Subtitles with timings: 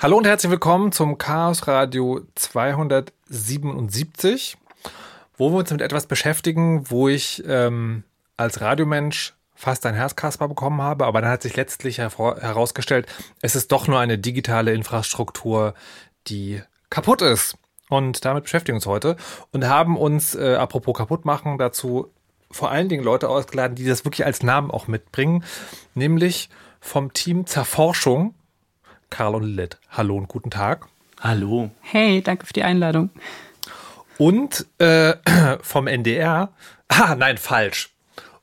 [0.00, 4.56] Hallo und herzlich willkommen zum Chaos Radio 277,
[5.36, 8.04] wo wir uns mit etwas beschäftigen, wo ich ähm,
[8.36, 13.08] als Radiomensch fast ein Herzkasper bekommen habe, aber dann hat sich letztlich herausgestellt,
[13.42, 15.74] es ist doch nur eine digitale Infrastruktur,
[16.28, 17.58] die kaputt ist.
[17.88, 19.16] Und damit beschäftigen wir uns heute
[19.50, 22.12] und haben uns, äh, apropos kaputt machen, dazu
[22.52, 25.42] vor allen Dingen Leute ausgeladen, die das wirklich als Namen auch mitbringen,
[25.94, 28.34] nämlich vom Team Zerforschung
[29.10, 29.78] Karl und Lilith.
[29.90, 30.86] Hallo und guten Tag.
[31.20, 31.70] Hallo.
[31.80, 33.10] Hey, danke für die Einladung.
[34.18, 35.14] Und äh,
[35.62, 36.50] vom NDR,
[36.88, 37.90] ah, nein, falsch.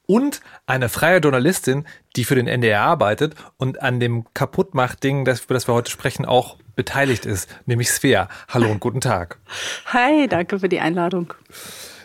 [0.07, 1.85] Und eine freie Journalistin,
[2.15, 6.25] die für den NDR arbeitet und an dem Kaputtmacht-Ding, das, über das wir heute sprechen,
[6.25, 8.29] auch beteiligt ist, nämlich Svea.
[8.49, 9.39] Hallo und guten Tag.
[9.87, 11.33] Hi, danke für die Einladung.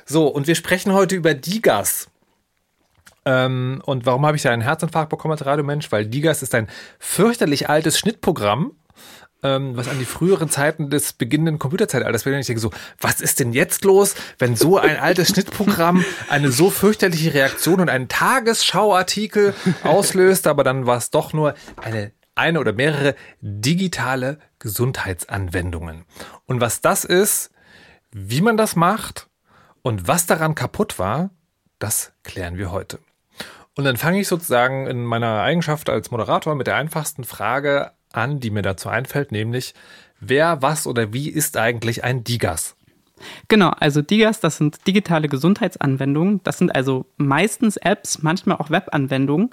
[0.07, 2.10] So, und wir sprechen heute über Digas.
[3.25, 5.91] Ähm, und warum habe ich da einen Herzinfarkt bekommen als Radiomensch?
[5.93, 8.73] Weil Digas ist ein fürchterlich altes Schnittprogramm,
[9.43, 12.27] ähm, was an die früheren Zeiten des beginnenden Computerzeitalters.
[12.27, 12.71] Und ich denke so,
[13.01, 17.89] was ist denn jetzt los, wenn so ein altes Schnittprogramm eine so fürchterliche Reaktion und
[17.89, 20.47] einen Tagesschauartikel auslöst?
[20.47, 26.07] Aber dann war es doch nur eine eine oder mehrere digitale Gesundheitsanwendungen.
[26.47, 27.51] Und was das ist,
[28.13, 29.29] wie man das macht
[29.83, 31.31] und was daran kaputt war,
[31.79, 32.99] das klären wir heute.
[33.81, 38.39] Und dann fange ich sozusagen in meiner Eigenschaft als Moderator mit der einfachsten Frage an,
[38.39, 39.73] die mir dazu einfällt, nämlich
[40.21, 42.77] wer, was oder wie ist eigentlich ein Digas?
[43.49, 46.43] Genau, also Digas, das sind digitale Gesundheitsanwendungen.
[46.43, 49.49] Das sind also meistens Apps, manchmal auch Webanwendungen,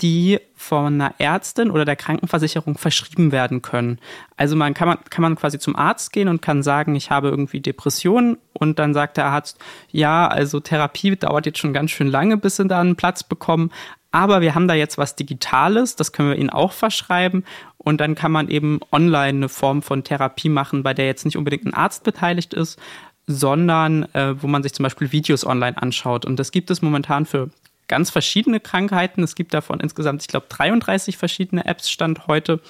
[0.00, 3.98] die von einer Ärztin oder der Krankenversicherung verschrieben werden können.
[4.36, 7.28] Also man kann, man kann man quasi zum Arzt gehen und kann sagen, ich habe
[7.28, 9.58] irgendwie Depressionen und dann sagt der Arzt,
[9.90, 13.70] ja, also Therapie dauert jetzt schon ganz schön lange, bis sie da einen Platz bekommen.
[14.12, 17.44] Aber wir haben da jetzt was Digitales, das können wir Ihnen auch verschreiben.
[17.78, 21.36] Und dann kann man eben online eine Form von Therapie machen, bei der jetzt nicht
[21.36, 22.78] unbedingt ein Arzt beteiligt ist,
[23.26, 26.24] sondern äh, wo man sich zum Beispiel Videos online anschaut.
[26.24, 27.50] Und das gibt es momentan für
[27.90, 29.22] ganz verschiedene Krankheiten.
[29.22, 32.60] Es gibt davon insgesamt, ich glaube, 33 verschiedene Apps Stand heute.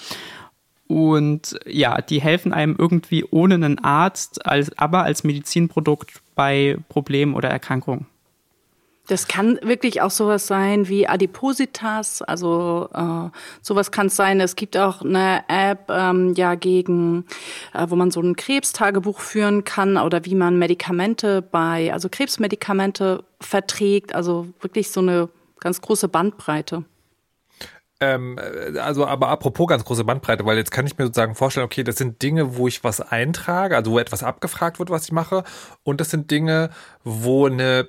[0.88, 7.34] Und ja, die helfen einem irgendwie ohne einen Arzt, als, aber als Medizinprodukt bei Problemen
[7.34, 8.06] oder Erkrankungen.
[9.10, 14.40] Das kann wirklich auch sowas sein wie Adipositas, also äh, sowas kann es sein.
[14.40, 17.24] Es gibt auch eine App ähm, ja gegen,
[17.74, 23.24] äh, wo man so ein Krebstagebuch führen kann oder wie man Medikamente bei, also Krebsmedikamente
[23.40, 25.28] verträgt, also wirklich so eine
[25.58, 26.84] ganz große Bandbreite.
[27.98, 28.38] Ähm,
[28.78, 31.96] also, aber apropos ganz große Bandbreite, weil jetzt kann ich mir sozusagen vorstellen, okay, das
[31.96, 35.42] sind Dinge, wo ich was eintrage, also wo etwas abgefragt wird, was ich mache,
[35.82, 36.70] und das sind Dinge,
[37.02, 37.88] wo eine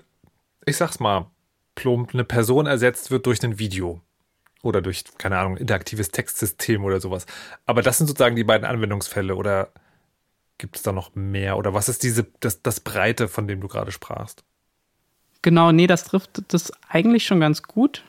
[0.65, 1.27] ich sag's mal,
[1.75, 4.01] plump, eine Person ersetzt wird durch ein Video.
[4.63, 7.25] Oder durch, keine Ahnung, interaktives Textsystem oder sowas.
[7.65, 9.69] Aber das sind sozusagen die beiden Anwendungsfälle oder
[10.59, 11.57] gibt es da noch mehr?
[11.57, 14.43] Oder was ist diese, das, das Breite, von dem du gerade sprachst?
[15.41, 18.03] Genau, nee, das trifft das eigentlich schon ganz gut.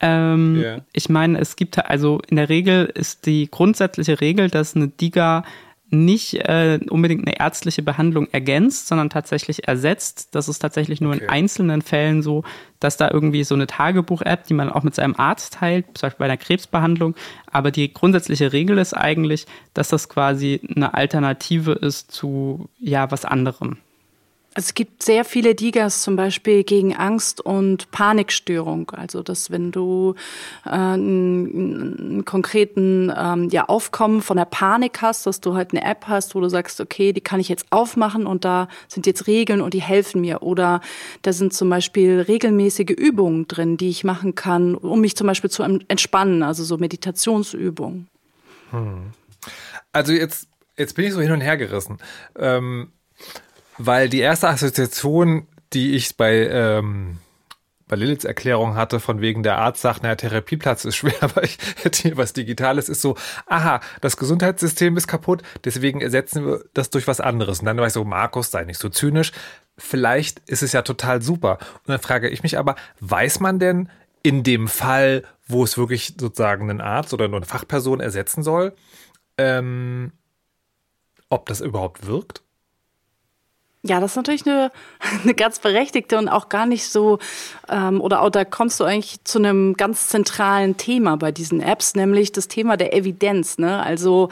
[0.00, 0.84] Ähm, yeah.
[0.92, 5.44] Ich meine, es gibt also in der Regel ist die grundsätzliche Regel, dass eine DIGA
[5.90, 10.28] nicht äh, unbedingt eine ärztliche Behandlung ergänzt, sondern tatsächlich ersetzt.
[10.32, 11.24] Das ist tatsächlich nur okay.
[11.24, 12.44] in einzelnen Fällen so,
[12.78, 16.18] dass da irgendwie so eine Tagebuch-App, die man auch mit seinem Arzt teilt, zum Beispiel
[16.18, 17.16] bei einer Krebsbehandlung.
[17.50, 23.24] Aber die grundsätzliche Regel ist eigentlich, dass das quasi eine Alternative ist zu ja was
[23.24, 23.78] anderem.
[24.52, 28.90] Es gibt sehr viele Digas zum Beispiel gegen Angst und Panikstörung.
[28.90, 30.16] Also dass wenn du
[30.66, 35.84] äh, einen, einen konkreten ähm, ja, Aufkommen von der Panik hast, dass du halt eine
[35.84, 39.28] App hast, wo du sagst, okay, die kann ich jetzt aufmachen und da sind jetzt
[39.28, 40.42] Regeln und die helfen mir.
[40.42, 40.80] Oder
[41.22, 45.50] da sind zum Beispiel regelmäßige Übungen drin, die ich machen kann, um mich zum Beispiel
[45.50, 48.08] zu entspannen, also so Meditationsübungen.
[48.70, 49.12] Hm.
[49.92, 51.98] Also jetzt, jetzt bin ich so hin und her gerissen.
[52.36, 52.90] Ähm
[53.82, 57.18] weil die erste Assoziation, die ich bei, ähm,
[57.88, 61.56] bei Liliths Erklärung hatte, von wegen der Arzt sagt, naja, Therapieplatz ist schwer, aber ich
[61.82, 66.90] hätte hier was Digitales, ist so, aha, das Gesundheitssystem ist kaputt, deswegen ersetzen wir das
[66.90, 67.60] durch was anderes.
[67.60, 69.32] Und dann war ich so, Markus, sei nicht so zynisch.
[69.78, 71.58] Vielleicht ist es ja total super.
[71.78, 73.88] Und dann frage ich mich aber, weiß man denn
[74.22, 78.74] in dem Fall, wo es wirklich sozusagen einen Arzt oder nur eine Fachperson ersetzen soll,
[79.38, 80.12] ähm,
[81.30, 82.42] ob das überhaupt wirkt?
[83.82, 84.70] Ja, das ist natürlich eine,
[85.22, 87.18] eine ganz berechtigte und auch gar nicht so,
[87.68, 91.94] ähm, oder auch da kommst du eigentlich zu einem ganz zentralen Thema bei diesen Apps,
[91.94, 93.58] nämlich das Thema der Evidenz.
[93.58, 93.82] Ne?
[93.82, 94.28] Also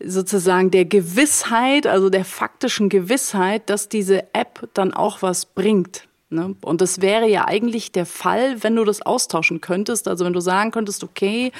[0.00, 6.06] sozusagen der Gewissheit, also der faktischen Gewissheit, dass diese App dann auch was bringt.
[6.28, 6.54] Ne?
[6.62, 10.08] Und das wäre ja eigentlich der Fall, wenn du das austauschen könntest.
[10.08, 11.52] Also wenn du sagen könntest, okay,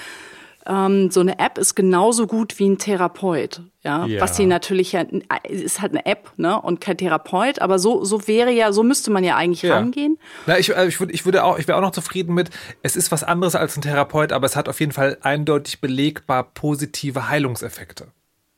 [0.68, 3.62] ähm, so eine App ist genauso gut wie ein Therapeut.
[3.82, 4.20] Ja, Ja.
[4.20, 5.04] was sie natürlich ja,
[5.48, 9.10] ist halt eine App, ne, und kein Therapeut, aber so, so wäre ja, so müsste
[9.12, 9.74] man ja eigentlich Ja.
[9.76, 10.18] rangehen.
[10.46, 12.50] Na, ich, äh, ich, würd, ich würde auch, ich wäre auch noch zufrieden mit,
[12.82, 16.42] es ist was anderes als ein Therapeut, aber es hat auf jeden Fall eindeutig belegbar
[16.42, 18.08] positive Heilungseffekte.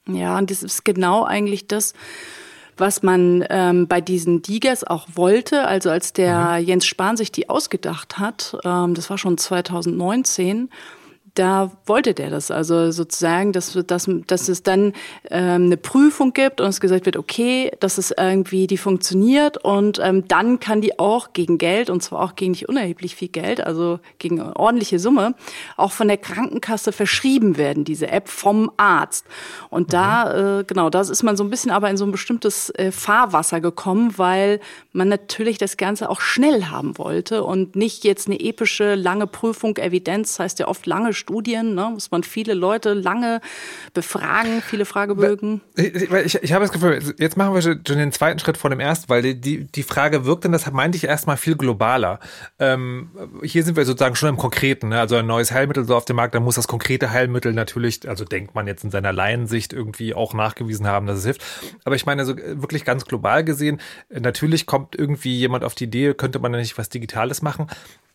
[0.08, 1.92] Ja, und das ist genau eigentlich das,
[2.78, 5.66] was man ähm, bei diesen Digers auch wollte.
[5.66, 10.70] Also als der Jens Spahn sich die ausgedacht hat, ähm, das war schon 2019,
[11.38, 12.50] da wollte der das.
[12.50, 14.92] Also sozusagen, dass, dass, dass es dann
[15.30, 20.00] ähm, eine Prüfung gibt und es gesagt wird, okay, dass es irgendwie die funktioniert und
[20.02, 23.64] ähm, dann kann die auch gegen Geld, und zwar auch gegen nicht unerheblich viel Geld,
[23.64, 25.34] also gegen eine ordentliche Summe,
[25.76, 29.24] auch von der Krankenkasse verschrieben werden, diese App vom Arzt.
[29.70, 32.70] Und da, äh, genau, da ist man so ein bisschen aber in so ein bestimmtes
[32.70, 34.60] äh, Fahrwasser gekommen, weil
[34.92, 39.76] man natürlich das Ganze auch schnell haben wollte und nicht jetzt eine epische, lange Prüfung,
[39.76, 43.40] Evidenz, das heißt ja oft lange Studien, ne, muss man viele Leute lange
[43.94, 45.60] befragen, viele Fragebögen.
[45.76, 48.80] Ich, ich, ich habe das Gefühl, jetzt machen wir schon den zweiten Schritt vor dem
[48.80, 52.20] ersten, weil die, die, die Frage wirkt, und das meinte ich erstmal viel globaler.
[52.58, 53.10] Ähm,
[53.42, 55.00] hier sind wir sozusagen schon im Konkreten, ne?
[55.00, 58.24] also ein neues Heilmittel so auf dem Markt, dann muss das konkrete Heilmittel natürlich, also
[58.24, 61.44] denkt man jetzt in seiner Laiensicht irgendwie auch nachgewiesen haben, dass es hilft.
[61.84, 65.74] Aber ich meine, so äh, wirklich ganz global gesehen, äh, natürlich kommt irgendwie jemand auf
[65.74, 67.66] die Idee, könnte man da nicht was Digitales machen.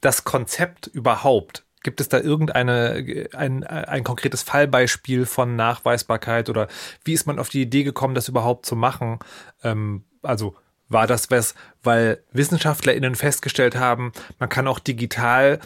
[0.01, 6.68] Das Konzept überhaupt, Gibt es da irgendeine ein, ein konkretes Fallbeispiel von Nachweisbarkeit oder
[7.03, 9.19] wie ist man auf die Idee gekommen, das überhaupt zu machen?
[9.63, 10.56] Ähm, also
[10.89, 15.59] war das was, weil WissenschaftlerInnen festgestellt haben, man kann auch digital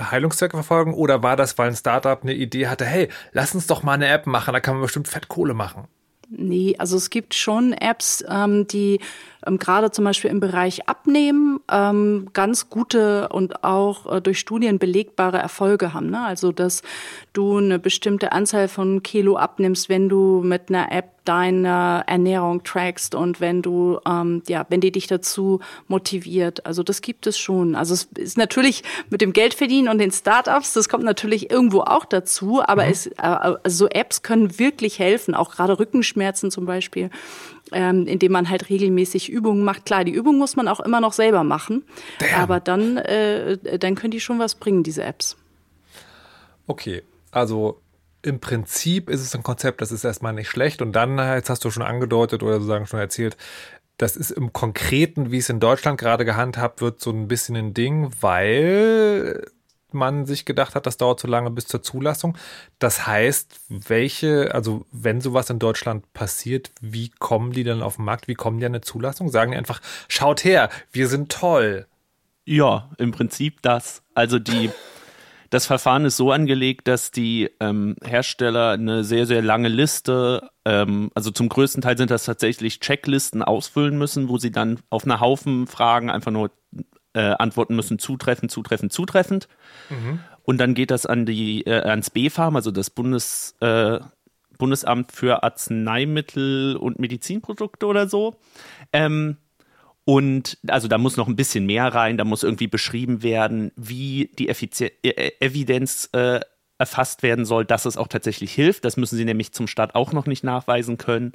[0.00, 3.82] Heilungszwecke verfolgen oder war das, weil ein Startup eine Idee hatte, hey, lass uns doch
[3.82, 5.88] mal eine App machen, da kann man bestimmt Fettkohle machen?
[6.32, 9.00] Nee, also es gibt schon Apps, ähm, die
[9.46, 14.78] ähm, gerade zum Beispiel im Bereich Abnehmen ähm, ganz gute und auch äh, durch Studien
[14.78, 16.10] belegbare Erfolge haben.
[16.10, 16.22] Ne?
[16.22, 16.82] Also dass
[17.32, 23.14] du eine bestimmte Anzahl von Kilo abnimmst, wenn du mit einer App deine Ernährung trackst
[23.14, 26.66] und wenn du, ähm, ja, wenn die dich dazu motiviert.
[26.66, 27.74] Also das gibt es schon.
[27.74, 32.04] Also es ist natürlich mit dem Geldverdienen und den Startups, das kommt natürlich irgendwo auch
[32.04, 37.10] dazu, aber es, äh, also so Apps können wirklich helfen, auch gerade Rückenschmerzen zum Beispiel,
[37.72, 39.84] ähm, indem man halt regelmäßig Übungen macht.
[39.86, 41.84] Klar, die Übung muss man auch immer noch selber machen,
[42.18, 42.40] Damn.
[42.40, 45.36] aber dann, äh, dann können die schon was bringen, diese Apps.
[46.66, 47.80] Okay, also
[48.22, 50.82] im Prinzip ist es ein Konzept, das ist erstmal nicht schlecht.
[50.82, 53.36] Und dann, äh, jetzt hast du schon angedeutet oder sozusagen schon erzählt,
[53.96, 57.74] das ist im Konkreten, wie es in Deutschland gerade gehandhabt wird, so ein bisschen ein
[57.74, 59.46] Ding, weil
[59.94, 62.36] man sich gedacht hat, das dauert zu lange bis zur Zulassung.
[62.78, 68.04] Das heißt, welche, also wenn sowas in Deutschland passiert, wie kommen die dann auf den
[68.04, 68.28] Markt?
[68.28, 69.28] Wie kommen die an eine Zulassung?
[69.28, 71.86] Sagen die einfach, schaut her, wir sind toll.
[72.44, 74.02] Ja, im Prinzip das.
[74.14, 74.70] Also die,
[75.50, 81.10] das Verfahren ist so angelegt, dass die ähm, Hersteller eine sehr, sehr lange Liste, ähm,
[81.14, 85.20] also zum größten Teil sind das tatsächlich Checklisten ausfüllen müssen, wo sie dann auf eine
[85.20, 86.50] Haufen Fragen einfach nur
[87.14, 89.48] äh, antworten müssen, zutreffend, zutreffend, zutreffend.
[90.42, 94.00] Und dann geht das an die, äh, ans BfArM, also das Bundes, äh,
[94.58, 98.36] Bundesamt für Arzneimittel und Medizinprodukte oder so.
[98.92, 99.36] Ähm,
[100.04, 104.30] und also da muss noch ein bisschen mehr rein, da muss irgendwie beschrieben werden, wie
[104.38, 106.40] die Effizi äh, Evidenz äh,
[106.78, 108.84] erfasst werden soll, dass es auch tatsächlich hilft.
[108.84, 111.32] Das müssen sie nämlich zum Start auch noch nicht nachweisen können.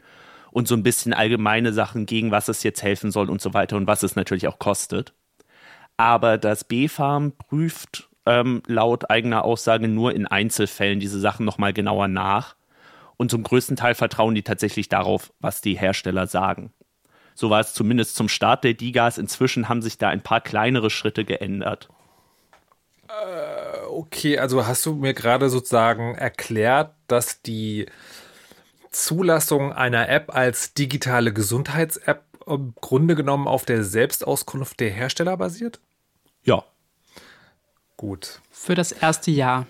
[0.51, 3.76] Und so ein bisschen allgemeine Sachen, gegen was es jetzt helfen soll und so weiter
[3.76, 5.14] und was es natürlich auch kostet.
[5.97, 12.07] Aber das BfArM prüft ähm, laut eigener Aussage nur in Einzelfällen diese Sachen nochmal genauer
[12.07, 12.56] nach.
[13.18, 16.73] Und zum größten Teil vertrauen die tatsächlich darauf, was die Hersteller sagen.
[17.33, 19.18] So war es zumindest zum Start der Digas.
[19.18, 21.90] Inzwischen haben sich da ein paar kleinere Schritte geändert.
[23.90, 27.85] Okay, also hast du mir gerade sozusagen erklärt, dass die
[28.92, 35.80] Zulassung einer App als digitale Gesundheits-App im Grunde genommen auf der Selbstauskunft der Hersteller basiert?
[36.45, 36.64] Ja.
[37.97, 38.40] Gut.
[38.52, 39.68] Für das erste Jahr.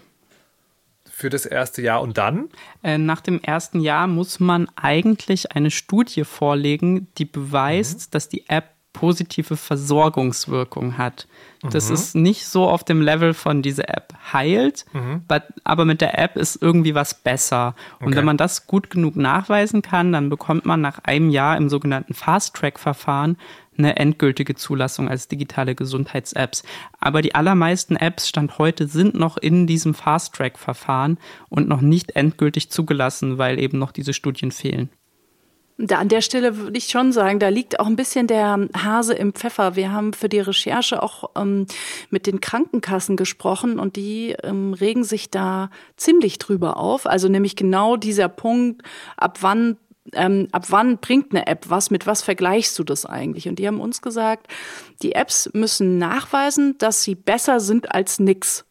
[1.10, 2.50] Für das erste Jahr und dann?
[2.84, 8.50] Äh, Nach dem ersten Jahr muss man eigentlich eine Studie vorlegen, die beweist, dass die
[8.50, 11.28] App positive Versorgungswirkung hat.
[11.72, 14.86] Das ist nicht so auf dem Level von diese App heilt,
[15.28, 17.76] but, aber mit der App ist irgendwie was besser.
[18.00, 18.18] Und Okay.
[18.18, 22.14] wenn man das gut genug nachweisen kann, dann bekommt man nach einem Jahr im sogenannten
[22.14, 23.38] Fast-Track-Verfahren
[23.78, 26.64] eine endgültige Zulassung als digitale Gesundheits-Apps.
[27.00, 31.18] Aber die allermeisten Apps Stand heute sind noch in diesem Fast-Track-Verfahren
[31.50, 34.90] und noch nicht endgültig zugelassen, weil eben noch diese Studien fehlen.
[35.78, 39.14] Da an der Stelle würde ich schon sagen, da liegt auch ein bisschen der Hase
[39.14, 39.76] im Pfeffer.
[39.76, 41.66] Wir haben für die Recherche auch ähm,
[42.10, 47.06] mit den Krankenkassen gesprochen und die ähm, regen sich da ziemlich drüber auf.
[47.06, 48.84] Also nämlich genau dieser Punkt,
[49.18, 49.76] ab wann
[50.14, 53.48] ähm, ab wann bringt eine App was, mit was vergleichst du das eigentlich?
[53.48, 54.48] Und die haben uns gesagt,
[55.02, 58.66] die Apps müssen nachweisen, dass sie besser sind als nix.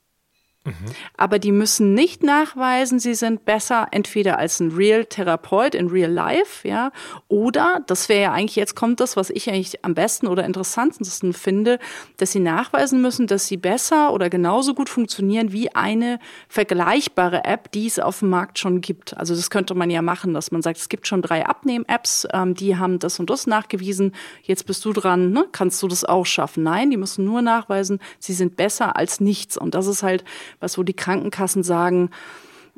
[1.17, 6.67] Aber die müssen nicht nachweisen, sie sind besser entweder als ein Real-Therapeut in Real Life,
[6.67, 6.91] ja,
[7.29, 11.35] oder, das wäre ja eigentlich, jetzt kommt das, was ich eigentlich am besten oder interessantesten
[11.35, 11.79] finde,
[12.17, 16.19] dass sie nachweisen müssen, dass sie besser oder genauso gut funktionieren wie eine
[16.49, 19.17] vergleichbare App, die es auf dem Markt schon gibt.
[19.19, 22.55] Also das könnte man ja machen, dass man sagt, es gibt schon drei Abnehm-Apps, ähm,
[22.55, 25.45] die haben das und das nachgewiesen, jetzt bist du dran, ne?
[25.53, 26.63] kannst du das auch schaffen?
[26.63, 29.59] Nein, die müssen nur nachweisen, sie sind besser als nichts.
[29.59, 30.25] Und das ist halt
[30.61, 32.11] was, wo die Krankenkassen sagen,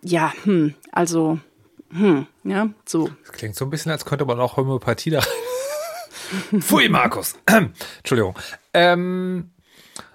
[0.02, 1.38] ja, hm, also,
[1.90, 3.10] hm, ja, so.
[3.24, 5.22] Das klingt so ein bisschen, als könnte man auch Homöopathie da.
[6.58, 7.34] Pfui, Markus.
[7.98, 8.36] Entschuldigung.
[8.74, 9.50] Ähm,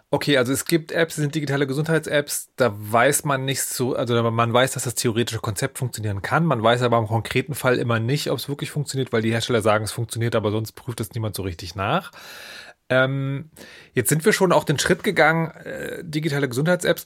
[0.09, 4.21] okay, also es gibt Apps, das sind digitale Gesundheits-Apps, da weiß man nicht so, also
[4.29, 6.45] man weiß, dass das theoretische Konzept funktionieren kann.
[6.45, 9.61] Man weiß aber im konkreten Fall immer nicht, ob es wirklich funktioniert, weil die Hersteller
[9.61, 12.11] sagen, es funktioniert, aber sonst prüft es niemand so richtig nach.
[12.91, 13.49] Ähm,
[13.93, 17.05] jetzt sind wir schon auch den Schritt gegangen, äh, digitale Gesundheits-Apps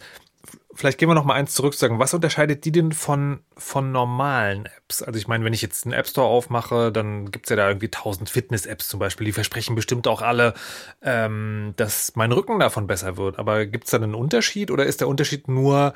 [0.76, 3.92] vielleicht gehen wir noch mal eins zurück zu sagen, was unterscheidet die denn von, von
[3.92, 5.02] normalen Apps?
[5.02, 7.90] Also ich meine, wenn ich jetzt einen App Store aufmache, dann gibt's ja da irgendwie
[7.90, 10.54] tausend Fitness-Apps zum Beispiel, die versprechen bestimmt auch alle,
[11.02, 13.40] ähm, dass mein Rücken davon besser wird.
[13.40, 15.94] Aber gibt's da einen Unterschied oder ist der Unterschied nur,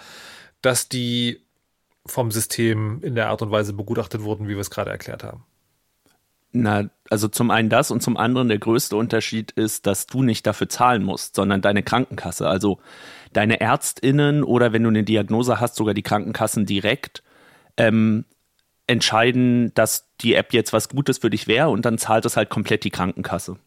[0.62, 1.46] dass die
[2.06, 5.46] vom System in der Art und Weise begutachtet wurden, wie wir es gerade erklärt haben?
[6.52, 10.48] Na, also zum einen das und zum anderen der größte Unterschied ist, dass du nicht
[10.48, 12.48] dafür zahlen musst, sondern deine Krankenkasse.
[12.48, 12.80] Also
[13.34, 17.24] deine Ärztinnen oder wenn du eine Diagnose hast, sogar die Krankenkassen direkt
[17.78, 18.26] ähm,
[18.88, 22.50] entscheiden, dass die App jetzt was Gutes für dich wäre und dann zahlt es halt
[22.50, 23.58] komplett die Krankenkasse.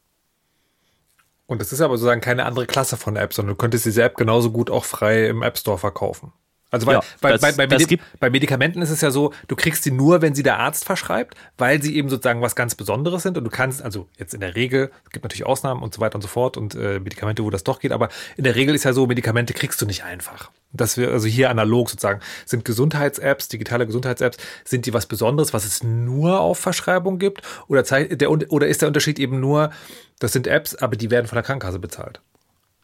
[1.46, 4.16] Und das ist aber sozusagen keine andere Klasse von App, sondern du könntest diese App
[4.16, 6.32] genauso gut auch frei im App Store verkaufen.
[6.72, 9.54] Also weil, Ja, bei, das- bei, bei, Medi bei Medikamenten ist es ja so, du
[9.56, 13.22] kriegst sie nur, wenn sie der Arzt verschreibt, weil sie eben sozusagen was ganz Besonderes
[13.22, 16.00] sind und du kannst, also jetzt in der Regel, es gibt natürlich Ausnahmen und so
[16.00, 18.74] weiter und so fort und äh, Medikamente, wo das doch geht, aber in der Regel
[18.74, 20.50] ist ja so, Medikamente kriegst du nicht einfach.
[20.72, 25.66] Dass wir, also hier analog sozusagen, sind Gesundheits-Apps, digitale Gesundheits-Apps, sind die was Besonderes, was
[25.66, 27.42] es nur auf Verschreibung gibt?
[27.68, 29.70] Oder, zeigt der, oder ist der Unterschied eben nur,
[30.18, 32.22] das sind Apps, aber die werden von der Krankenkasse bezahlt?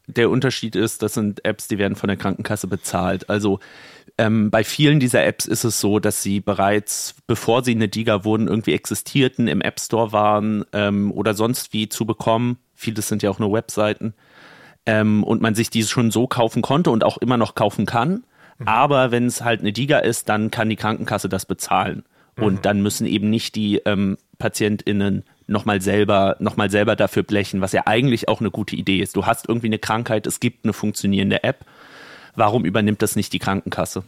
[0.08, 3.28] Der Unterschied ist, das sind Apps, die werden von der Krankenkasse bezahlt.
[3.28, 3.60] Also
[4.16, 8.24] ähm, bei vielen dieser Apps ist es so, dass sie bereits, bevor sie eine Diga
[8.24, 12.58] wurden, irgendwie existierten, im App Store waren ähm, oder sonst wie zu bekommen.
[12.74, 14.14] Vieles sind ja auch nur Webseiten.
[14.86, 18.24] Ähm, und man sich diese schon so kaufen konnte und auch immer noch kaufen kann.
[18.64, 22.04] Aber wenn es halt eine Diga ist, dann kann die Krankenkasse das bezahlen.
[22.40, 27.72] Und dann müssen eben nicht die ähm, PatientInnen nochmal selber, noch selber dafür blechen, was
[27.72, 29.16] ja eigentlich auch eine gute Idee ist.
[29.16, 31.64] Du hast irgendwie eine Krankheit, es gibt eine funktionierende App.
[32.36, 34.04] Warum übernimmt das nicht die Krankenkasse?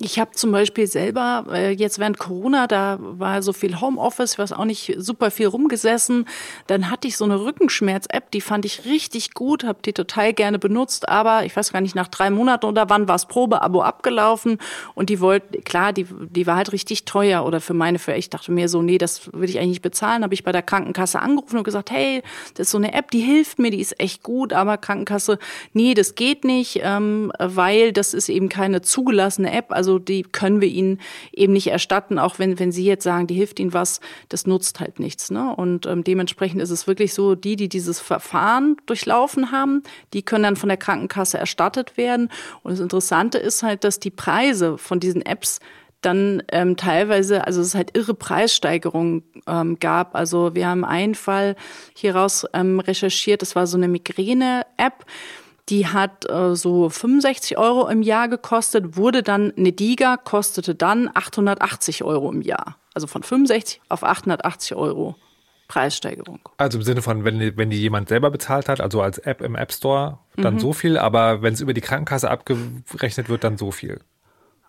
[0.00, 4.52] Ich habe zum Beispiel selber äh, jetzt während Corona, da war so viel Homeoffice, weiß
[4.52, 6.26] auch nicht, super viel rumgesessen.
[6.66, 10.58] Dann hatte ich so eine Rückenschmerz-App, die fand ich richtig gut, habe die total gerne
[10.58, 14.58] benutzt, aber ich weiß gar nicht, nach drei Monaten oder wann war das Probeabo abgelaufen
[14.96, 18.30] und die wollten, klar, die, die war halt richtig teuer oder für meine, für ich
[18.30, 21.20] dachte mir so, nee, das will ich eigentlich nicht bezahlen, habe ich bei der Krankenkasse
[21.20, 22.24] angerufen und gesagt, hey,
[22.54, 25.38] das ist so eine App, die hilft mir, die ist echt gut, aber Krankenkasse,
[25.72, 30.60] nee, das geht nicht, ähm, weil das ist eben keine zugelassene App, also die können
[30.60, 31.00] wir ihnen
[31.32, 34.80] eben nicht erstatten, auch wenn, wenn sie jetzt sagen, die hilft ihnen was, das nutzt
[34.80, 35.30] halt nichts.
[35.30, 35.54] Ne?
[35.54, 40.44] Und ähm, dementsprechend ist es wirklich so, die, die dieses Verfahren durchlaufen haben, die können
[40.44, 42.30] dann von der Krankenkasse erstattet werden.
[42.62, 45.60] Und das Interessante ist halt, dass die Preise von diesen Apps
[46.04, 50.14] dann ähm, teilweise, also es halt irre Preissteigerungen ähm, gab.
[50.14, 51.56] Also wir haben einen Fall
[51.94, 55.04] hieraus ähm, recherchiert, das war so eine Migräne-App.
[55.70, 61.10] Die hat äh, so 65 Euro im Jahr gekostet, wurde dann, eine Diga kostete dann
[61.12, 62.76] 880 Euro im Jahr.
[62.92, 65.16] Also von 65 auf 880 Euro
[65.68, 66.40] Preissteigerung.
[66.58, 69.56] Also im Sinne von, wenn, wenn die jemand selber bezahlt hat, also als App im
[69.56, 73.70] App Store, dann so viel, aber wenn es über die Krankenkasse abgerechnet wird, dann so
[73.70, 74.00] viel.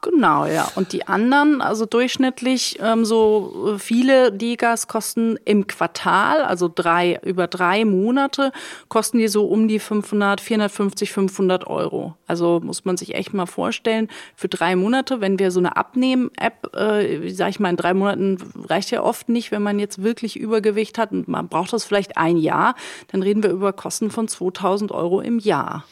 [0.05, 0.71] Genau, ja.
[0.75, 7.19] Und die anderen, also durchschnittlich ähm, so äh, viele Digas kosten im Quartal, also drei
[7.23, 8.51] über drei Monate,
[8.87, 12.13] kosten die so um die 500, 450, 500 Euro.
[12.27, 16.75] Also muss man sich echt mal vorstellen, für drei Monate, wenn wir so eine Abnehmen-App,
[16.75, 18.37] äh, sag ich mal, in drei Monaten
[18.69, 22.15] reicht ja oft nicht, wenn man jetzt wirklich Übergewicht hat und man braucht das vielleicht
[22.15, 22.75] ein Jahr,
[23.11, 25.83] dann reden wir über Kosten von 2000 Euro im Jahr.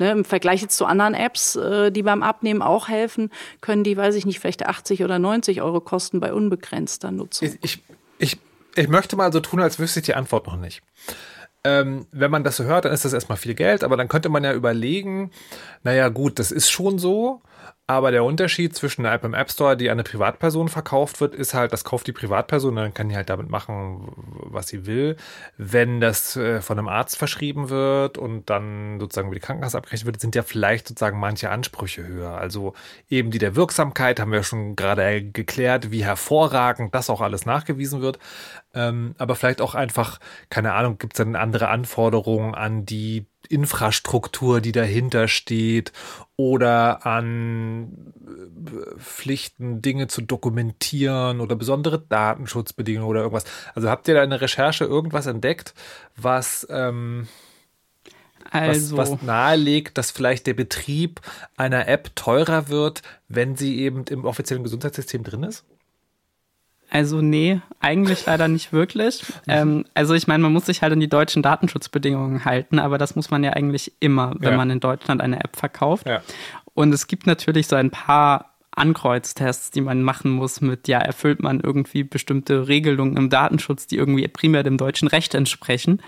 [0.00, 3.30] Ne, Im Vergleich jetzt zu anderen Apps, äh, die beim Abnehmen auch helfen,
[3.60, 7.50] können die, weiß ich nicht, vielleicht 80 oder 90 Euro kosten bei unbegrenzter Nutzung.
[7.60, 7.82] Ich,
[8.18, 8.38] ich,
[8.76, 10.80] ich, möchte mal so tun, als wüsste ich die Antwort noch nicht.
[11.64, 14.30] Ähm, wenn man das so hört, dann ist das erstmal viel Geld, aber dann könnte
[14.30, 15.32] man ja überlegen,
[15.82, 17.42] naja gut, das ist schon so,
[17.90, 21.34] aber der Unterschied zwischen einer App im App Store, die an eine Privatperson verkauft wird,
[21.34, 25.16] ist halt, das kauft die Privatperson, dann kann die halt damit machen, was sie will.
[25.56, 30.06] Wenn das äh, von einem Arzt verschrieben wird und dann sozusagen über die Krankenkasse abgerechnet
[30.06, 32.38] wird, sind ja vielleicht sozusagen manche Ansprüche höher.
[32.38, 32.74] Also
[33.08, 38.02] eben die der Wirksamkeit haben wir schon gerade geklärt, wie hervorragend das auch alles nachgewiesen
[38.02, 38.20] wird.
[38.72, 44.60] Ähm, aber vielleicht auch einfach, keine Ahnung, gibt es dann andere Anforderungen an die Infrastruktur,
[44.60, 45.92] die dahinter steht
[46.40, 53.44] oder an äh, Pflichten, Dinge zu dokumentieren oder besondere Datenschutzbedingungen oder irgendwas.
[53.74, 55.74] Also habt ihr da in der Recherche irgendwas entdeckt,
[56.16, 57.28] was, ähm,
[58.50, 58.96] also.
[58.96, 61.20] was, was nahelegt, dass vielleicht der Betrieb
[61.58, 65.64] einer App teurer wird, wenn sie eben im offiziellen Gesundheitssystem drin ist?
[66.90, 69.24] Also nee, eigentlich leider nicht wirklich.
[69.48, 73.16] Ähm, also ich meine, man muss sich halt an die deutschen Datenschutzbedingungen halten, aber das
[73.16, 74.56] muss man ja eigentlich immer, wenn ja.
[74.56, 76.06] man in Deutschland eine App verkauft.
[76.06, 76.20] Ja.
[76.74, 81.42] Und es gibt natürlich so ein paar Ankreuztests, die man machen muss mit, ja, erfüllt
[81.42, 86.00] man irgendwie bestimmte Regelungen im Datenschutz, die irgendwie primär dem deutschen Recht entsprechen.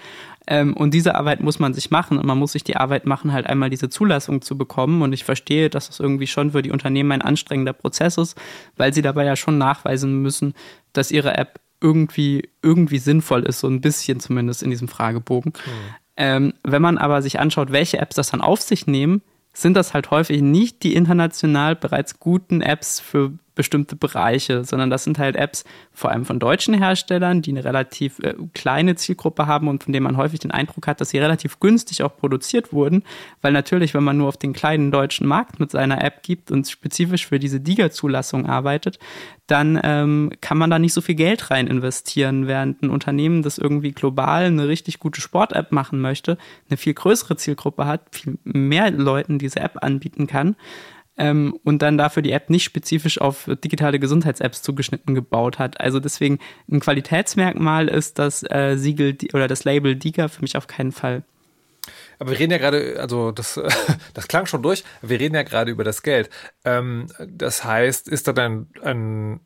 [0.47, 3.33] Ähm, und diese Arbeit muss man sich machen und man muss sich die Arbeit machen,
[3.33, 5.03] halt einmal diese Zulassung zu bekommen.
[5.03, 8.41] Und ich verstehe, dass es irgendwie schon für die Unternehmen ein anstrengender Prozess ist,
[8.77, 10.55] weil sie dabei ja schon nachweisen müssen,
[10.93, 15.53] dass ihre App irgendwie, irgendwie sinnvoll ist, so ein bisschen zumindest in diesem Fragebogen.
[15.55, 15.71] Mhm.
[16.17, 19.23] Ähm, wenn man aber sich anschaut, welche Apps das dann auf sich nehmen,
[19.53, 25.05] sind das halt häufig nicht die international bereits guten Apps für bestimmte Bereiche, sondern das
[25.05, 29.69] sind halt Apps vor allem von deutschen Herstellern, die eine relativ äh, kleine Zielgruppe haben
[29.69, 33.03] und von denen man häufig den Eindruck hat, dass sie relativ günstig auch produziert wurden,
[33.43, 36.69] weil natürlich, wenn man nur auf den kleinen deutschen Markt mit seiner App gibt und
[36.69, 38.99] spezifisch für diese DIGA-Zulassung arbeitet,
[39.47, 43.59] dann ähm, kann man da nicht so viel Geld rein investieren, während ein Unternehmen, das
[43.59, 46.39] irgendwie global eine richtig gute Sport-App machen möchte,
[46.71, 50.57] eine viel größere Zielgruppe hat, viel mehr Leuten diese App anbieten kann
[51.17, 55.81] ähm, und dann dafür die App nicht spezifisch auf digitale Gesundheits-Apps zugeschnitten gebaut hat.
[55.81, 56.39] Also deswegen
[56.71, 61.25] ein Qualitätsmerkmal ist das äh, Siegel oder das Label DIGA für mich auf keinen Fall.
[62.19, 63.61] Aber wir reden ja gerade, also das,
[64.15, 66.31] das klang schon durch, wir reden ja gerade über das Geld.
[66.65, 69.41] Ähm, das heißt, ist da dann ein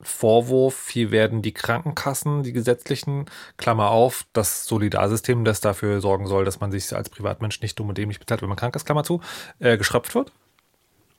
[0.00, 6.44] Vorwurf, hier werden die Krankenkassen, die gesetzlichen, Klammer auf, das Solidarsystem, das dafür sorgen soll,
[6.44, 9.02] dass man sich als Privatmensch nicht dumm und dämlich bezahlt, wenn man krank ist, Klammer
[9.02, 9.20] zu,
[9.58, 10.32] äh, geschröpft wird?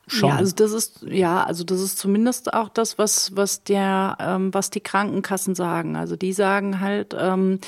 [0.09, 0.29] Schon.
[0.29, 4.53] Ja, also das ist ja, also das ist zumindest auch das, was was der, ähm,
[4.53, 5.95] was die Krankenkassen sagen.
[5.95, 7.59] Also die sagen halt, ähm,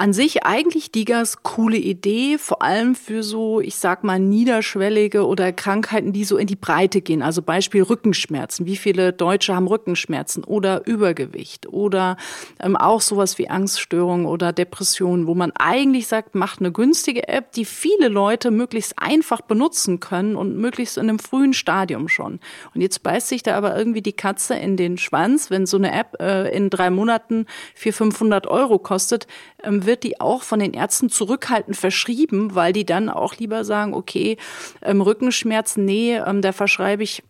[0.00, 5.52] an sich eigentlich Digas coole Idee, vor allem für so, ich sag mal, niederschwellige oder
[5.52, 7.20] Krankheiten, die so in die Breite gehen.
[7.20, 8.64] Also Beispiel Rückenschmerzen.
[8.64, 12.16] Wie viele Deutsche haben Rückenschmerzen oder Übergewicht oder
[12.60, 17.50] ähm, auch sowas wie Angststörungen oder Depressionen, wo man eigentlich sagt, macht eine günstige App,
[17.52, 22.38] die viele Leute möglichst einfach benutzen können und möglichst in einem frühen Stadium schon.
[22.72, 25.92] Und jetzt beißt sich da aber irgendwie die Katze in den Schwanz, wenn so eine
[25.92, 29.26] App äh, in drei Monaten 400, 500 Euro kostet,
[29.64, 34.36] wird die auch von den Ärzten zurückhaltend verschrieben, weil die dann auch lieber sagen, okay,
[34.82, 37.22] ähm, Rückenschmerzen, nee, ähm, da verschreibe ich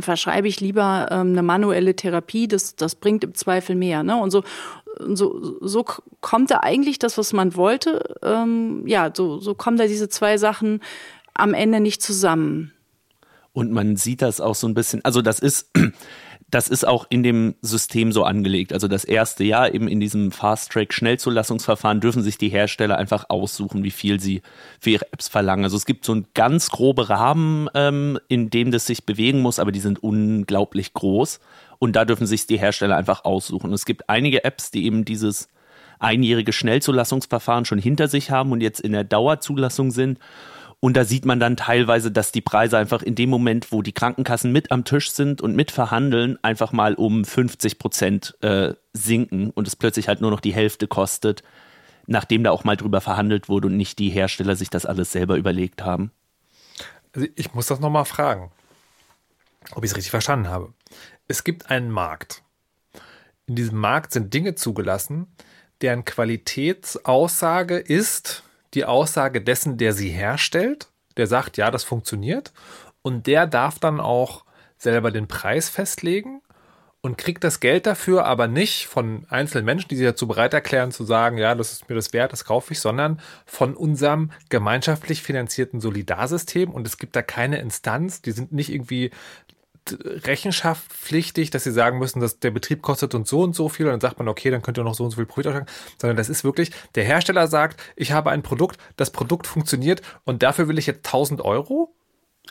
[0.00, 4.02] verschreibe ich lieber ähm, eine manuelle Therapie, das, das bringt im Zweifel mehr.
[4.02, 4.16] Ne?
[4.16, 4.42] Und so,
[4.98, 5.84] so, so
[6.20, 10.36] kommt da eigentlich das, was man wollte, ähm, ja, so, so kommen da diese zwei
[10.36, 10.80] Sachen
[11.32, 12.72] am Ende nicht zusammen.
[13.52, 15.70] Und man sieht das auch so ein bisschen, also das ist,
[16.54, 18.72] das ist auch in dem System so angelegt.
[18.72, 23.90] Also das erste Jahr eben in diesem Fast-Track-Schnellzulassungsverfahren dürfen sich die Hersteller einfach aussuchen, wie
[23.90, 24.40] viel sie
[24.78, 25.64] für ihre Apps verlangen.
[25.64, 29.58] Also es gibt so einen ganz grobe Rahmen, ähm, in dem das sich bewegen muss,
[29.58, 31.40] aber die sind unglaublich groß.
[31.80, 33.72] Und da dürfen sich die Hersteller einfach aussuchen.
[33.72, 35.48] Es gibt einige Apps, die eben dieses
[35.98, 40.20] einjährige Schnellzulassungsverfahren schon hinter sich haben und jetzt in der Dauerzulassung sind
[40.84, 43.94] und da sieht man dann teilweise, dass die Preise einfach in dem Moment, wo die
[43.94, 49.48] Krankenkassen mit am Tisch sind und mit verhandeln, einfach mal um 50 Prozent äh, sinken
[49.48, 51.42] und es plötzlich halt nur noch die Hälfte kostet,
[52.06, 55.36] nachdem da auch mal drüber verhandelt wurde und nicht die Hersteller sich das alles selber
[55.36, 56.10] überlegt haben.
[57.14, 58.52] Also ich muss das nochmal fragen,
[59.74, 60.74] ob ich es richtig verstanden habe.
[61.28, 62.42] Es gibt einen Markt.
[63.46, 65.28] In diesem Markt sind Dinge zugelassen,
[65.80, 68.42] deren Qualitätsaussage ist,
[68.74, 72.52] die Aussage dessen, der sie herstellt, der sagt, ja, das funktioniert.
[73.02, 74.44] Und der darf dann auch
[74.78, 76.40] selber den Preis festlegen
[77.04, 80.90] und kriegt das Geld dafür aber nicht von einzelnen Menschen, die sich dazu bereit erklären
[80.90, 85.22] zu sagen, ja, das ist mir das wert, das kaufe ich, sondern von unserem gemeinschaftlich
[85.22, 86.70] finanzierten Solidarsystem.
[86.70, 89.10] Und es gibt da keine Instanz, die sind nicht irgendwie
[89.90, 93.86] Rechenschaft pflichtig, dass sie sagen müssen, dass der Betrieb kostet uns so und so viel
[93.86, 95.68] und dann sagt man, okay, dann könnt ihr noch so und so viel Profit ausschlagen,
[96.00, 100.42] sondern das ist wirklich, der Hersteller sagt, ich habe ein Produkt, das Produkt funktioniert und
[100.42, 101.94] dafür will ich jetzt 1000 Euro?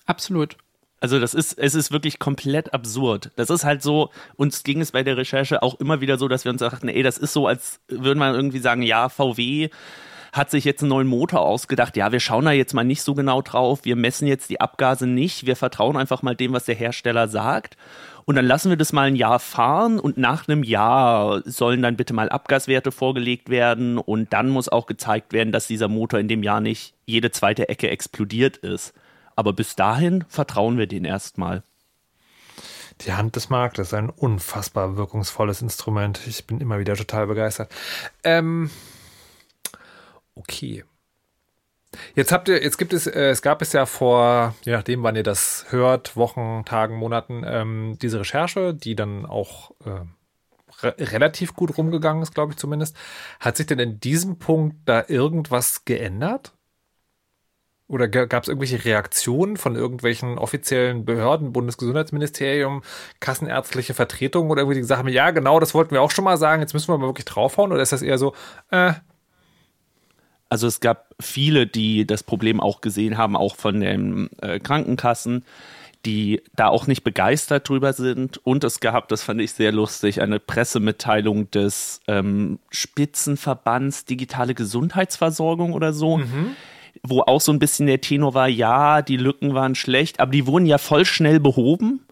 [0.05, 0.57] Absolut.
[0.99, 3.31] Also das ist, es ist wirklich komplett absurd.
[3.35, 6.45] Das ist halt so, uns ging es bei der Recherche auch immer wieder so, dass
[6.45, 9.69] wir uns dachten, ey, das ist so, als würden wir irgendwie sagen, ja, VW
[10.33, 11.95] hat sich jetzt einen neuen Motor ausgedacht.
[11.95, 13.81] Ja, wir schauen da jetzt mal nicht so genau drauf.
[13.83, 15.45] Wir messen jetzt die Abgase nicht.
[15.45, 17.77] Wir vertrauen einfach mal dem, was der Hersteller sagt.
[18.25, 21.97] Und dann lassen wir das mal ein Jahr fahren und nach einem Jahr sollen dann
[21.97, 26.29] bitte mal Abgaswerte vorgelegt werden und dann muss auch gezeigt werden, dass dieser Motor in
[26.29, 28.93] dem Jahr nicht jede zweite Ecke explodiert ist.
[29.35, 31.63] Aber bis dahin vertrauen wir denen erstmal.
[33.01, 36.21] Die Hand des Marktes ist ein unfassbar wirkungsvolles Instrument.
[36.25, 37.71] Ich bin immer wieder total begeistert.
[38.23, 38.69] Ähm,
[40.35, 40.83] okay.
[42.15, 45.15] Jetzt habt ihr, jetzt gibt es, äh, es gab es ja vor, je nachdem, wann
[45.15, 50.01] ihr das hört, Wochen, Tagen, Monaten, ähm, diese Recherche, die dann auch äh,
[50.81, 52.95] re relativ gut rumgegangen ist, glaube ich zumindest.
[53.39, 56.53] Hat sich denn in diesem Punkt da irgendwas geändert?
[57.87, 62.81] Oder gab es irgendwelche Reaktionen von irgendwelchen offiziellen Behörden, Bundesgesundheitsministerium,
[63.19, 66.37] kassenärztliche Vertretungen oder irgendwie die gesagt haben, ja, genau, das wollten wir auch schon mal
[66.37, 67.71] sagen, jetzt müssen wir aber wirklich draufhauen?
[67.71, 68.33] Oder ist das eher so,
[68.71, 68.93] äh,
[70.53, 75.45] also es gab viele, die das Problem auch gesehen haben, auch von den äh, Krankenkassen,
[76.05, 78.37] die da auch nicht begeistert drüber sind.
[78.45, 85.73] Und es gab, das fand ich sehr lustig, eine Pressemitteilung des ähm, Spitzenverbands Digitale Gesundheitsversorgung
[85.73, 86.19] oder so.
[86.19, 86.55] Mhm
[87.05, 90.45] wo auch so ein bisschen der Tenor war, ja, die Lücken waren schlecht, aber die
[90.45, 92.05] wurden ja voll schnell behoben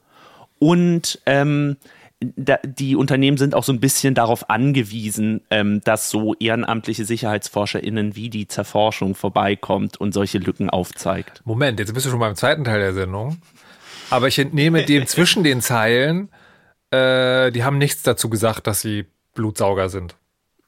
[0.58, 1.78] und ähm,
[2.22, 8.16] da, die Unternehmen sind auch so ein bisschen darauf angewiesen, ähm, dass so ehrenamtliche SicherheitsforscherInnen
[8.16, 11.42] wie die Zerforschung vorbeikommt und solche Lücken aufzeigt.
[11.46, 13.38] Moment, jetzt bist du schon beim zweiten Teil der Sendung.
[14.10, 16.30] Aber ich entnehme dem zwischen den Zeilen,
[16.92, 20.16] äh, die haben nichts dazu gesagt, dass sie Blutsauger sind.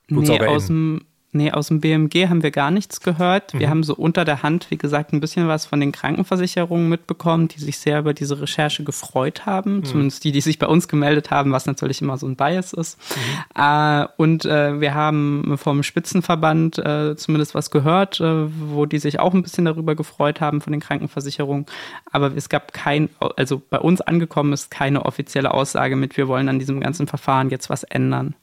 [0.08, 1.06] Blutsauger nee, aus dem
[1.36, 3.54] Nee, aus dem BMG haben wir gar nichts gehört.
[3.54, 3.72] Wir mhm.
[3.72, 7.60] haben so unter der Hand, wie gesagt, ein bisschen was von den Krankenversicherungen mitbekommen, die
[7.60, 9.78] sich sehr über diese Recherche gefreut haben.
[9.78, 9.86] Mhm.
[9.86, 13.00] Zumindest die, die sich bei uns gemeldet haben, was natürlich immer so ein Bias ist.
[13.16, 13.62] Mhm.
[13.64, 19.20] Äh, und äh, wir haben vom Spitzenverband äh, zumindest was gehört, äh, wo die sich
[19.20, 21.66] auch ein bisschen darüber gefreut haben von den Krankenversicherungen.
[22.12, 26.48] Aber es gab kein, also bei uns angekommen ist keine offizielle Aussage mit, wir wollen
[26.48, 28.36] an diesem ganzen Verfahren jetzt was ändern.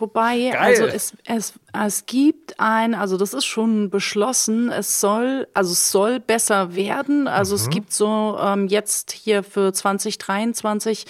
[0.00, 0.56] Wobei, Geil.
[0.56, 5.90] also es, es, es gibt ein, also das ist schon beschlossen, es soll, also es
[5.90, 7.28] soll besser werden.
[7.28, 7.60] Also mhm.
[7.60, 11.04] es gibt so ähm, jetzt hier für 2023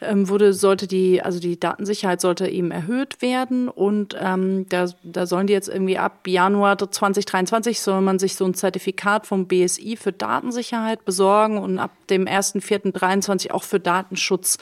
[0.00, 5.26] ähm, wurde, sollte die, also die Datensicherheit sollte eben erhöht werden und ähm, da, da
[5.26, 9.96] sollen die jetzt irgendwie ab Januar 2023 soll man sich so ein Zertifikat vom BSI
[9.96, 14.58] für Datensicherheit besorgen und ab dem 1.4.23 auch für Datenschutz.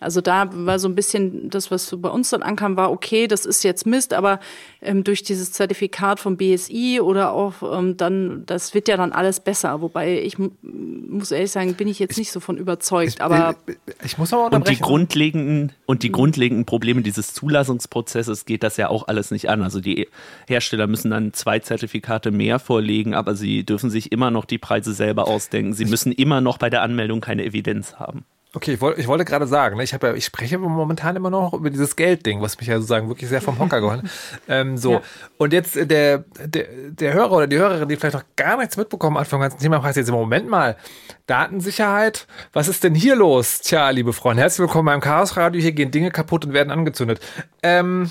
[0.00, 3.26] Also da war so ein bisschen das, was so bei uns dann ankam, war okay,
[3.26, 4.40] das ist jetzt Mist, aber
[4.82, 9.40] ähm, durch dieses Zertifikat vom BSI oder auch ähm, dann, das wird ja dann alles
[9.40, 9.80] besser.
[9.80, 13.14] Wobei ich muss ehrlich sagen, bin ich jetzt nicht so von überzeugt.
[13.14, 13.56] Ich, aber
[14.04, 18.88] ich muss aber und die grundlegenden und die grundlegenden Probleme dieses Zulassungsprozesses geht das ja
[18.88, 19.62] auch alles nicht an.
[19.62, 20.08] Also die
[20.46, 24.92] Hersteller müssen dann zwei Zertifikate mehr vorlegen, aber sie dürfen sich immer noch die Preise
[24.92, 25.72] selber ausdenken.
[25.72, 28.24] Sie müssen immer noch bei der Anmeldung keine Evidenz haben.
[28.56, 31.52] Okay, ich, wollte, ich wollte gerade sagen, ne, ich, ja, ich spreche momentan immer noch
[31.52, 34.10] über dieses Geldding, was mich ja sozusagen wirklich sehr vom Hocker geholt hat.
[34.48, 35.02] ähm, so, ja.
[35.36, 38.78] und jetzt äh, der, der, der Hörer oder die Hörerin, die vielleicht noch gar nichts
[38.78, 40.78] mitbekommen hat vom ganzen Thema, fragt jetzt im Moment mal,
[41.26, 43.60] Datensicherheit, was ist denn hier los?
[43.60, 47.20] Tja, liebe Freunde, herzlich willkommen beim Chaos Radio, hier gehen Dinge kaputt und werden angezündet.
[47.62, 48.10] Ähm,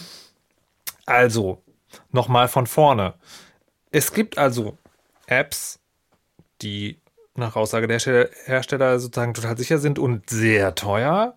[1.08, 1.64] also,
[2.12, 3.16] nochmal von vorne.
[3.90, 4.78] Es gibt also
[5.26, 5.80] Apps,
[6.62, 7.00] die
[7.36, 8.00] nach Aussage der
[8.46, 11.36] Hersteller sozusagen total sicher sind und sehr teuer.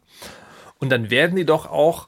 [0.79, 2.07] Und dann werden die doch auch,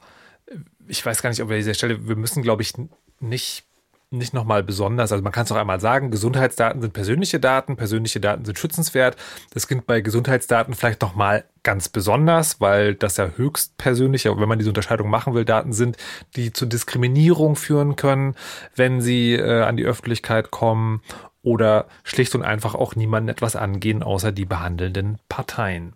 [0.87, 2.73] ich weiß gar nicht, ob wir an dieser Stelle, wir müssen, glaube ich,
[3.19, 3.65] nicht,
[4.09, 8.19] nicht nochmal besonders, also man kann es auch einmal sagen, Gesundheitsdaten sind persönliche Daten, persönliche
[8.19, 9.15] Daten sind schützenswert.
[9.53, 14.57] Das gilt bei Gesundheitsdaten vielleicht nochmal ganz besonders, weil das ja höchst persönliche, wenn man
[14.57, 15.97] diese Unterscheidung machen will, Daten sind,
[16.35, 18.35] die zu Diskriminierung führen können,
[18.75, 21.01] wenn sie äh, an die Öffentlichkeit kommen
[21.43, 25.93] oder schlicht und einfach auch niemanden etwas angehen, außer die behandelnden Parteien.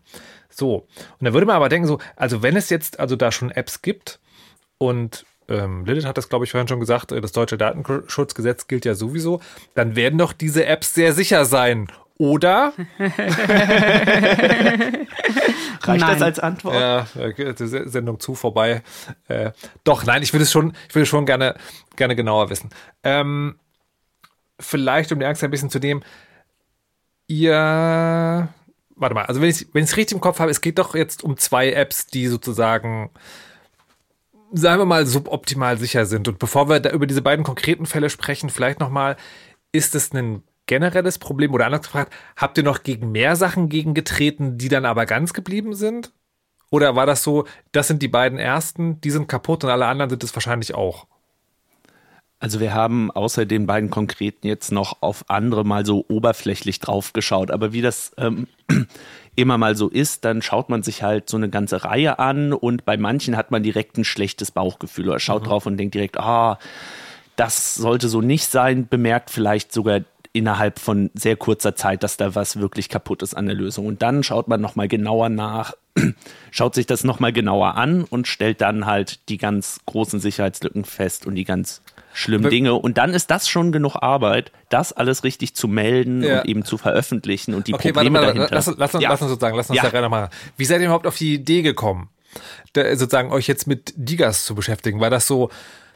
[0.49, 0.87] So,
[1.19, 3.81] und da würde man aber denken, so, also wenn es jetzt also da schon Apps
[3.81, 4.19] gibt
[4.77, 8.85] und ähm, Lilith hat das, glaube ich, vorhin schon gesagt, äh, das deutsche Datenschutzgesetz gilt
[8.85, 9.41] ja sowieso,
[9.75, 11.87] dann werden doch diese Apps sehr sicher sein.
[12.17, 12.71] Oder?
[12.97, 13.19] Reicht
[15.83, 15.99] nein.
[15.99, 16.75] das als Antwort?
[16.75, 18.83] Ja, die Sendung zu vorbei.
[19.27, 19.51] Äh,
[19.83, 21.55] doch, nein, ich würde es schon, ich würde schon gerne,
[21.97, 22.69] gerne genauer wissen.
[23.03, 23.59] Ähm,
[24.59, 26.03] vielleicht, um die Angst ein bisschen zu nehmen,
[27.27, 28.49] ihr
[28.95, 31.37] warte mal, also wenn ich es richtig im Kopf habe, es geht doch jetzt um
[31.37, 33.11] zwei Apps, die sozusagen
[34.53, 36.27] sagen wir mal suboptimal sicher sind.
[36.27, 39.17] Und bevor wir da über diese beiden konkreten Fälle sprechen, vielleicht noch mal,
[39.71, 44.57] ist es ein generelles Problem oder anders gefragt, habt ihr noch gegen mehr Sachen gegengetreten,
[44.57, 46.11] die dann aber ganz geblieben sind?
[46.71, 50.09] Oder war das so, das sind die beiden ersten, die sind kaputt und alle anderen
[50.09, 51.05] sind es wahrscheinlich auch?
[52.39, 57.49] Also wir haben außer den beiden konkreten jetzt noch auf andere mal so oberflächlich draufgeschaut.
[57.49, 58.47] Aber wie das ähm,
[59.35, 62.85] immer mal so ist, dann schaut man sich halt so eine ganze Reihe an und
[62.85, 65.47] bei manchen hat man direkt ein schlechtes Bauchgefühl oder schaut mhm.
[65.47, 66.59] drauf und denkt direkt, ah,
[67.35, 70.01] das sollte so nicht sein, bemerkt vielleicht sogar
[70.35, 73.85] innerhalb von sehr kurzer Zeit, dass da was wirklich kaputt ist an der Lösung.
[73.85, 75.73] Und dann schaut man nochmal genauer nach,
[76.51, 81.25] schaut sich das nochmal genauer an und stellt dann halt die ganz großen Sicherheitslücken fest
[81.25, 81.81] und die ganz
[82.15, 82.73] schlimmen Dinge.
[82.73, 86.39] Und dann ist das schon genug Arbeit, das alles richtig zu melden ja.
[86.39, 88.55] und eben zu veröffentlichen und die okay, Probleme warte, warte, dahinter.
[88.55, 89.09] Lass, lass, uns, ja.
[89.09, 89.89] lass uns sozusagen, lass uns ja.
[89.89, 90.29] da rein machen.
[90.57, 92.09] Wie seid ihr überhaupt auf die Idee gekommen,
[92.73, 94.99] da, sozusagen euch jetzt mit Digas zu beschäftigen?
[94.99, 95.49] War das so,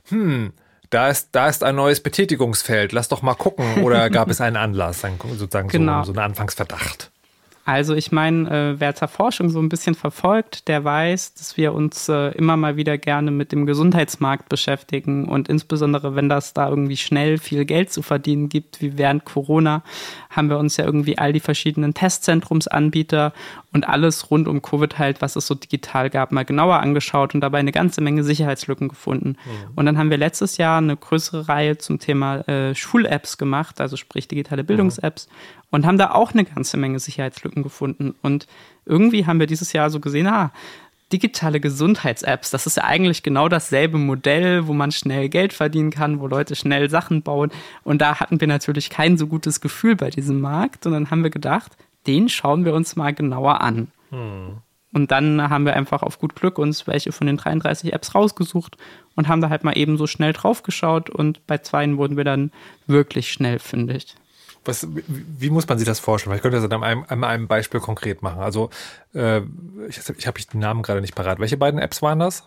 [0.10, 0.54] hm,
[0.90, 3.84] da ist, da ist ein neues Betätigungsfeld, lass doch mal gucken.
[3.84, 5.02] Oder gab es einen Anlass,
[5.38, 6.02] sozusagen genau.
[6.04, 7.12] so, so einen Anfangsverdacht?
[7.66, 11.74] Also ich meine, äh, wer zur Forschung so ein bisschen verfolgt, der weiß, dass wir
[11.74, 16.68] uns äh, immer mal wieder gerne mit dem Gesundheitsmarkt beschäftigen und insbesondere, wenn das da
[16.68, 19.84] irgendwie schnell viel Geld zu verdienen gibt, wie während Corona,
[20.32, 23.34] haben wir uns ja irgendwie all die verschiedenen Testzentrumsanbieter
[23.72, 27.42] und alles rund um Covid halt, was es so digital gab, mal genauer angeschaut und
[27.42, 29.30] dabei eine ganze Menge Sicherheitslücken gefunden.
[29.30, 29.74] Mhm.
[29.76, 33.96] Und dann haben wir letztes Jahr eine größere Reihe zum Thema äh, Schul-Apps gemacht, also
[33.96, 35.28] sprich digitale Bildungs-Apps.
[35.28, 38.16] Mhm und haben da auch eine ganze Menge Sicherheitslücken gefunden.
[38.22, 38.48] Und
[38.86, 40.52] irgendwie haben wir dieses Jahr so gesehen, ah,
[41.12, 46.20] digitale Gesundheits-Apps, das ist ja eigentlich genau dasselbe Modell, wo man schnell Geld verdienen kann,
[46.20, 47.52] wo Leute schnell Sachen bauen.
[47.84, 50.86] Und da hatten wir natürlich kein so gutes Gefühl bei diesem Markt.
[50.86, 51.72] Und dann haben wir gedacht,
[52.06, 53.90] den schauen wir uns mal genauer an.
[54.12, 54.58] Hm.
[54.92, 58.78] Und dann haben wir einfach auf gut Glück uns welche von den 33 Apps rausgesucht
[59.16, 62.24] und haben da halt mal eben so schnell drauf geschaut und bei zweien wurden wir
[62.24, 62.52] dann
[62.88, 64.16] wirklich schnell fündig.
[64.66, 66.36] Was, wie muss man sich das vorstellen?
[66.36, 68.42] Ich könnte das an einem, an einem Beispiel konkret machen.
[68.42, 68.70] Also,
[69.14, 69.42] äh,
[69.88, 71.40] ich, ich habe den Namen gerade nicht parat.
[71.40, 72.44] Welche beiden Apps waren das?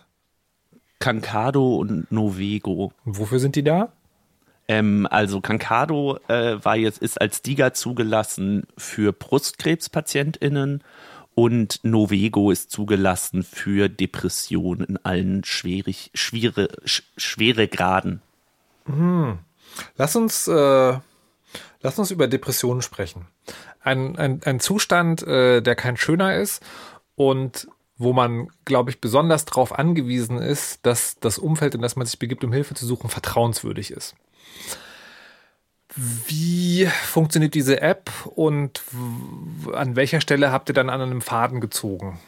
[0.99, 2.93] Kankado und Novego.
[3.03, 3.91] Wofür sind die da?
[4.67, 10.83] Ähm, also Kankado äh, war jetzt, ist als DIGA zugelassen für BrustkrebspatientInnen
[11.35, 18.21] und Novego ist zugelassen für Depressionen in allen schwierig, schwere, schwere Graden.
[18.85, 19.39] Hm.
[19.97, 20.93] Lass uns äh,
[21.81, 23.27] Lass uns über Depressionen sprechen.
[23.81, 26.63] Ein, ein, ein Zustand, äh, der kein schöner ist
[27.15, 32.05] und wo man, glaube ich, besonders darauf angewiesen ist, dass das Umfeld, in das man
[32.05, 34.15] sich begibt, um Hilfe zu suchen, vertrauenswürdig ist.
[35.95, 38.81] Wie funktioniert diese App und
[39.73, 42.19] an welcher Stelle habt ihr dann an einem Faden gezogen?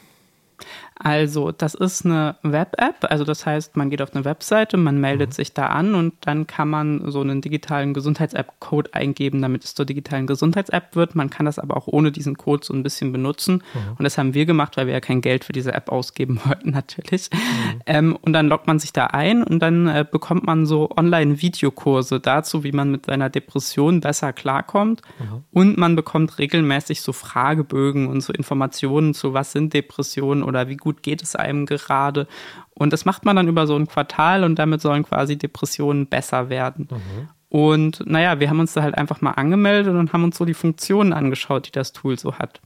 [0.98, 3.08] Also, das ist eine Web-App.
[3.10, 5.34] Also, das heißt, man geht auf eine Webseite, man meldet mhm.
[5.34, 9.86] sich da an und dann kann man so einen digitalen Gesundheits-App-Code eingeben, damit es zur
[9.86, 11.16] digitalen Gesundheits-App wird.
[11.16, 13.56] Man kann das aber auch ohne diesen Code so ein bisschen benutzen.
[13.74, 13.96] Mhm.
[13.98, 16.72] Und das haben wir gemacht, weil wir ja kein Geld für diese App ausgeben wollten,
[16.72, 17.30] natürlich.
[17.34, 17.82] Mhm.
[17.86, 22.22] Ähm, und dann loggt man sich da ein und dann äh, bekommt man so Online-Videokurse
[22.22, 25.02] dazu, wie man mit seiner Depression besser klarkommt.
[25.20, 25.44] Mhm.
[25.52, 30.85] Und man bekommt regelmäßig so Fragebögen und so Informationen zu, was sind Depressionen oder wie
[30.86, 32.28] gut geht es einem gerade.
[32.76, 36.50] Und das macht man dann über so ein Quartal und damit sollen quasi Depressionen besser
[36.50, 36.88] werden.
[36.92, 37.30] Mhm.
[37.50, 40.54] Und naja, wir haben uns da halt einfach mal angemeldet und haben uns so die
[40.54, 42.62] Funktionen angeschaut, die das Tool so hat.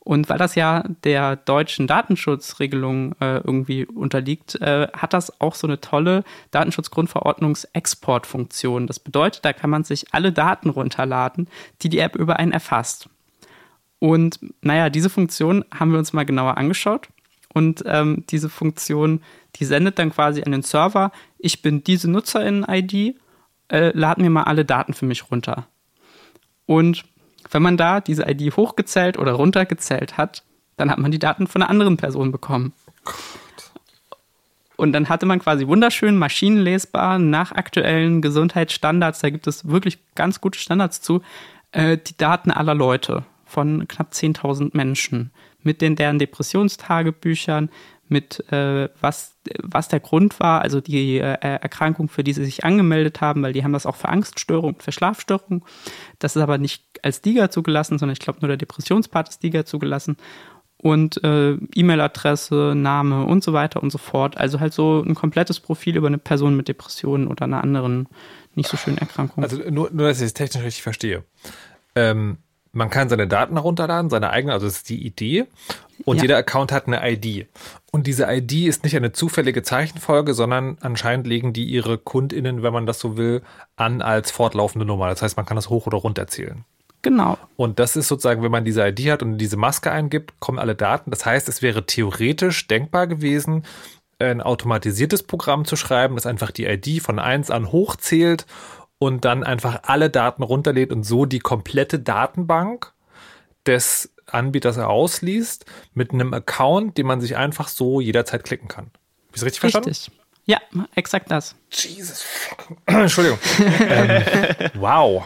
[0.00, 5.68] Und weil das ja der deutschen Datenschutzregelung äh, irgendwie unterliegt, äh, hat das auch so
[5.68, 8.88] eine tolle Datenschutzgrundverordnungsexportfunktion.
[8.88, 11.46] Das bedeutet, da kann man sich alle Daten runterladen,
[11.82, 13.08] die die App über einen erfasst.
[14.00, 17.06] Und naja, diese Funktion haben wir uns mal genauer angeschaut
[17.54, 19.20] und ähm, diese Funktion,
[19.56, 23.16] die sendet dann quasi an den Server, ich bin diese Nutzerinnen-ID,
[23.68, 25.66] äh, lad mir mal alle Daten für mich runter.
[26.66, 27.04] Und
[27.50, 30.42] wenn man da diese ID hochgezählt oder runtergezählt hat,
[30.76, 32.72] dann hat man die Daten von einer anderen Person bekommen.
[34.76, 40.40] Und dann hatte man quasi wunderschön maschinenlesbar nach aktuellen Gesundheitsstandards, da gibt es wirklich ganz
[40.40, 41.22] gute Standards zu,
[41.72, 45.30] äh, die Daten aller Leute von knapp 10.000 Menschen
[45.62, 47.70] mit den deren Depressionstagebüchern,
[48.12, 52.64] mit äh, was, was der Grund war, also die äh, Erkrankung, für die sie sich
[52.64, 55.64] angemeldet haben, weil die haben das auch für Angststörungen, für Schlafstörungen.
[56.18, 59.64] Das ist aber nicht als DIGA zugelassen, sondern ich glaube nur der Depressionspart ist DIGA
[59.64, 60.16] zugelassen.
[60.76, 64.36] Und äh, E-Mail-Adresse, Name und so weiter und so fort.
[64.36, 68.08] Also halt so ein komplettes Profil über eine Person mit Depressionen oder einer anderen
[68.56, 69.44] nicht so schönen Erkrankung.
[69.44, 71.24] Also nur, nur dass ich es technisch richtig verstehe.
[71.94, 72.38] Ähm,
[72.72, 75.46] man kann seine Daten herunterladen, seine eigene, also das ist die Idee.
[76.04, 76.22] Und ja.
[76.22, 77.46] jeder Account hat eine ID.
[77.92, 82.72] Und diese ID ist nicht eine zufällige Zeichenfolge, sondern anscheinend legen die ihre KundInnen, wenn
[82.72, 83.42] man das so will,
[83.76, 85.08] an als fortlaufende Nummer.
[85.08, 86.64] Das heißt, man kann das hoch oder runter zählen.
[87.02, 87.36] Genau.
[87.56, 90.74] Und das ist sozusagen, wenn man diese ID hat und diese Maske eingibt, kommen alle
[90.74, 91.10] Daten.
[91.10, 93.64] Das heißt, es wäre theoretisch denkbar gewesen,
[94.18, 98.46] ein automatisiertes Programm zu schreiben, das einfach die ID von 1 an hochzählt
[99.02, 102.92] und dann einfach alle Daten runterlädt und so die komplette Datenbank
[103.66, 108.84] des Anbieters ausliest mit einem Account, den man sich einfach so jederzeit klicken kann.
[108.84, 109.88] Habe ich richtig, verstanden?
[109.88, 110.14] Richtig.
[110.44, 110.60] Ja,
[110.94, 111.56] exakt das.
[111.72, 112.24] Jesus.
[112.86, 113.40] Entschuldigung.
[113.80, 114.24] ähm,
[114.74, 115.24] wow.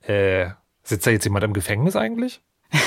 [0.00, 0.48] Äh,
[0.82, 2.40] sitzt da jetzt jemand im Gefängnis eigentlich?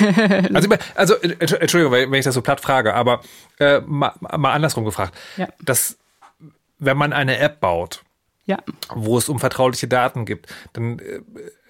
[0.56, 3.22] also, also, Entschuldigung, wenn ich das so platt frage, aber
[3.60, 5.16] äh, mal, mal, andersrum gefragt.
[5.38, 5.50] Ja.
[5.62, 6.00] Das,
[6.80, 8.02] wenn man eine App baut,
[8.46, 8.58] ja.
[8.94, 11.22] wo es um vertrauliche Daten gibt, dann, äh,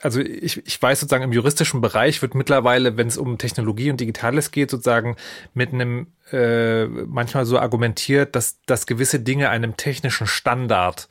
[0.01, 3.99] also ich, ich weiß sozusagen, im juristischen Bereich wird mittlerweile, wenn es um Technologie und
[3.99, 5.15] Digitales geht, sozusagen
[5.53, 11.07] mit einem äh, manchmal so argumentiert, dass, dass gewisse Dinge einem technischen Standard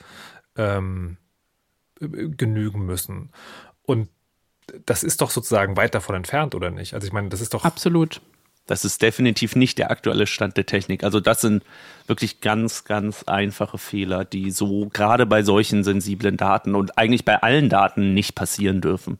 [0.56, 1.16] ähm,
[2.00, 3.30] genügen müssen.
[3.82, 4.08] Und
[4.86, 6.94] das ist doch sozusagen weit davon entfernt, oder nicht?
[6.94, 7.64] Also ich meine, das ist doch.
[7.64, 8.20] Absolut.
[8.66, 11.02] Das ist definitiv nicht der aktuelle Stand der Technik.
[11.02, 11.64] Also das sind
[12.06, 17.42] wirklich ganz, ganz einfache Fehler, die so gerade bei solchen sensiblen Daten und eigentlich bei
[17.42, 19.18] allen Daten nicht passieren dürfen.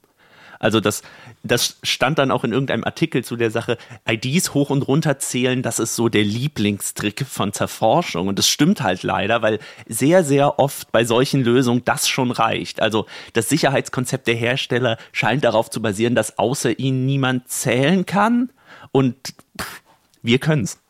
[0.63, 1.03] Also das,
[1.43, 3.79] das stand dann auch in irgendeinem Artikel zu der Sache,
[4.09, 8.29] IDs hoch und runter zählen, das ist so der Lieblingstrick von Zerforschung.
[8.29, 12.81] Und das stimmt halt leider, weil sehr, sehr oft bei solchen Lösungen das schon reicht.
[12.81, 18.51] Also das Sicherheitskonzept der Hersteller scheint darauf zu basieren, dass außer ihnen niemand zählen kann.
[18.93, 19.17] Und
[19.61, 19.83] pff,
[20.23, 20.81] wir können's.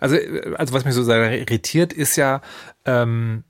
[0.00, 0.16] Also,
[0.56, 2.40] also was mich so sehr irritiert, ist ja,
[2.84, 3.44] ähm,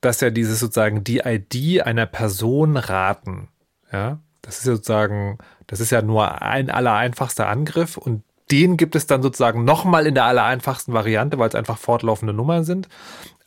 [0.00, 3.48] dass ja dieses sozusagen die ID einer Person raten.
[3.92, 9.06] Ja, das ist sozusagen, das ist ja nur ein allereinfachster Angriff und den gibt es
[9.06, 12.88] dann sozusagen nochmal in der allereinfachsten Variante, weil es einfach fortlaufende Nummern sind.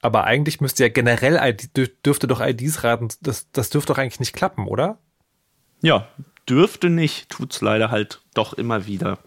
[0.01, 4.19] Aber eigentlich müsste ja generell ID, dürfte doch IDs raten, das, das dürfte doch eigentlich
[4.19, 4.97] nicht klappen, oder?
[5.81, 6.07] Ja,
[6.49, 9.19] dürfte nicht, tut's leider halt doch immer wieder.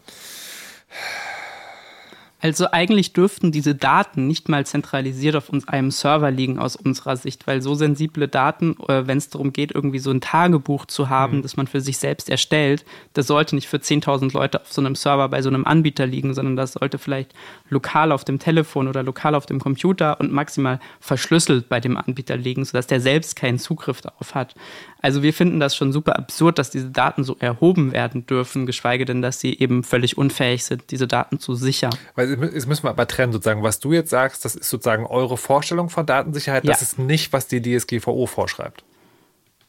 [2.42, 7.16] Also eigentlich dürften diese Daten nicht mal zentralisiert auf uns einem Server liegen aus unserer
[7.16, 11.08] Sicht, weil so sensible Daten, äh, wenn es darum geht, irgendwie so ein Tagebuch zu
[11.08, 11.42] haben, mhm.
[11.42, 14.96] das man für sich selbst erstellt, das sollte nicht für 10.000 Leute auf so einem
[14.96, 17.32] Server bei so einem Anbieter liegen, sondern das sollte vielleicht
[17.72, 22.36] lokal auf dem Telefon oder lokal auf dem Computer und maximal verschlüsselt bei dem Anbieter
[22.36, 24.54] liegen, sodass der selbst keinen Zugriff darauf hat.
[25.00, 29.04] Also wir finden das schon super absurd, dass diese Daten so erhoben werden dürfen, geschweige
[29.04, 31.94] denn, dass sie eben völlig unfähig sind, diese Daten zu sichern.
[32.14, 35.36] Weil jetzt müssen wir aber trennen, sozusagen, was du jetzt sagst, das ist sozusagen eure
[35.36, 36.70] Vorstellung von Datensicherheit, ja.
[36.70, 38.84] das ist nicht, was die DSGVO vorschreibt.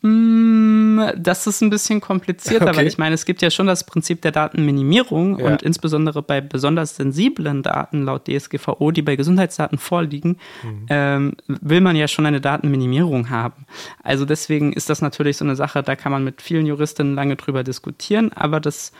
[0.03, 2.77] Mm, das ist ein bisschen komplizierter, okay.
[2.77, 5.45] weil ich meine, es gibt ja schon das Prinzip der Datenminimierung ja.
[5.45, 10.85] und insbesondere bei besonders sensiblen Daten laut DSGVO, die bei Gesundheitsdaten vorliegen, mhm.
[10.89, 13.65] ähm, will man ja schon eine Datenminimierung haben.
[14.03, 17.37] Also deswegen ist das natürlich so eine Sache, da kann man mit vielen Juristinnen lange
[17.37, 18.91] drüber diskutieren, aber das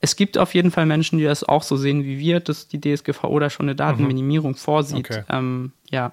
[0.00, 2.80] es gibt auf jeden Fall Menschen, die das auch so sehen wie wir, dass die
[2.80, 4.56] DSGVO da schon eine Datenminimierung mhm.
[4.56, 5.10] vorsieht.
[5.10, 5.24] Okay.
[5.28, 6.12] Ähm, ja.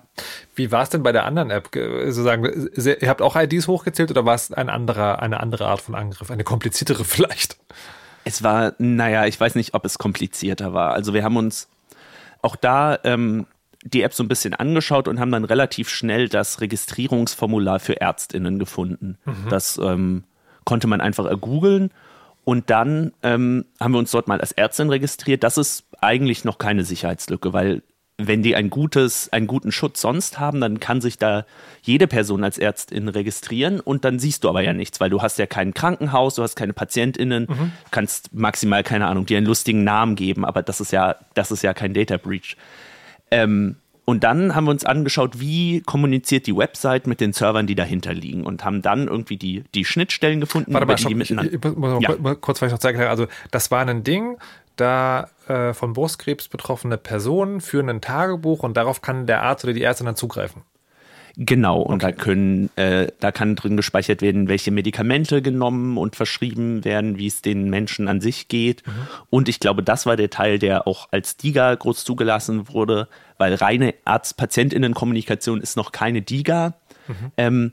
[0.55, 1.69] Wie war es denn bei der anderen App?
[1.73, 5.93] Sozusagen, ihr habt auch IDs hochgezählt oder war es ein anderer, eine andere Art von
[5.93, 7.57] Angriff, eine kompliziertere vielleicht?
[8.23, 10.93] Es war, naja, ich weiß nicht, ob es komplizierter war.
[10.93, 11.67] Also wir haben uns
[12.41, 13.45] auch da ähm,
[13.83, 18.57] die App so ein bisschen angeschaut und haben dann relativ schnell das Registrierungsformular für ÄrztInnen
[18.57, 19.19] gefunden.
[19.25, 19.49] Mhm.
[19.49, 20.23] Das ähm,
[20.63, 21.91] konnte man einfach ergoogeln
[22.45, 25.43] und dann ähm, haben wir uns dort mal als Ärztin registriert.
[25.43, 27.81] Das ist eigentlich noch keine Sicherheitslücke, weil
[28.17, 31.45] wenn die ein gutes, einen guten Schutz sonst haben, dann kann sich da
[31.81, 35.37] jede Person als Ärztin registrieren und dann siehst du aber ja nichts, weil du hast
[35.37, 37.71] ja kein Krankenhaus, du hast keine PatientInnen, mhm.
[37.91, 41.61] kannst maximal, keine Ahnung, dir einen lustigen Namen geben, aber das ist ja, das ist
[41.61, 42.55] ja kein Data Breach.
[43.31, 47.73] Ähm, und dann haben wir uns angeschaut, wie kommuniziert die Website mit den Servern, die
[47.73, 50.73] dahinter liegen und haben dann irgendwie die, die Schnittstellen gefunden.
[50.73, 51.51] Warte mal, stopp, die miteinander.
[51.51, 52.15] Ich, ich muss ja.
[52.19, 53.01] mal kurz vielleicht noch zeigen.
[53.01, 54.37] Also das war ein Ding,
[54.75, 59.73] da äh, von Brustkrebs betroffene Personen führen ein Tagebuch und darauf kann der Arzt oder
[59.73, 60.61] die Ärztin dann zugreifen.
[61.37, 62.11] Genau, und okay.
[62.11, 67.27] da können, äh, da kann drin gespeichert werden, welche Medikamente genommen und verschrieben werden, wie
[67.27, 68.87] es den Menschen an sich geht.
[68.87, 68.91] Mhm.
[69.29, 73.53] Und ich glaube, das war der Teil, der auch als DIGA groß zugelassen wurde, weil
[73.55, 76.73] reine Arzt-PatientInnen-Kommunikation ist noch keine DIGA.
[77.07, 77.31] Mhm.
[77.37, 77.71] Ähm,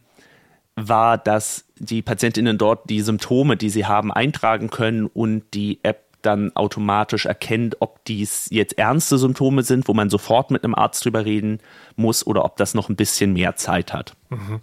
[0.75, 6.12] war, dass die PatientInnen dort die Symptome, die sie haben, eintragen können und die App
[6.23, 11.05] dann automatisch erkennt, ob dies jetzt ernste Symptome sind, wo man sofort mit einem Arzt
[11.05, 11.59] drüber reden
[11.97, 14.15] muss oder ob das noch ein bisschen mehr Zeit hat.
[14.31, 14.61] Mhm.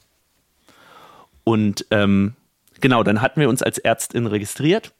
[1.43, 2.35] Und ähm,
[2.79, 4.93] genau, dann hatten wir uns als Ärztin registriert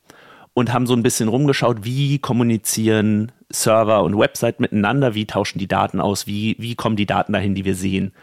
[0.53, 5.67] und haben so ein bisschen rumgeschaut, wie kommunizieren Server und Website miteinander, wie tauschen die
[5.67, 8.13] Daten aus, wie, wie kommen die Daten dahin, die wir sehen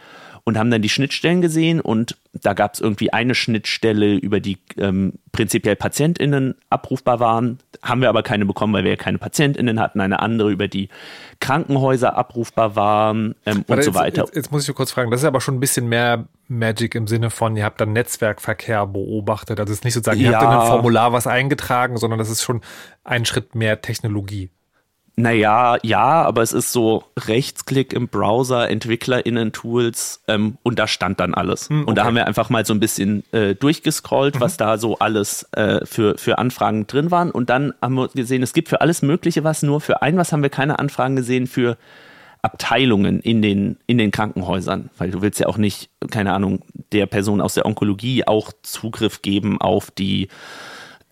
[0.46, 4.58] und haben dann die Schnittstellen gesehen und da gab es irgendwie eine Schnittstelle, über die
[4.78, 7.58] ähm, prinzipiell PatientInnen abrufbar waren.
[7.82, 10.00] Haben wir aber keine bekommen, weil wir ja keine PatientInnen hatten.
[10.00, 10.88] Eine andere, über die
[11.40, 14.22] Krankenhäuser abrufbar waren ähm, und so weiter.
[14.22, 17.08] Jetzt, jetzt, muss ich kurz fragen, das ist aber schon ein bisschen mehr Magic im
[17.08, 19.58] Sinne von, ihr habt dann Netzwerkverkehr beobachtet.
[19.58, 20.40] Also es ist nicht sozusagen, ihr ja.
[20.40, 22.60] habt in ein Formular was eingetragen, sondern das ist schon
[23.02, 24.50] ein Schritt mehr Technologie.
[25.18, 31.32] Naja, ja, aber es ist so Rechtsklick im Browser, EntwicklerInnen-Tools ähm, und da stand dann
[31.32, 31.70] alles.
[31.70, 31.88] Hm, okay.
[31.88, 34.40] Und da haben wir einfach mal so ein bisschen äh, durchgescrollt, mhm.
[34.40, 37.30] was da so alles äh, für, für Anfragen drin waren.
[37.30, 40.32] Und dann haben wir gesehen, es gibt für alles Mögliche was, nur für ein was
[40.32, 41.78] haben wir keine Anfragen gesehen, für
[42.42, 44.90] Abteilungen in den, in den Krankenhäusern.
[44.98, 46.60] Weil du willst ja auch nicht, keine Ahnung,
[46.92, 50.28] der Person aus der Onkologie auch Zugriff geben auf die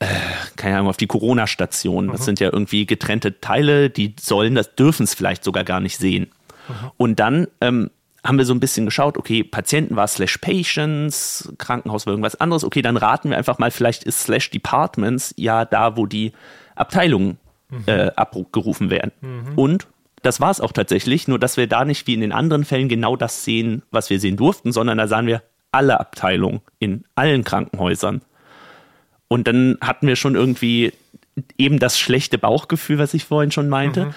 [0.04, 2.08] äh, keine Ahnung, auf die Corona-Station.
[2.08, 2.24] Das mhm.
[2.24, 6.30] sind ja irgendwie getrennte Teile, die sollen das, dürfen es vielleicht sogar gar nicht sehen.
[6.68, 6.90] Mhm.
[6.96, 7.90] Und dann ähm,
[8.24, 12.64] haben wir so ein bisschen geschaut, okay, Patienten war slash Patients, Krankenhaus war irgendwas anderes.
[12.64, 16.32] Okay, dann raten wir einfach mal, vielleicht ist slash Departments ja da, wo die
[16.74, 17.38] Abteilungen
[17.70, 17.84] mhm.
[17.86, 19.12] äh, abgerufen werden.
[19.20, 19.58] Mhm.
[19.58, 19.86] Und
[20.22, 22.88] das war es auch tatsächlich, nur dass wir da nicht wie in den anderen Fällen
[22.88, 27.44] genau das sehen, was wir sehen durften, sondern da sahen wir alle Abteilungen in allen
[27.44, 28.22] Krankenhäusern.
[29.28, 30.92] Und dann hatten wir schon irgendwie
[31.58, 34.06] eben das schlechte Bauchgefühl, was ich vorhin schon meinte.
[34.06, 34.14] Mhm.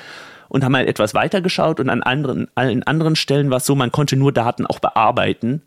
[0.50, 3.92] Und haben halt etwas weitergeschaut und an anderen, allen anderen Stellen war es so, man
[3.92, 5.62] konnte nur Daten auch bearbeiten,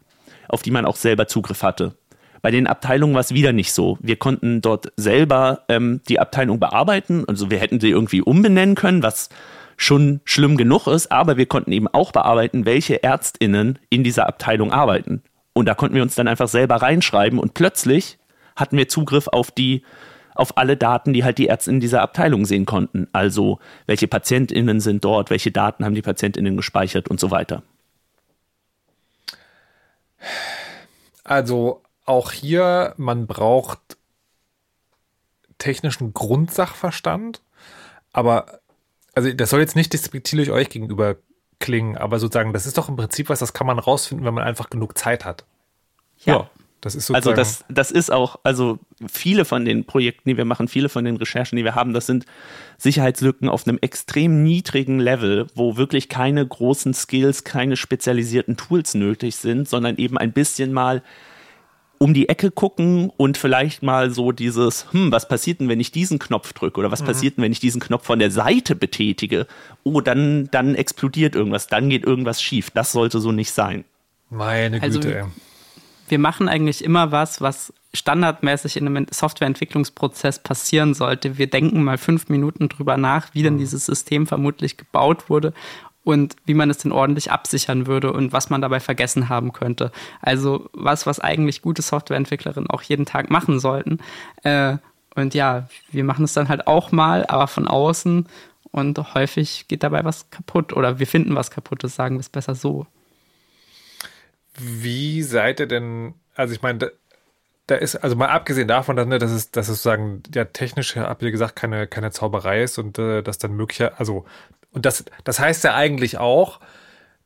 [0.49, 1.95] auf die man auch selber Zugriff hatte.
[2.41, 3.99] Bei den Abteilungen war es wieder nicht so.
[4.01, 7.25] Wir konnten dort selber ähm, die Abteilung bearbeiten.
[7.29, 9.29] Also wir hätten sie irgendwie umbenennen können, was
[9.77, 14.73] schon schlimm genug ist, aber wir konnten eben auch bearbeiten, welche ÄrztInnen in dieser Abteilung
[14.73, 15.23] arbeiten.
[15.53, 18.19] Und da konnten wir uns dann einfach selber reinschreiben und plötzlich
[18.61, 19.83] hatten wir Zugriff auf die
[20.35, 23.09] auf alle Daten, die halt die Ärzte in dieser Abteilung sehen konnten.
[23.13, 27.63] Also welche PatientInnen sind dort, welche Daten haben die PatientInnen gespeichert und so weiter.
[31.25, 33.81] Also auch hier, man braucht
[35.59, 37.43] technischen Grundsachverstand,
[38.13, 38.61] aber
[39.15, 41.17] also das soll jetzt nicht despektierlich euch gegenüber
[41.59, 44.45] klingen, aber sozusagen, das ist doch im Prinzip was, das kann man rausfinden, wenn man
[44.45, 45.45] einfach genug Zeit hat.
[46.25, 46.35] Ja.
[46.35, 46.51] ja.
[46.81, 50.67] Das ist also das, das ist auch, also viele von den Projekten, die wir machen,
[50.67, 52.25] viele von den Recherchen, die wir haben, das sind
[52.79, 59.37] Sicherheitslücken auf einem extrem niedrigen Level, wo wirklich keine großen Skills, keine spezialisierten Tools nötig
[59.37, 61.03] sind, sondern eben ein bisschen mal
[61.99, 65.93] um die Ecke gucken und vielleicht mal so dieses, hm, was passiert denn, wenn ich
[65.93, 67.07] diesen Knopf drücke oder was mhm.
[67.07, 69.47] passiert denn, wenn ich diesen Knopf von der Seite betätige?
[69.83, 72.71] Oh, dann, dann explodiert irgendwas, dann geht irgendwas schief.
[72.71, 73.85] Das sollte so nicht sein.
[74.31, 75.25] Meine also, Güte.
[75.25, 75.31] Also,
[76.11, 81.39] wir machen eigentlich immer was, was standardmäßig in einem Softwareentwicklungsprozess passieren sollte.
[81.39, 83.59] Wir denken mal fünf Minuten drüber nach, wie denn mhm.
[83.59, 85.53] dieses System vermutlich gebaut wurde
[86.05, 89.93] und wie man es denn ordentlich absichern würde und was man dabei vergessen haben könnte.
[90.21, 93.99] Also was, was eigentlich gute Softwareentwicklerinnen auch jeden Tag machen sollten.
[94.43, 94.79] Äh,
[95.17, 98.29] und ja, wir machen es dann halt auch mal, aber von außen
[98.71, 102.55] und häufig geht dabei was kaputt oder wir finden was kaputtes, sagen wir es besser
[102.55, 102.87] so.
[104.59, 106.87] Wie seid ihr denn, also ich meine, da,
[107.67, 110.97] da, ist, also mal abgesehen davon, dass, ne, dass es, dass es sozusagen ja technisch,
[110.97, 114.25] habt ihr gesagt, keine, keine Zauberei ist und äh, das dann möglicher, also,
[114.73, 116.61] und das, das heißt ja eigentlich auch,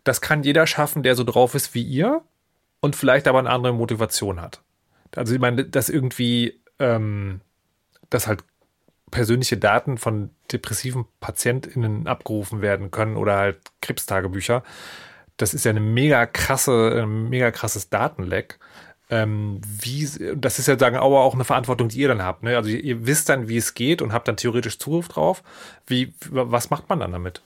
[0.05, 2.23] das kann jeder schaffen, der so drauf ist wie ihr
[2.81, 4.61] und vielleicht aber eine andere Motivation hat.
[5.17, 7.41] Also ich meine, dass irgendwie, ähm,
[8.11, 8.45] dass halt
[9.11, 14.63] persönliche Daten von depressiven PatientInnen abgerufen werden können oder halt Krebstagebücher
[15.37, 18.59] das ist ja eine mega krasse, ein mega krasses Datenleck.
[19.11, 22.43] Ähm, wie, das ist ja sagen aber auch eine Verantwortung, die ihr dann habt.
[22.43, 22.57] Ne?
[22.57, 25.43] Also ihr, ihr, wisst dann, wie es geht und habt dann theoretisch Zugriff drauf.
[25.87, 27.43] Wie, was macht man dann damit?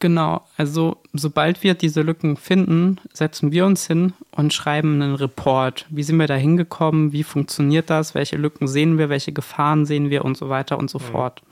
[0.00, 5.86] Genau, also sobald wir diese Lücken finden, setzen wir uns hin und schreiben einen Report.
[5.88, 7.12] Wie sind wir da hingekommen?
[7.12, 8.14] Wie funktioniert das?
[8.14, 9.08] Welche Lücken sehen wir?
[9.08, 10.24] Welche Gefahren sehen wir?
[10.26, 11.04] Und so weiter und so mhm.
[11.04, 11.42] fort.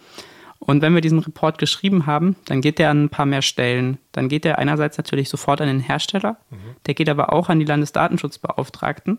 [0.64, 3.98] Und wenn wir diesen Report geschrieben haben, dann geht der an ein paar mehr Stellen.
[4.12, 6.76] Dann geht der einerseits natürlich sofort an den Hersteller, mhm.
[6.86, 9.18] der geht aber auch an die Landesdatenschutzbeauftragten.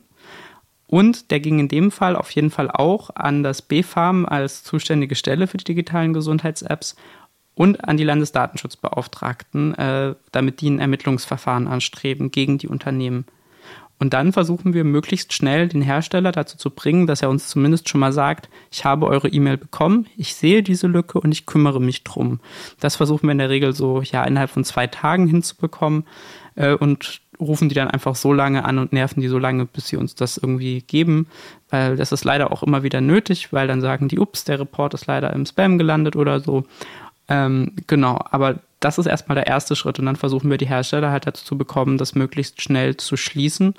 [0.88, 5.16] Und der ging in dem Fall auf jeden Fall auch an das BfArM als zuständige
[5.16, 6.96] Stelle für die digitalen Gesundheits-Apps
[7.56, 13.26] und an die Landesdatenschutzbeauftragten, äh, damit die ein Ermittlungsverfahren anstreben gegen die Unternehmen.
[14.00, 17.88] Und dann versuchen wir möglichst schnell den Hersteller dazu zu bringen, dass er uns zumindest
[17.88, 21.80] schon mal sagt, ich habe eure E-Mail bekommen, ich sehe diese Lücke und ich kümmere
[21.80, 22.39] mich drum.
[22.80, 26.06] Das versuchen wir in der Regel so ja innerhalb von zwei Tagen hinzubekommen.
[26.56, 29.88] Äh, und rufen die dann einfach so lange an und nerven die so lange, bis
[29.88, 31.28] sie uns das irgendwie geben,
[31.70, 34.94] weil das ist leider auch immer wieder nötig, weil dann sagen die, ups, der Report
[34.94, 36.66] ist leider im Spam gelandet oder so.
[37.28, 41.12] Ähm, genau, aber das ist erstmal der erste Schritt und dann versuchen wir die Hersteller
[41.12, 43.76] halt dazu zu bekommen, das möglichst schnell zu schließen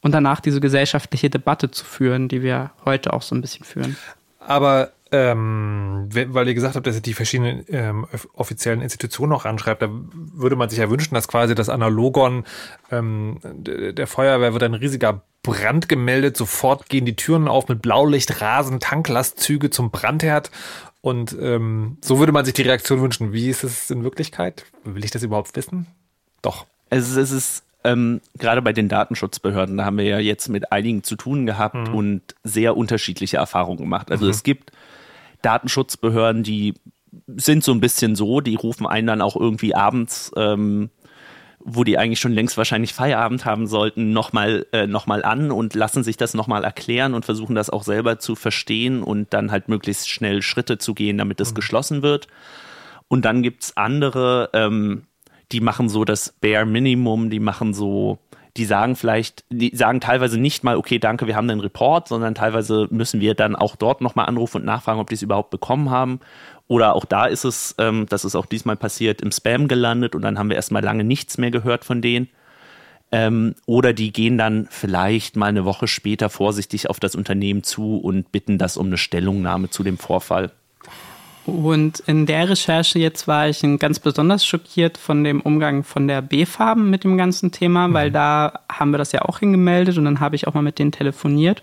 [0.00, 3.96] und danach diese gesellschaftliche Debatte zu führen, die wir heute auch so ein bisschen führen.
[4.38, 9.80] Aber ähm, weil ihr gesagt habt, dass ihr die verschiedenen ähm, offiziellen Institutionen auch anschreibt,
[9.80, 12.44] da würde man sich ja wünschen, dass quasi das Analogon
[12.90, 18.40] ähm, der Feuerwehr wird ein riesiger Brand gemeldet, sofort gehen die Türen auf mit Blaulicht,
[18.42, 20.50] Rasen, Tanklastzüge zum Brandherd
[21.00, 23.32] und ähm, so würde man sich die Reaktion wünschen.
[23.32, 24.66] Wie ist es in Wirklichkeit?
[24.84, 25.86] Will ich das überhaupt wissen?
[26.42, 26.66] Doch.
[26.90, 30.72] Es ist, es ist ähm, gerade bei den Datenschutzbehörden, da haben wir ja jetzt mit
[30.72, 31.94] einigen zu tun gehabt mhm.
[31.94, 34.10] und sehr unterschiedliche Erfahrungen gemacht.
[34.10, 34.30] Also mhm.
[34.30, 34.72] es gibt
[35.42, 36.74] Datenschutzbehörden, die
[37.36, 40.90] sind so ein bisschen so, die rufen einen dann auch irgendwie abends, ähm,
[41.60, 46.04] wo die eigentlich schon längst wahrscheinlich Feierabend haben sollten, nochmal äh, noch an und lassen
[46.04, 50.08] sich das nochmal erklären und versuchen das auch selber zu verstehen und dann halt möglichst
[50.08, 51.56] schnell Schritte zu gehen, damit es mhm.
[51.56, 52.28] geschlossen wird.
[53.08, 55.06] Und dann gibt's andere, ähm,
[55.50, 58.18] die machen so das Bare Minimum, die machen so,
[58.56, 62.34] die sagen vielleicht, die sagen teilweise nicht mal, okay, danke, wir haben den Report, sondern
[62.34, 65.90] teilweise müssen wir dann auch dort nochmal anrufen und nachfragen, ob die es überhaupt bekommen
[65.90, 66.20] haben.
[66.68, 70.22] Oder auch da ist es, ähm, das ist auch diesmal passiert, im Spam gelandet und
[70.22, 72.28] dann haben wir erstmal lange nichts mehr gehört von denen.
[73.10, 77.96] Ähm, oder die gehen dann vielleicht mal eine Woche später vorsichtig auf das Unternehmen zu
[77.96, 80.52] und bitten das um eine Stellungnahme zu dem Vorfall.
[81.46, 86.20] Und in der Recherche jetzt war ich ganz besonders schockiert von dem Umgang von der
[86.20, 87.94] B-Farben mit dem ganzen Thema, mhm.
[87.94, 90.78] weil da haben wir das ja auch hingemeldet und dann habe ich auch mal mit
[90.78, 91.62] denen telefoniert.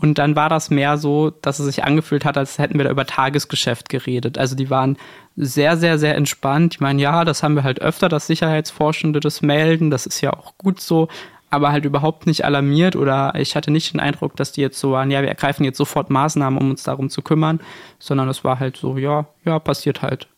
[0.00, 2.90] Und dann war das mehr so, dass es sich angefühlt hat, als hätten wir da
[2.90, 4.38] über Tagesgeschäft geredet.
[4.38, 4.96] Also die waren
[5.36, 6.74] sehr, sehr, sehr entspannt.
[6.74, 9.90] Ich meine, ja, das haben wir halt öfter, dass Sicherheitsforschende das melden.
[9.90, 11.08] Das ist ja auch gut so
[11.50, 14.92] aber halt überhaupt nicht alarmiert oder ich hatte nicht den Eindruck, dass die jetzt so
[14.92, 17.60] waren, ja, wir ergreifen jetzt sofort Maßnahmen, um uns darum zu kümmern,
[17.98, 20.28] sondern es war halt so, ja, ja, passiert halt.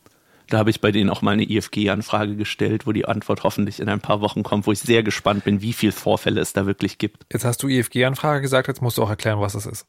[0.52, 3.88] Da habe ich bei denen auch mal eine IFG-Anfrage gestellt, wo die Antwort hoffentlich in
[3.88, 6.98] ein paar Wochen kommt, wo ich sehr gespannt bin, wie viele Vorfälle es da wirklich
[6.98, 7.24] gibt.
[7.32, 9.86] Jetzt hast du IFG-Anfrage gesagt, jetzt musst du auch erklären, was es ist.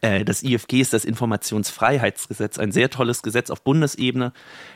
[0.00, 4.32] Äh, das IFG ist das Informationsfreiheitsgesetz, ein sehr tolles Gesetz auf Bundesebene,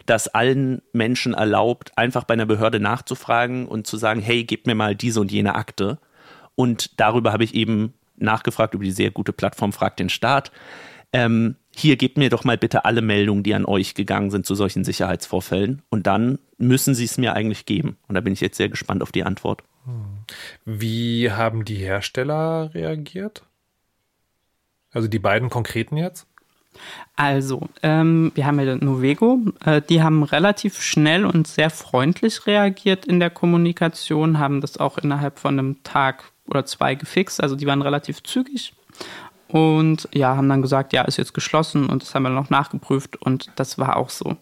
[0.07, 4.77] das allen Menschen erlaubt, einfach bei einer Behörde nachzufragen und zu sagen, hey, gib mir
[4.77, 5.99] mal diese und jene Akte.
[6.55, 10.53] Und darüber habe ich eben nachgefragt, über die sehr gute Plattform Fragt den Staat.
[11.13, 14.55] Ähm, hier gebt mir doch mal bitte alle Meldungen, die an euch gegangen sind zu
[14.55, 15.83] solchen Sicherheitsvorfällen.
[15.91, 17.97] Und dann müssen sie es mir eigentlich geben.
[18.09, 19.63] Und da bin ich jetzt sehr gespannt auf die Antwort.
[19.85, 20.19] Hm.
[20.65, 23.45] Wie haben die Hersteller reagiert?
[24.91, 26.27] Also die beiden konkreten jetzt?
[27.17, 29.41] Also, ähm, wir haben ja Novego.
[29.65, 34.99] Äh, die haben relativ schnell und sehr freundlich reagiert in der Kommunikation, haben das auch
[34.99, 37.43] innerhalb von einem Tag oder zwei gefixt.
[37.43, 38.75] Also, die waren relativ zügig
[39.49, 43.21] und ja, haben dann gesagt, ja, ist jetzt geschlossen und das haben wir noch nachgeprüft
[43.21, 44.37] und das war auch so.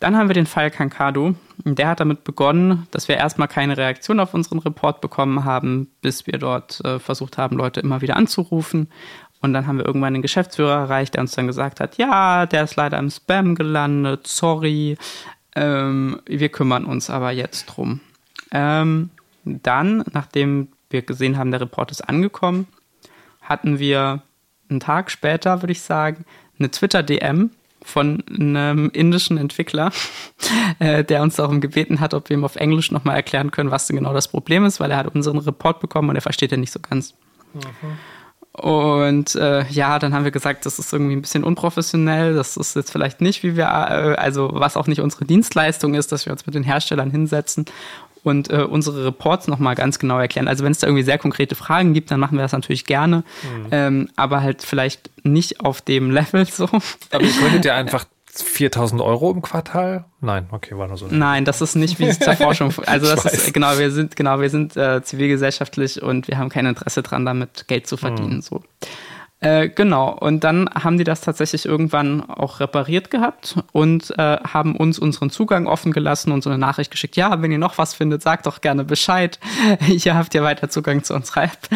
[0.00, 1.34] Dann haben wir den Fall Kankado.
[1.64, 6.26] Der hat damit begonnen, dass wir erstmal keine Reaktion auf unseren Report bekommen haben, bis
[6.26, 8.88] wir dort äh, versucht haben, Leute immer wieder anzurufen.
[9.40, 12.64] Und dann haben wir irgendwann den Geschäftsführer erreicht, der uns dann gesagt hat, ja, der
[12.64, 14.96] ist leider im Spam gelandet, sorry,
[15.54, 18.00] ähm, wir kümmern uns aber jetzt drum.
[18.50, 19.10] Ähm,
[19.44, 22.66] dann, nachdem wir gesehen haben, der Report ist angekommen,
[23.48, 24.22] hatten wir
[24.68, 26.24] einen Tag später, würde ich sagen,
[26.58, 27.50] eine Twitter-DM
[27.82, 29.92] von einem indischen Entwickler,
[30.80, 33.86] äh, der uns darum gebeten hat, ob wir ihm auf Englisch nochmal erklären können, was
[33.86, 36.56] denn genau das Problem ist, weil er hat unseren Report bekommen und er versteht ja
[36.56, 37.14] nicht so ganz.
[37.54, 37.98] Mhm.
[38.52, 42.34] Und äh, ja, dann haben wir gesagt, das ist irgendwie ein bisschen unprofessionell.
[42.34, 46.10] Das ist jetzt vielleicht nicht, wie wir, äh, also was auch nicht unsere Dienstleistung ist,
[46.10, 47.66] dass wir uns mit den Herstellern hinsetzen
[48.26, 50.48] und äh, unsere Reports nochmal ganz genau erklären.
[50.48, 53.18] Also wenn es da irgendwie sehr konkrete Fragen gibt, dann machen wir das natürlich gerne,
[53.42, 53.66] mhm.
[53.70, 56.64] ähm, aber halt vielleicht nicht auf dem Level so.
[56.64, 58.04] Aber ihr könntet ja einfach
[58.34, 60.04] 4000 Euro im Quartal?
[60.20, 61.06] Nein, okay, war nur so.
[61.08, 62.74] Nein, das ist nicht wie es zur Forschung.
[62.84, 66.66] Also das ist genau, wir sind genau, wir sind äh, zivilgesellschaftlich und wir haben kein
[66.66, 68.36] Interesse dran, damit Geld zu verdienen.
[68.36, 68.42] Mhm.
[68.42, 68.62] So.
[69.46, 74.74] Äh, genau, und dann haben die das tatsächlich irgendwann auch repariert gehabt und äh, haben
[74.74, 77.94] uns unseren Zugang offen gelassen und so eine Nachricht geschickt, ja, wenn ihr noch was
[77.94, 79.38] findet, sagt doch gerne Bescheid.
[79.82, 81.58] Hier habt ihr weiter Zugang zu unserer App.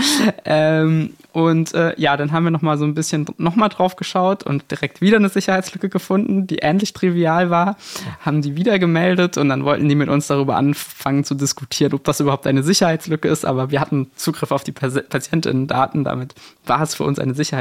[0.45, 4.71] Ähm, und äh, ja, dann haben wir nochmal so ein bisschen nochmal drauf geschaut und
[4.71, 7.77] direkt wieder eine Sicherheitslücke gefunden, die ähnlich trivial war,
[8.21, 12.05] haben die wieder gemeldet und dann wollten die mit uns darüber anfangen zu diskutieren, ob
[12.05, 16.35] das überhaupt eine Sicherheitslücke ist, aber wir hatten Zugriff auf die Patientinnen-Daten, damit
[16.67, 17.60] war es für uns eine Sicherheitslücke.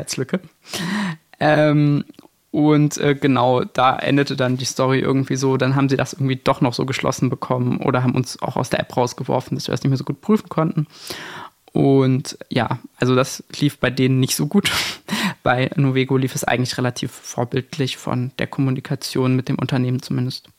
[1.40, 2.04] Ähm,
[2.52, 5.58] Und äh, genau, da endete dann die Story irgendwie so.
[5.58, 8.70] Dann haben sie das irgendwie doch noch so geschlossen bekommen oder haben uns auch aus
[8.70, 10.88] der App rausgeworfen, dass wir das nicht mehr so gut prüfen konnten.
[11.72, 14.72] Und ja, also das lief bei denen nicht so gut.
[15.44, 20.50] bei Novego lief es eigentlich relativ vorbildlich von der Kommunikation mit dem Unternehmen zumindest.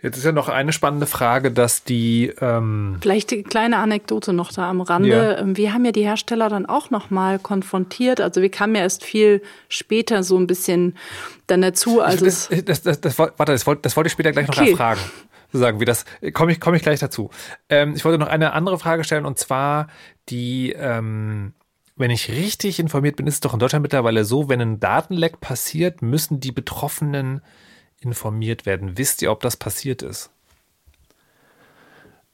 [0.00, 2.32] Jetzt ist ja noch eine spannende Frage, dass die.
[2.40, 5.08] Ähm Vielleicht eine kleine Anekdote noch da am Rande.
[5.08, 5.38] Ja.
[5.38, 8.20] Ähm, wir haben ja die Hersteller dann auch nochmal konfrontiert.
[8.20, 10.96] Also wir kamen ja erst viel später so ein bisschen
[11.48, 12.00] dann dazu.
[12.00, 14.60] Also das, das, das, das, warte, das wollte, das wollte ich später gleich okay.
[14.60, 15.00] noch erfragen.
[15.50, 17.30] Sozusagen, wie das, komme ich, komme ich gleich dazu.
[17.68, 19.88] Ähm, ich wollte noch eine andere Frage stellen und zwar
[20.28, 21.54] die, ähm,
[21.96, 25.40] wenn ich richtig informiert bin, ist es doch in Deutschland mittlerweile so, wenn ein Datenleck
[25.40, 27.40] passiert, müssen die Betroffenen
[28.00, 28.98] informiert werden.
[28.98, 30.30] Wisst ihr, ob das passiert ist?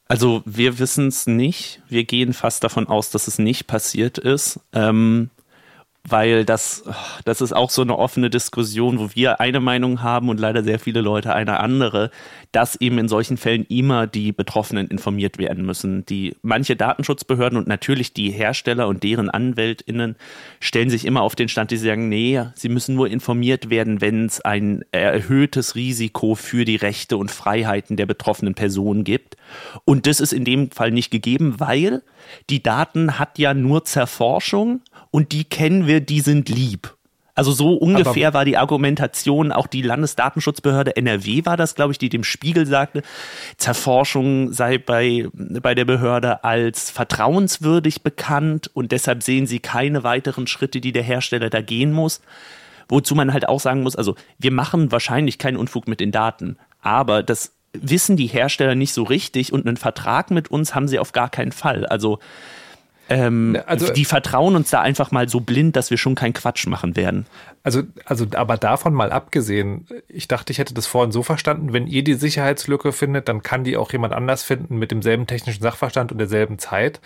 [0.06, 1.82] Also wir wissen es nicht.
[1.88, 4.60] Wir gehen fast davon aus, dass es nicht passiert ist.
[4.72, 5.30] Ähm,
[6.06, 6.84] weil das,
[7.24, 10.78] das ist auch so eine offene Diskussion, wo wir eine Meinung haben und leider sehr
[10.78, 12.10] viele Leute eine andere,
[12.52, 16.04] dass eben in solchen Fällen immer die Betroffenen informiert werden müssen.
[16.04, 20.16] Die manche Datenschutzbehörden und natürlich die Hersteller und deren AnwältInnen
[20.60, 24.26] stellen sich immer auf den Stand, die sagen, nee, sie müssen nur informiert werden, wenn
[24.26, 29.36] es ein erhöhtes Risiko für die Rechte und Freiheiten der betroffenen Personen gibt.
[29.86, 32.02] Und das ist in dem Fall nicht gegeben, weil
[32.50, 34.82] die Daten hat ja nur Zerforschung
[35.14, 36.96] und die kennen wir, die sind lieb.
[37.36, 41.98] Also so ungefähr Aber war die Argumentation, auch die Landesdatenschutzbehörde NRW war das, glaube ich,
[41.98, 43.02] die dem Spiegel sagte,
[43.56, 50.48] Zerforschung sei bei, bei der Behörde als vertrauenswürdig bekannt und deshalb sehen sie keine weiteren
[50.48, 52.20] Schritte, die der Hersteller da gehen muss.
[52.88, 56.56] Wozu man halt auch sagen muss, also wir machen wahrscheinlich keinen Unfug mit den Daten,
[56.82, 60.98] aber das wissen die Hersteller nicht so richtig und einen Vertrag mit uns haben sie
[60.98, 61.86] auf gar keinen Fall.
[61.86, 62.18] Also
[63.08, 66.66] ähm, also, die vertrauen uns da einfach mal so blind, dass wir schon keinen Quatsch
[66.66, 67.26] machen werden.
[67.62, 71.86] Also, also, aber davon mal abgesehen, ich dachte, ich hätte das vorhin so verstanden, wenn
[71.86, 76.12] ihr die Sicherheitslücke findet, dann kann die auch jemand anders finden mit demselben technischen Sachverstand
[76.12, 77.00] und derselben Zeit.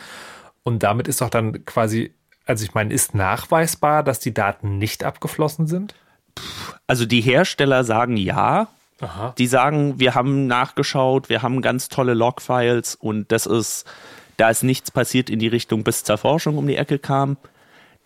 [0.62, 2.12] Und damit ist doch dann quasi,
[2.46, 5.94] also ich meine, ist nachweisbar, dass die Daten nicht abgeflossen sind?
[6.86, 8.68] Also die Hersteller sagen ja.
[9.01, 9.32] Aha.
[9.38, 13.84] Die sagen, wir haben nachgeschaut, wir haben ganz tolle Logfiles und das ist
[14.39, 17.36] da ist nichts passiert in die Richtung, bis zur Forschung um die Ecke kam.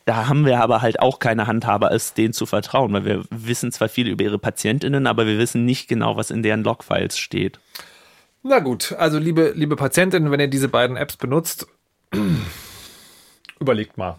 [0.05, 3.71] Da haben wir aber halt auch keine Handhabe, es denen zu vertrauen, weil wir wissen
[3.71, 7.61] zwar viel über ihre PatientInnen, aber wir wissen nicht genau, was in deren Logfiles steht.
[8.43, 11.69] Na gut, also liebe, liebe Patientinnen, wenn ihr diese beiden Apps benutzt,
[13.61, 14.19] überlegt mal,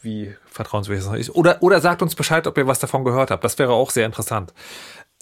[0.00, 1.30] wie vertrauenswürdig das ist.
[1.30, 3.44] Oder, oder sagt uns Bescheid, ob ihr was davon gehört habt.
[3.44, 4.54] Das wäre auch sehr interessant.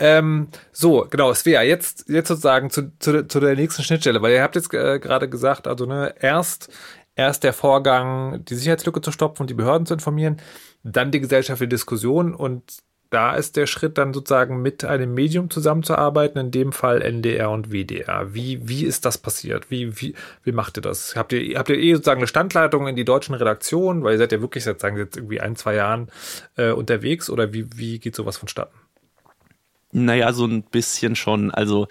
[0.01, 4.43] Ähm, so, genau, Svea, jetzt, jetzt sozusagen zu, zu, zu der nächsten Schnittstelle, weil ihr
[4.43, 6.73] habt jetzt äh, gerade gesagt, also ne, erst,
[7.15, 10.39] erst der Vorgang, die Sicherheitslücke zu stopfen und die Behörden zu informieren,
[10.83, 12.79] dann die gesellschaftliche Diskussion und
[13.11, 17.73] da ist der Schritt dann sozusagen mit einem Medium zusammenzuarbeiten, in dem Fall NDR und
[17.73, 18.33] WDR.
[18.33, 19.69] Wie, wie ist das passiert?
[19.71, 21.17] Wie, wie, wie macht ihr das?
[21.17, 24.05] Habt ihr, habt ihr eh sozusagen eine Standleitung in die deutschen Redaktionen?
[24.05, 26.09] Weil ihr seid ja wirklich seit, sagen jetzt irgendwie ein, zwei Jahren
[26.57, 28.79] äh, unterwegs oder wie, wie geht sowas vonstatten?
[29.93, 31.51] Naja, so ein bisschen schon.
[31.51, 31.89] Also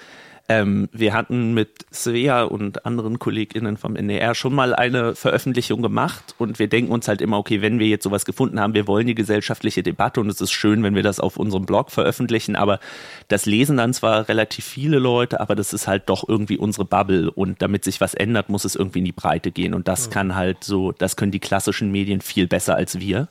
[0.51, 6.33] ähm, wir hatten mit Svea und anderen KollegInnen vom NDR schon mal eine Veröffentlichung gemacht
[6.39, 9.05] und wir denken uns halt immer, okay, wenn wir jetzt sowas gefunden haben, wir wollen
[9.05, 12.79] die gesellschaftliche Debatte und es ist schön, wenn wir das auf unserem Blog veröffentlichen, aber
[13.27, 17.29] das lesen dann zwar relativ viele Leute, aber das ist halt doch irgendwie unsere Bubble
[17.29, 20.13] und damit sich was ändert, muss es irgendwie in die Breite gehen und das mhm.
[20.13, 23.27] kann halt so, das können die klassischen Medien viel besser als wir.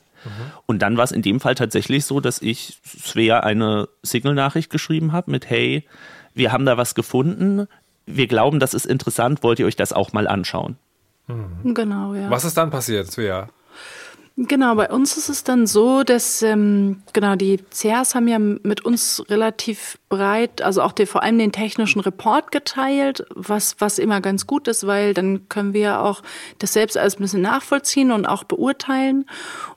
[0.65, 5.11] Und dann war es in dem Fall tatsächlich so, dass ich Svea eine Signal-Nachricht geschrieben
[5.11, 5.85] habe mit Hey,
[6.33, 7.67] wir haben da was gefunden,
[8.05, 10.77] wir glauben, das ist interessant, wollt ihr euch das auch mal anschauen?
[11.27, 11.73] Mhm.
[11.73, 12.29] Genau, ja.
[12.29, 13.49] Was ist dann passiert, Svea?
[14.47, 18.85] Genau, bei uns ist es dann so, dass ähm, genau die CRs haben ja mit
[18.85, 24.21] uns relativ breit, also auch die, vor allem den technischen Report geteilt, was was immer
[24.21, 26.21] ganz gut ist, weil dann können wir auch
[26.57, 29.25] das selbst alles ein bisschen nachvollziehen und auch beurteilen.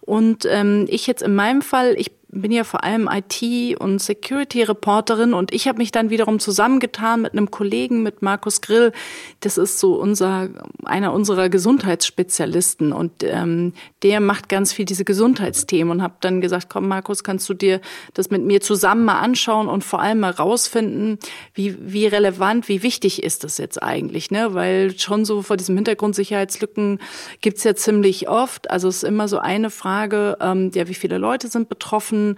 [0.00, 5.34] Und ähm, ich jetzt in meinem Fall, ich bin ja vor allem IT- und Security-Reporterin
[5.34, 8.92] und ich habe mich dann wiederum zusammengetan mit einem Kollegen, mit Markus Grill.
[9.40, 10.48] Das ist so unser
[10.84, 16.70] einer unserer Gesundheitsspezialisten und ähm, der macht ganz viel diese Gesundheitsthemen und habe dann gesagt,
[16.70, 17.82] komm Markus, kannst du dir
[18.14, 21.18] das mit mir zusammen mal anschauen und vor allem mal rausfinden,
[21.52, 24.54] wie wie relevant, wie wichtig ist das jetzt eigentlich, ne?
[24.54, 26.98] Weil schon so vor diesem Hintergrund Sicherheitslücken
[27.42, 28.70] gibt's ja ziemlich oft.
[28.70, 32.36] Also es ist immer so eine Frage, ähm, ja, wie viele Leute sind betroffen gucken,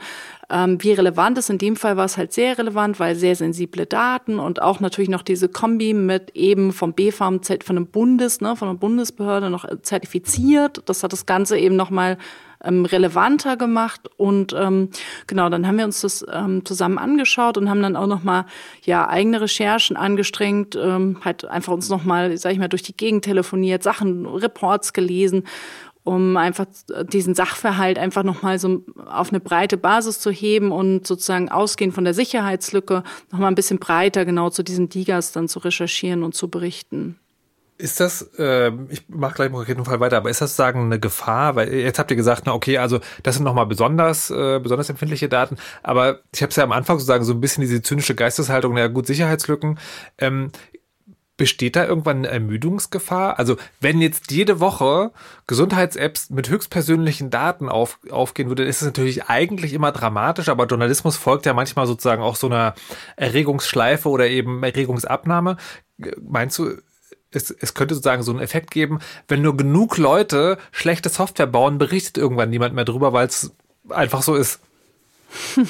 [0.50, 1.50] ähm, wie relevant ist.
[1.50, 5.08] In dem Fall war es halt sehr relevant, weil sehr sensible Daten und auch natürlich
[5.08, 9.66] noch diese Kombi mit eben vom BfArM, von einem Bundes, ne, von einer Bundesbehörde noch
[9.82, 10.82] zertifiziert.
[10.86, 12.18] Das hat das Ganze eben nochmal
[12.62, 14.02] ähm, relevanter gemacht.
[14.16, 14.90] Und ähm,
[15.26, 18.44] genau, dann haben wir uns das ähm, zusammen angeschaut und haben dann auch nochmal
[18.84, 23.24] ja, eigene Recherchen angestrengt, ähm, halt einfach uns nochmal, sag ich mal, durch die Gegend
[23.24, 25.44] telefoniert, Sachen, Reports gelesen
[26.04, 26.66] um einfach
[27.08, 32.04] diesen Sachverhalt einfach nochmal so auf eine breite Basis zu heben und sozusagen ausgehend von
[32.04, 33.02] der Sicherheitslücke
[33.32, 37.18] nochmal ein bisschen breiter genau zu diesen Digas dann zu recherchieren und zu berichten.
[37.76, 41.00] Ist das, äh, ich mache gleich im konkreten Fall weiter, aber ist das sozusagen eine
[41.00, 41.56] Gefahr?
[41.56, 45.28] Weil jetzt habt ihr gesagt, na okay, also das sind nochmal besonders, äh, besonders empfindliche
[45.28, 48.74] Daten, aber ich habe es ja am Anfang sozusagen so ein bisschen diese zynische Geisteshaltung,
[48.74, 49.80] na gut, Sicherheitslücken.
[50.18, 50.52] Ähm,
[51.36, 53.38] besteht da irgendwann eine Ermüdungsgefahr?
[53.38, 55.10] Also wenn jetzt jede Woche
[55.46, 61.16] Gesundheits-Apps mit höchstpersönlichen Daten auf, aufgehen würde, ist es natürlich eigentlich immer dramatisch, aber Journalismus
[61.16, 62.74] folgt ja manchmal sozusagen auch so einer
[63.16, 65.56] Erregungsschleife oder eben Erregungsabnahme.
[66.20, 66.76] Meinst du,
[67.32, 71.78] es, es könnte sozusagen so einen Effekt geben, wenn nur genug Leute schlechte Software bauen,
[71.78, 73.52] berichtet irgendwann niemand mehr drüber, weil es
[73.88, 74.60] einfach so ist.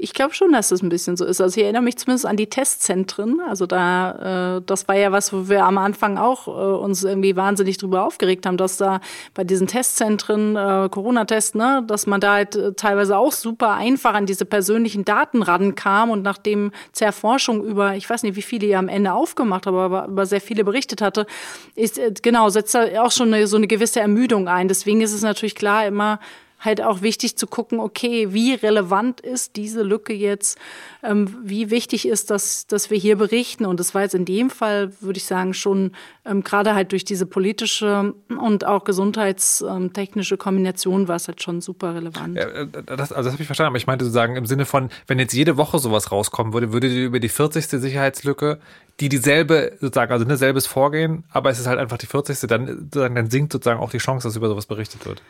[0.00, 1.40] Ich glaube schon, dass das ein bisschen so ist.
[1.40, 3.40] Also ich erinnere mich zumindest an die Testzentren.
[3.40, 7.34] Also da, äh, das war ja was, wo wir am Anfang auch äh, uns irgendwie
[7.36, 9.00] wahnsinnig drüber aufgeregt haben, dass da
[9.34, 14.14] bei diesen Testzentren, äh, Corona-Test, ne, dass man da halt äh, teilweise auch super einfach
[14.14, 18.78] an diese persönlichen Daten rankam und nachdem Zerforschung über, ich weiß nicht, wie viele ihr
[18.78, 21.26] am Ende aufgemacht, aber über, über sehr viele berichtet hatte,
[21.74, 24.68] ist äh, genau setzt da auch schon eine, so eine gewisse Ermüdung ein.
[24.68, 26.20] Deswegen ist es natürlich klar immer
[26.58, 30.58] halt auch wichtig zu gucken, okay, wie relevant ist diese Lücke jetzt,
[31.02, 33.64] ähm, wie wichtig ist das, dass wir hier berichten.
[33.64, 35.92] Und das war jetzt in dem Fall, würde ich sagen, schon
[36.24, 41.94] ähm, gerade halt durch diese politische und auch gesundheitstechnische Kombination war es halt schon super
[41.94, 42.36] relevant.
[42.36, 44.90] Ja, äh, das, also das habe ich verstanden, aber ich meinte sozusagen im Sinne von,
[45.06, 47.66] wenn jetzt jede Woche sowas rauskommen würde, würde die über die 40.
[47.66, 48.58] Sicherheitslücke,
[48.98, 52.40] die dieselbe, sozusagen, also ne, selbes Vorgehen, aber es ist halt einfach die 40.
[52.48, 55.22] dann, dann sinkt sozusagen auch die Chance, dass über sowas berichtet wird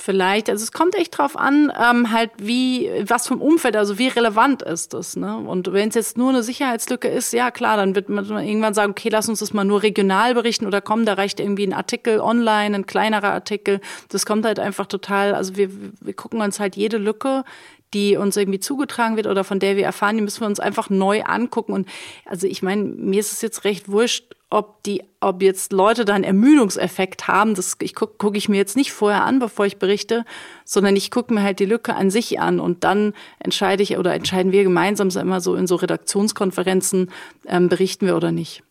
[0.00, 4.08] vielleicht, also es kommt echt drauf an, ähm, halt wie, was vom Umfeld, also wie
[4.08, 5.36] relevant ist das, ne?
[5.36, 8.92] Und wenn es jetzt nur eine Sicherheitslücke ist, ja klar, dann wird man irgendwann sagen,
[8.92, 12.20] okay, lass uns das mal nur regional berichten oder komm, da reicht irgendwie ein Artikel
[12.20, 13.80] online, ein kleinerer Artikel.
[14.08, 15.70] Das kommt halt einfach total, also wir,
[16.00, 17.44] wir gucken uns halt jede Lücke
[17.94, 20.90] die uns irgendwie zugetragen wird oder von der wir erfahren, die müssen wir uns einfach
[20.90, 21.72] neu angucken.
[21.72, 21.88] Und
[22.26, 26.14] also ich meine, mir ist es jetzt recht wurscht, ob die, ob jetzt Leute da
[26.14, 29.78] einen Ermüdungseffekt haben, das ich gucke guck ich mir jetzt nicht vorher an, bevor ich
[29.78, 30.24] berichte,
[30.64, 34.14] sondern ich gucke mir halt die Lücke an sich an und dann entscheide ich oder
[34.14, 37.10] entscheiden wir gemeinsam immer so in so Redaktionskonferenzen,
[37.46, 38.62] ähm, berichten wir oder nicht.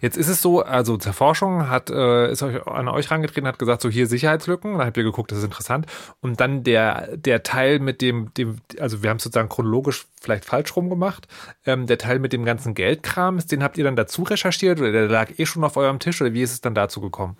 [0.00, 3.58] Jetzt ist es so, also zur Forschung hat, äh, ist euch an euch rangetreten, hat
[3.58, 5.86] gesagt, so hier Sicherheitslücken, da habt ihr geguckt, das ist interessant.
[6.20, 10.44] Und dann der, der Teil mit dem, dem, also wir haben es sozusagen chronologisch vielleicht
[10.44, 11.28] falsch rum gemacht,
[11.66, 15.08] ähm, der Teil mit dem ganzen Geldkram, den habt ihr dann dazu recherchiert oder der
[15.08, 17.36] lag eh schon auf eurem Tisch oder wie ist es dann dazu gekommen?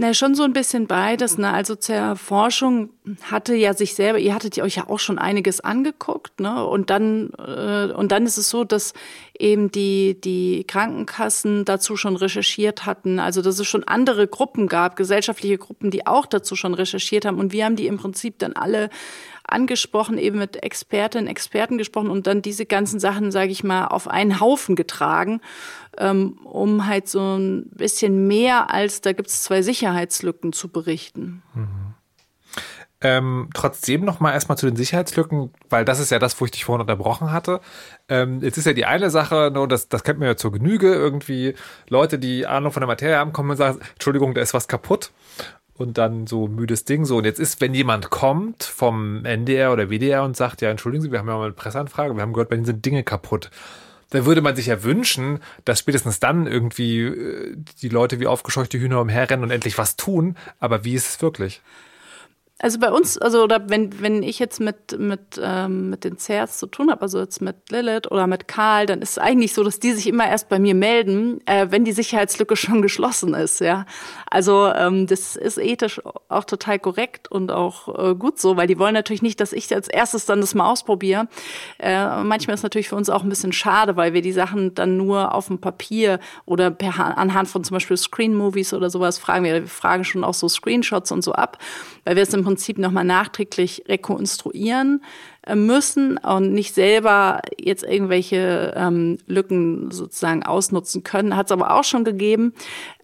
[0.00, 1.38] Na, schon so ein bisschen beides.
[1.38, 1.52] Ne?
[1.52, 2.90] Also zur Forschung
[3.24, 6.64] hatte ja sich selber, ihr hattet euch ja auch schon einiges angeguckt, ne?
[6.64, 8.94] Und dann, äh, und dann ist es so, dass
[9.36, 13.18] eben die, die Krankenkassen dazu schon recherchiert hatten.
[13.18, 17.40] Also dass es schon andere Gruppen gab, gesellschaftliche Gruppen, die auch dazu schon recherchiert haben.
[17.40, 18.90] Und wir haben die im Prinzip dann alle
[19.52, 24.08] angesprochen, eben mit Expertinnen, Experten gesprochen und dann diese ganzen Sachen, sage ich mal, auf
[24.08, 25.40] einen Haufen getragen,
[25.96, 31.42] ähm, um halt so ein bisschen mehr als da gibt es zwei Sicherheitslücken zu berichten.
[31.54, 31.94] Mhm.
[33.00, 36.50] Ähm, trotzdem noch mal erstmal zu den Sicherheitslücken, weil das ist ja das, wo ich
[36.50, 37.60] dich vorhin unterbrochen hatte.
[38.08, 40.92] Ähm, jetzt ist ja die eine Sache, no, das, das kennt man ja zur Genüge,
[40.92, 41.54] irgendwie
[41.88, 45.12] Leute, die Ahnung von der Materie haben, kommen und sagen, Entschuldigung, da ist was kaputt
[45.78, 47.04] und dann so müdes Ding.
[47.04, 51.02] So, und jetzt ist, wenn jemand kommt vom NDR oder WDR und sagt, ja, entschuldigen
[51.02, 53.50] Sie, wir haben ja mal eine Presseanfrage, wir haben gehört, bei Ihnen sind Dinge kaputt.
[54.10, 58.78] Da würde man sich ja wünschen, dass spätestens dann irgendwie äh, die Leute wie aufgescheuchte
[58.78, 60.36] Hühner umherrennen und endlich was tun.
[60.58, 61.62] Aber wie ist es wirklich?
[62.60, 66.58] Also bei uns, also oder wenn, wenn ich jetzt mit, mit, ähm, mit den CERs
[66.58, 69.62] zu tun habe, also jetzt mit Lilith oder mit Karl, dann ist es eigentlich so,
[69.62, 73.60] dass die sich immer erst bei mir melden, äh, wenn die Sicherheitslücke schon geschlossen ist,
[73.60, 73.86] ja.
[74.28, 78.78] Also ähm, das ist ethisch auch total korrekt und auch äh, gut so, weil die
[78.78, 81.28] wollen natürlich nicht, dass ich als erstes dann das mal ausprobiere.
[81.78, 84.96] Äh, manchmal ist natürlich für uns auch ein bisschen schade, weil wir die Sachen dann
[84.96, 89.44] nur auf dem Papier oder per, anhand von zum Beispiel Screen Movies oder sowas fragen.
[89.44, 91.58] Wir, wir fragen schon auch so Screenshots und so ab,
[92.08, 95.04] weil wir es im Prinzip nochmal nachträglich rekonstruieren
[95.42, 101.36] äh, müssen und nicht selber jetzt irgendwelche ähm, Lücken sozusagen ausnutzen können.
[101.36, 102.54] Hat es aber auch schon gegeben.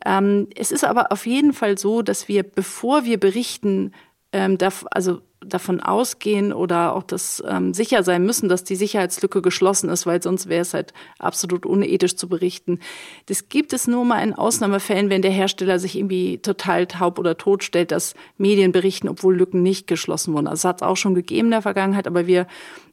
[0.07, 3.93] Ähm, es ist aber auf jeden Fall so, dass wir, bevor wir berichten,
[4.33, 4.57] ähm,
[4.91, 10.07] also davon ausgehen oder auch das ähm, sicher sein müssen, dass die Sicherheitslücke geschlossen ist,
[10.07, 12.81] weil sonst wäre es halt absolut unethisch zu berichten.
[13.27, 17.37] Das gibt es nur mal in Ausnahmefällen, wenn der Hersteller sich irgendwie total taub oder
[17.37, 20.47] tot stellt, dass Medien berichten, obwohl Lücken nicht geschlossen wurden.
[20.47, 22.47] Also hat es auch schon gegeben in der Vergangenheit, aber wir,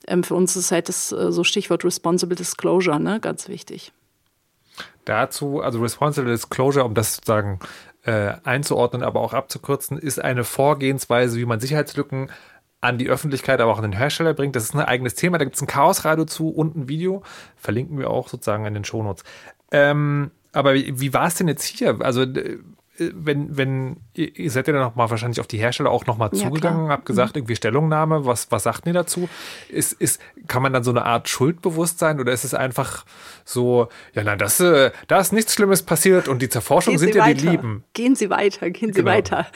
[0.07, 3.91] ähm, für uns ist halt das äh, so Stichwort Responsible Disclosure, ne, ganz wichtig.
[5.05, 7.59] Dazu, also Responsible Disclosure, um das sozusagen
[8.03, 12.31] äh, einzuordnen, aber auch abzukürzen, ist eine Vorgehensweise, wie man Sicherheitslücken
[12.81, 14.55] an die Öffentlichkeit, aber auch an den Hersteller bringt.
[14.55, 15.37] Das ist ein eigenes Thema.
[15.37, 17.21] Da gibt es ein Chaosradio zu und ein Video.
[17.55, 19.23] Verlinken wir auch sozusagen in den Shownotes.
[19.71, 22.01] Ähm, aber wie, wie war es denn jetzt hier?
[22.01, 22.25] Also
[23.13, 26.89] wenn, wenn, ihr seid ja dann nochmal wahrscheinlich auf die Hersteller auch nochmal ja, zugegangen,
[26.89, 27.39] habt gesagt, mhm.
[27.39, 29.29] irgendwie Stellungnahme, was, was sagt ihr dazu?
[29.69, 33.05] Ist, ist, kann man dann so eine Art Schuldbewusstsein oder ist es einfach
[33.45, 37.25] so, ja, na, das, äh, da ist nichts Schlimmes passiert und die Zerforschung sind ja
[37.33, 37.83] die Lieben.
[37.93, 39.11] Gehen Sie weiter, gehen Sie genau.
[39.11, 39.47] weiter.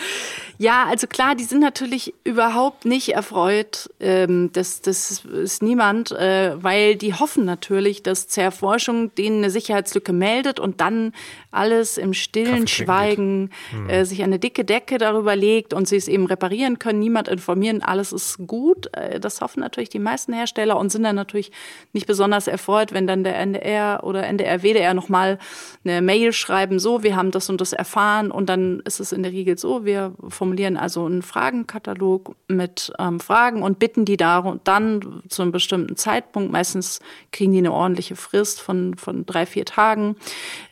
[0.58, 3.89] Ja, also klar, die sind natürlich überhaupt nicht erfreut.
[4.00, 10.14] Ähm, das, das ist niemand, äh, weil die hoffen natürlich, dass Zerforschung denen eine Sicherheitslücke
[10.14, 11.12] meldet und dann
[11.52, 13.35] alles im stillen Schweigen
[13.72, 13.90] hm.
[13.90, 17.82] äh, sich eine dicke Decke darüber legt und sie es eben reparieren können, niemand informieren,
[17.82, 18.90] alles ist gut.
[18.94, 21.52] Äh, das hoffen natürlich die meisten Hersteller und sind dann natürlich
[21.94, 25.40] nicht besonders erfreut, wenn dann der NDR oder NDR, WDR nochmal
[25.84, 29.24] eine Mail schreiben, so, wir haben das und das erfahren und dann ist es in
[29.24, 34.58] der Regel so, wir formulieren also einen Fragenkatalog mit ähm, Fragen und bitten die da
[34.64, 37.00] dann zu einem bestimmten Zeitpunkt, meistens
[37.32, 40.16] kriegen die eine ordentliche Frist von, von drei, vier Tagen,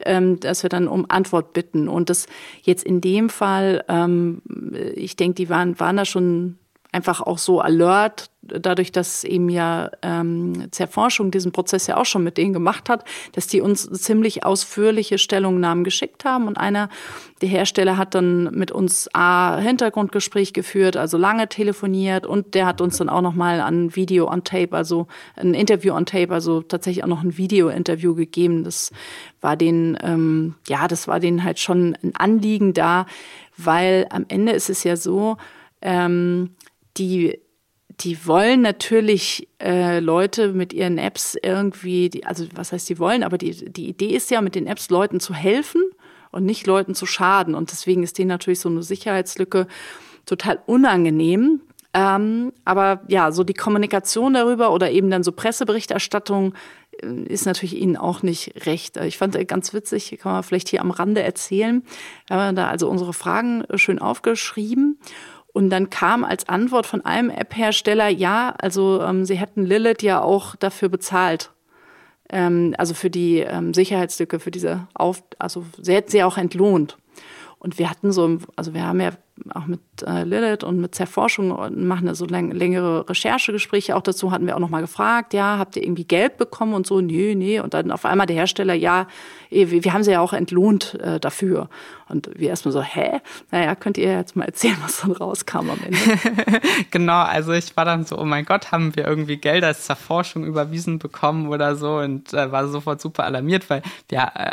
[0.05, 1.87] ähm, dass wir dann um Antwort bitten.
[1.87, 2.27] Und das
[2.61, 4.41] jetzt in dem Fall, ähm,
[4.95, 6.57] ich denke, die waren, waren da schon
[6.93, 12.23] einfach auch so alert, dadurch, dass eben ja ähm, Zerforschung diesen Prozess ja auch schon
[12.23, 16.47] mit denen gemacht hat, dass die uns ziemlich ausführliche Stellungnahmen geschickt haben.
[16.47, 16.89] Und einer
[17.41, 22.81] der Hersteller hat dann mit uns A Hintergrundgespräch geführt, also lange telefoniert und der hat
[22.81, 27.03] uns dann auch nochmal ein Video on Tape, also ein Interview on Tape, also tatsächlich
[27.03, 28.63] auch noch ein Video-Interview gegeben.
[28.63, 28.91] Das
[29.41, 33.05] war den, ähm, ja, das war denen halt schon ein Anliegen da,
[33.57, 35.37] weil am Ende ist es ja so,
[35.81, 36.51] ähm,
[36.97, 37.39] die,
[37.89, 43.23] die wollen natürlich äh, Leute mit ihren Apps irgendwie, die, also was heißt die wollen,
[43.23, 45.81] aber die, die Idee ist ja, mit den Apps Leuten zu helfen
[46.31, 47.55] und nicht Leuten zu schaden.
[47.55, 49.67] Und deswegen ist denen natürlich so eine Sicherheitslücke
[50.25, 51.61] total unangenehm.
[51.93, 56.55] Ähm, aber ja, so die Kommunikation darüber oder eben dann so Presseberichterstattung
[57.03, 58.97] äh, ist natürlich ihnen auch nicht recht.
[58.97, 61.83] Ich fand ganz witzig, kann man vielleicht hier am Rande erzählen.
[62.27, 64.97] Wir haben da also unsere Fragen schön aufgeschrieben
[65.53, 70.21] und dann kam als Antwort von einem App-Hersteller, ja, also ähm, sie hätten Lilith ja
[70.21, 71.51] auch dafür bezahlt.
[72.29, 76.97] Ähm, also für die ähm, Sicherheitslücke, für diese Auf, also sie hätten sie auch entlohnt.
[77.59, 79.11] Und wir hatten so, also wir haben ja
[79.53, 84.01] auch mit äh, Lilith und mit Zerforschung und machen da so läng längere Recherchegespräche auch
[84.01, 87.33] dazu, hatten wir auch nochmal gefragt, ja, habt ihr irgendwie Geld bekommen und so, nee,
[87.35, 87.59] nee.
[87.59, 89.07] Und dann auf einmal der Hersteller, ja,
[89.49, 91.69] eh, wir, haben sie ja auch entlohnt äh, dafür.
[92.09, 93.21] Und wir erstmal so, hä?
[93.49, 95.97] Naja, könnt ihr jetzt mal erzählen, was dann rauskam am Ende?
[96.91, 100.45] genau, also ich war dann so, oh mein Gott, haben wir irgendwie Gelder als Zerforschung
[100.45, 104.51] überwiesen bekommen oder so und äh, war sofort super alarmiert, weil wir äh,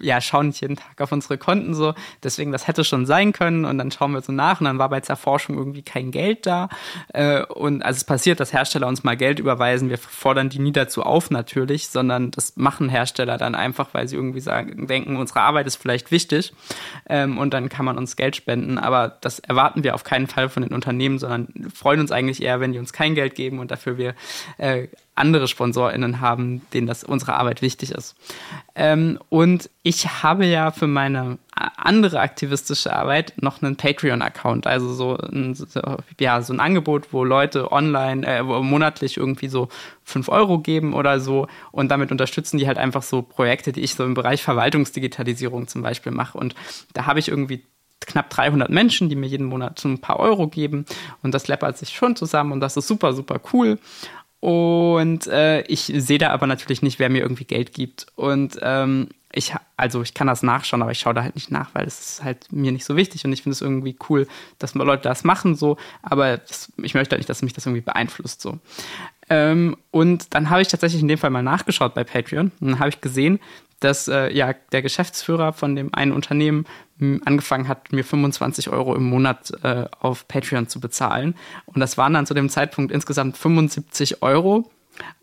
[0.00, 3.64] ja schauen nicht jeden Tag auf unsere Konten so, deswegen das hätte schon sein können
[3.64, 6.68] und dann schauen wir so nach und dann war bei Zerforschung irgendwie kein Geld da.
[7.12, 9.88] Äh, und also es passiert, dass Hersteller uns mal Geld überweisen.
[9.88, 14.16] Wir fordern die nie dazu auf natürlich, sondern das machen Hersteller dann einfach, weil sie
[14.16, 16.52] irgendwie sagen, denken, unsere Arbeit ist vielleicht wichtig
[17.08, 18.78] ähm, und dann kann man uns Geld spenden.
[18.78, 22.60] Aber das erwarten wir auf keinen Fall von den Unternehmen, sondern freuen uns eigentlich eher,
[22.60, 24.14] wenn die uns kein Geld geben und dafür wir
[24.58, 28.14] äh, andere SponsorInnen haben, denen das unsere Arbeit wichtig ist.
[28.74, 31.38] Ähm, und ich habe ja für meine
[31.76, 35.56] andere aktivistische Arbeit noch einen Patreon-Account, also so ein,
[36.18, 39.68] ja, so ein Angebot, wo Leute online, äh, monatlich irgendwie so
[40.04, 43.94] 5 Euro geben oder so und damit unterstützen die halt einfach so Projekte, die ich
[43.94, 46.38] so im Bereich Verwaltungsdigitalisierung zum Beispiel mache.
[46.38, 46.54] Und
[46.94, 47.64] da habe ich irgendwie
[48.00, 50.86] knapp 300 Menschen, die mir jeden Monat so ein paar Euro geben
[51.22, 53.78] und das läppert sich schon zusammen und das ist super, super cool.
[54.42, 58.08] Und äh, ich sehe da aber natürlich nicht, wer mir irgendwie Geld gibt.
[58.16, 61.72] Und ähm, ich, also ich kann das nachschauen, aber ich schaue da halt nicht nach,
[61.76, 64.26] weil es ist halt mir nicht so wichtig und ich finde es irgendwie cool,
[64.58, 67.82] dass Leute das machen so, aber das, ich möchte halt nicht, dass mich das irgendwie
[67.82, 68.58] beeinflusst so.
[69.30, 72.78] Ähm, und dann habe ich tatsächlich in dem Fall mal nachgeschaut bei Patreon und dann
[72.80, 73.38] habe ich gesehen,
[73.84, 76.66] dass äh, ja der Geschäftsführer von dem einen Unternehmen
[77.24, 81.34] angefangen hat, mir 25 Euro im Monat äh, auf Patreon zu bezahlen.
[81.66, 84.70] Und das waren dann zu dem Zeitpunkt insgesamt 75 Euro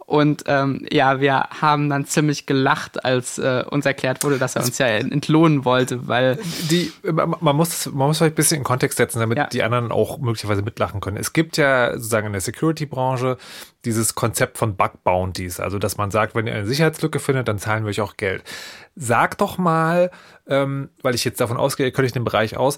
[0.05, 4.63] Und ähm, ja, wir haben dann ziemlich gelacht, als äh, uns erklärt wurde, dass er
[4.63, 6.39] uns ja entlohnen wollte, weil
[6.72, 9.45] die man muss man muss vielleicht ein bisschen in Kontext setzen, damit Ja.
[9.47, 11.17] die anderen auch möglicherweise mitlachen können.
[11.17, 13.38] Es gibt ja sozusagen in der Security-Branche
[13.86, 17.59] dieses Konzept von Bug Bounties, also dass man sagt, wenn ihr eine Sicherheitslücke findet, dann
[17.59, 18.43] zahlen wir euch auch Geld.
[18.95, 20.09] Sag doch mal,
[20.49, 22.77] ähm, weil ich jetzt davon ausgehe, ihr könnt euch den Bereich aus,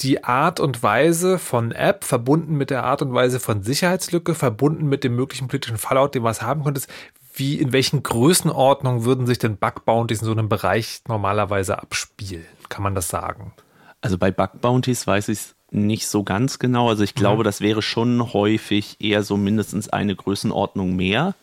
[0.00, 4.86] die Art und Weise von App verbunden mit der Art und Weise von Sicherheitslücke, verbunden
[4.86, 6.88] mit dem möglichen politischen Fallout, den was haben könntest,
[7.34, 12.44] wie, in welchen Größenordnungen würden sich denn Bug Bounties in so einem Bereich normalerweise abspielen?
[12.68, 13.52] Kann man das sagen?
[14.00, 16.88] Also bei Bug Bounties weiß ich es nicht so ganz genau.
[16.88, 21.34] Also ich glaube, das wäre schon häufig eher so mindestens eine Größenordnung mehr.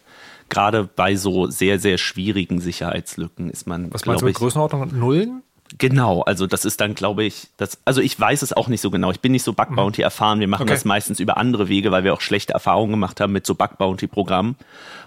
[0.50, 5.00] Gerade bei so sehr, sehr schwierigen Sicherheitslücken ist man, Was meinst du mit ich, Größenordnung?
[5.00, 5.44] Nullen?
[5.78, 8.90] Genau, also das ist dann, glaube ich, das, also ich weiß es auch nicht so
[8.90, 9.12] genau.
[9.12, 10.40] Ich bin nicht so Bug Bounty erfahren.
[10.40, 10.74] Wir machen Okay.
[10.74, 13.78] das meistens über andere Wege, weil wir auch schlechte Erfahrungen gemacht haben mit so Bug
[13.78, 14.56] Bounty Programmen,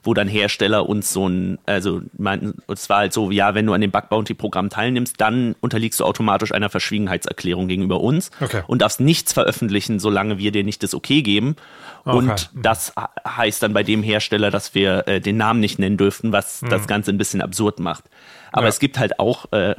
[0.05, 3.73] wo dann Hersteller uns so ein, also meinten, es war halt so, ja, wenn du
[3.73, 8.63] an dem Bug Bounty Programm teilnimmst, dann unterliegst du automatisch einer Verschwiegenheitserklärung gegenüber uns Okay.
[8.69, 11.57] und darfst nichts veröffentlichen, solange wir dir nicht das Okay geben.
[12.05, 12.17] Okay.
[12.17, 15.97] Und das he- heißt dann bei dem Hersteller, dass wir äh, den Namen nicht nennen
[15.97, 18.05] dürften, was das Ganze ein bisschen absurd macht.
[18.53, 18.69] Aber Ja.
[18.69, 19.75] es gibt halt auch äh,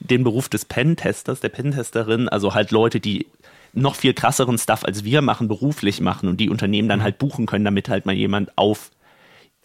[0.00, 3.26] den Beruf des Pentesters, der Pentesterin, also halt Leute, die
[3.72, 7.46] noch viel krasseren Stuff als wir machen, beruflich machen und die Unternehmen dann halt buchen
[7.46, 8.90] können, damit halt mal jemand auf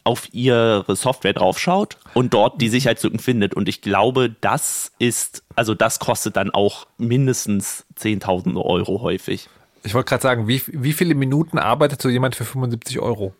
[0.05, 3.53] auf ihre Software draufschaut und dort die Sicherheitslücken findet.
[3.53, 9.47] Und ich glaube, das ist, also das kostet dann auch mindestens 10.000 Euro häufig.
[9.83, 13.33] Ich wollte gerade sagen, wie, wie viele Minuten arbeitet so jemand für 75 Euro?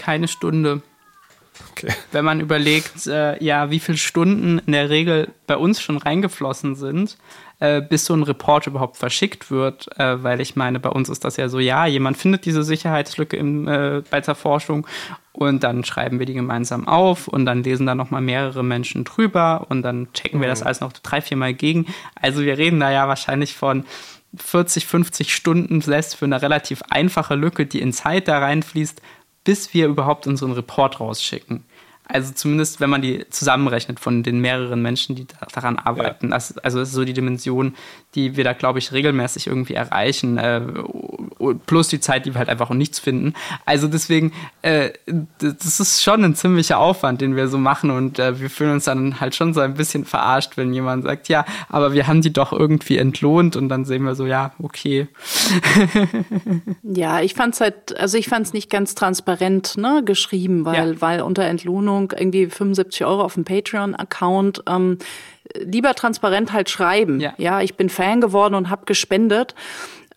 [0.00, 0.82] keine Stunde.
[1.72, 1.92] Okay.
[2.12, 6.74] Wenn man überlegt, äh, ja, wie viele Stunden in der Regel bei uns schon reingeflossen
[6.74, 7.16] sind,
[7.60, 11.24] äh, bis so ein Report überhaupt verschickt wird, äh, weil ich meine, bei uns ist
[11.24, 14.86] das ja so, ja, jemand findet diese Sicherheitslücke im, äh, bei der Forschung
[15.32, 19.66] und dann schreiben wir die gemeinsam auf und dann lesen da nochmal mehrere Menschen drüber
[19.68, 21.86] und dann checken wir das alles noch drei, viermal gegen.
[22.14, 23.84] Also wir reden da ja wahrscheinlich von
[24.36, 29.02] 40, 50 Stunden selbst für eine relativ einfache Lücke, die in Zeit da reinfließt,
[29.44, 31.64] bis wir überhaupt unseren Report rausschicken.
[32.12, 36.30] Also zumindest, wenn man die zusammenrechnet von den mehreren Menschen, die da, daran arbeiten.
[36.30, 37.74] Das, also das ist so die Dimension,
[38.14, 40.38] die wir da, glaube ich, regelmäßig irgendwie erreichen.
[40.38, 40.62] Äh,
[41.66, 43.34] plus die Zeit, die wir halt einfach um nichts finden.
[43.64, 44.32] Also deswegen,
[44.62, 44.90] äh,
[45.38, 47.90] das ist schon ein ziemlicher Aufwand, den wir so machen.
[47.90, 51.28] Und äh, wir fühlen uns dann halt schon so ein bisschen verarscht, wenn jemand sagt,
[51.28, 53.56] ja, aber wir haben die doch irgendwie entlohnt.
[53.56, 55.08] Und dann sehen wir so, ja, okay.
[56.82, 61.00] Ja, ich fand's halt, also ich fand's nicht ganz transparent ne, geschrieben, weil, Ja.
[61.00, 64.98] weil unter Entlohnung irgendwie 75 Euro auf dem Patreon-Account ähm,
[65.56, 67.20] lieber transparent halt schreiben.
[67.20, 67.60] Ja.
[67.60, 69.54] ich bin Fan geworden und habe gespendet.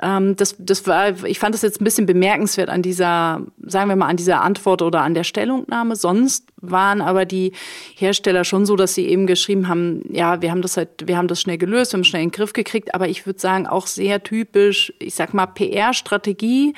[0.01, 3.95] Ähm, das, das war, ich fand das jetzt ein bisschen bemerkenswert an dieser, sagen wir
[3.95, 5.95] mal, an dieser Antwort oder an der Stellungnahme.
[5.95, 7.53] Sonst waren aber die
[7.95, 11.27] Hersteller schon so, dass sie eben geschrieben haben, ja, wir haben das halt, wir haben
[11.27, 13.67] das schnell gelöst, wir haben es schnell in den Griff gekriegt, aber ich würde sagen,
[13.67, 16.73] auch sehr typisch, ich sag mal, PR-Strategie.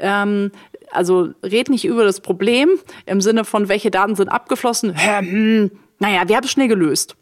[0.00, 0.50] Ähm,
[0.94, 2.70] also red nicht über das Problem
[3.06, 4.94] im Sinne von, welche Daten sind abgeflossen.
[4.96, 7.16] Hm, naja, wir haben es schnell gelöst.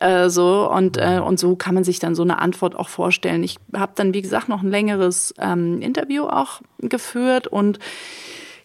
[0.00, 3.42] Äh, so, und, äh, und so kann man sich dann so eine Antwort auch vorstellen.
[3.42, 7.78] Ich habe dann, wie gesagt, noch ein längeres ähm, Interview auch geführt und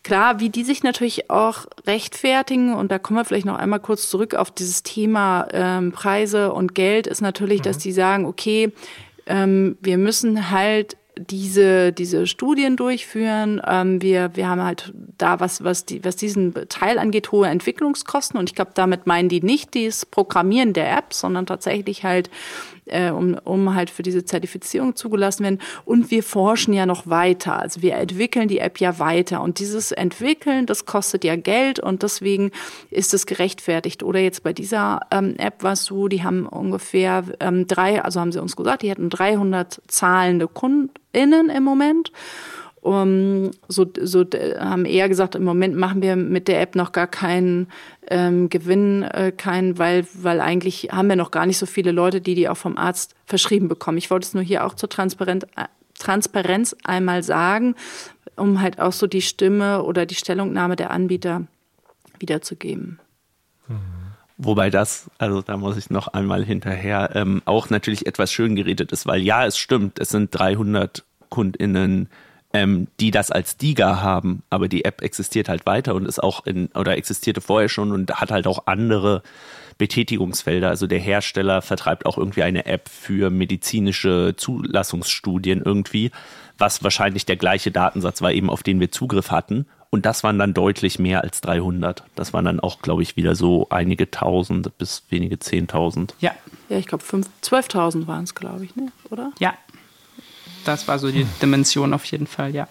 [0.04, 4.10] Klar, wie die sich natürlich auch rechtfertigen, und da kommen wir vielleicht noch einmal kurz
[4.10, 8.72] zurück auf dieses Thema ähm, Preise und Geld, ist natürlich, dass die sagen, okay,
[9.28, 13.62] ähm, wir müssen halt diese, diese Studien durchführen.
[13.68, 18.40] Ähm, wir, wir haben halt da, was, was, die, was diesen Teil angeht, hohe Entwicklungskosten.
[18.40, 22.30] Und ich glaube, damit meinen die nicht das Programmieren der App, sondern tatsächlich halt,
[22.92, 25.60] äh, um, um halt für diese Zertifizierung zugelassen werden.
[25.86, 27.60] Und wir forschen ja noch weiter.
[27.60, 29.42] Also wir entwickeln die App ja weiter.
[29.42, 32.52] Und dieses Entwickeln, das kostet ja Geld und deswegen
[32.90, 34.04] ist es gerechtfertigt.
[34.04, 38.20] Oder jetzt bei dieser ähm, App war es so, die haben ungefähr ähm, drei, also
[38.20, 42.12] haben sie uns gesagt, die hätten 300 zahlende KundInnen im Moment.
[42.84, 46.92] Um, so, so äh, haben eher gesagt, im Moment machen wir mit der App noch
[46.92, 47.68] gar keinen
[48.10, 52.22] ähm, Gewinn, äh, keinen, weil, weil eigentlich haben wir noch gar nicht so viele Leute,
[52.22, 54.00] die die auch vom Arzt verschrieben bekommen.
[54.00, 55.66] Ich wollte es nur hier auch zur Transparenz, äh,
[56.00, 57.76] Transparenz einmal sagen,
[58.36, 61.46] um halt auch so die Stimme oder die Stellungnahme der Anbieter
[62.18, 63.00] wiederzugeben.
[64.44, 68.92] Wobei das, also da muss ich noch einmal hinterher, ähm, auch natürlich etwas schön geredet
[68.92, 72.10] ist, weil ja, es stimmt, es sind 300 KundInnen,
[72.54, 76.46] ähm, die das als Diga haben, aber die App existiert halt weiter und ist auch
[76.46, 79.24] in, oder existierte vorher schon und hat halt auch andere
[79.78, 80.70] Betätigungsfelder.
[80.70, 86.12] Also der Hersteller vertreibt auch irgendwie eine App für medizinische Zulassungsstudien irgendwie,
[86.58, 89.66] was wahrscheinlich der gleiche Datensatz war, eben auf den wir Zugriff hatten.
[89.90, 92.04] Und das waren dann deutlich mehr als 300.
[92.16, 96.16] Das waren dann auch, glaube ich, wieder so einige Tausend bis wenige Zehntausend.
[96.20, 96.32] Ja.
[96.70, 98.94] Ja, ich glaube 12.000 waren es, glaube ich, ne?
[99.10, 99.34] oder?
[99.40, 99.54] Ja.
[100.66, 102.68] Das war so die Dimension auf jeden Fall, ja.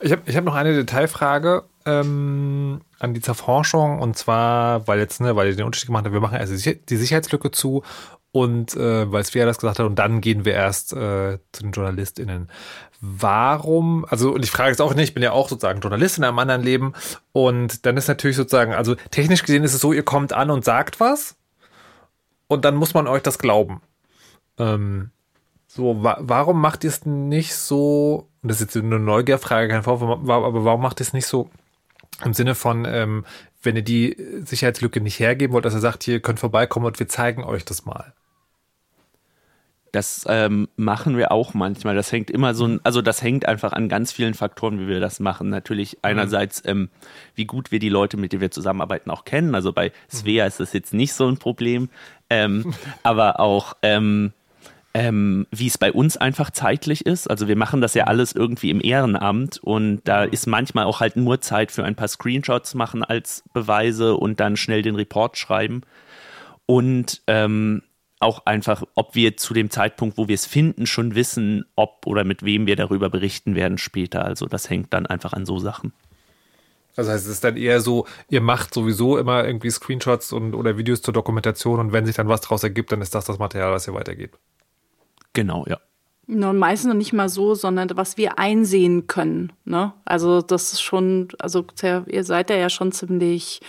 [0.00, 5.20] Ich habe ich hab noch eine Detailfrage ähm, an die Zerforschung und zwar, weil jetzt,
[5.20, 6.52] ne, weil ihr den Unterschied gemacht habt, wir machen erst
[6.88, 7.82] die Sicherheitslücke zu
[8.32, 11.72] und äh, weil Svea das gesagt hat und dann gehen wir erst äh, zu den
[11.72, 12.48] JournalistInnen.
[13.00, 16.24] Warum, also und ich frage jetzt auch nicht, ich bin ja auch sozusagen Journalist in
[16.24, 16.92] einem anderen Leben
[17.32, 20.64] und dann ist natürlich sozusagen, also technisch gesehen ist es so, ihr kommt an und
[20.64, 21.36] sagt was
[22.48, 23.80] und dann muss man euch das glauben.
[24.58, 25.10] Ähm,
[25.70, 29.82] so, wa warum macht ihr es nicht so, und das ist jetzt eine Neugierfrage, kein
[29.82, 31.50] Vorwurf, aber warum macht ihr es nicht so
[32.24, 33.24] im Sinne von, ähm,
[33.62, 37.06] wenn ihr die Sicherheitslücke nicht hergeben wollt, dass ihr sagt, ihr könnt vorbeikommen und wir
[37.06, 38.14] zeigen euch das mal?
[39.92, 41.94] Das ähm, machen wir auch manchmal.
[41.94, 45.20] Das hängt immer so, also das hängt einfach an ganz vielen Faktoren, wie wir das
[45.20, 45.48] machen.
[45.48, 45.98] Natürlich mhm.
[46.02, 46.90] einerseits, ähm,
[47.34, 49.54] wie gut wir die Leute, mit denen wir zusammenarbeiten, auch kennen.
[49.54, 51.88] Also bei Svea ist das jetzt nicht so ein Problem,
[52.30, 54.32] ähm, aber auch ähm,
[54.98, 57.30] ähm, wie es bei uns einfach zeitlich ist.
[57.30, 61.14] Also wir machen das ja alles irgendwie im Ehrenamt und da ist manchmal auch halt
[61.14, 65.82] nur Zeit für ein paar Screenshots machen als Beweise und dann schnell den Report schreiben.
[66.66, 67.82] Und ähm,
[68.18, 72.24] auch einfach, ob wir zu dem Zeitpunkt, wo wir es finden, schon wissen, ob oder
[72.24, 74.24] mit wem wir darüber berichten werden später.
[74.24, 75.92] Also das hängt dann einfach an so Sachen.
[76.96, 80.76] Das heißt, es ist dann eher so, ihr macht sowieso immer irgendwie Screenshots und oder
[80.76, 83.70] Videos zur Dokumentation und wenn sich dann was daraus ergibt, dann ist das das Material,
[83.70, 84.36] was ihr weitergebt.
[85.38, 85.78] Genau, ja.
[86.26, 89.52] Und meistens noch nicht mal so, sondern was wir einsehen können.
[89.64, 89.92] Ne?
[90.04, 91.64] Also das ist schon, also
[92.06, 93.60] ihr seid ja schon ziemlich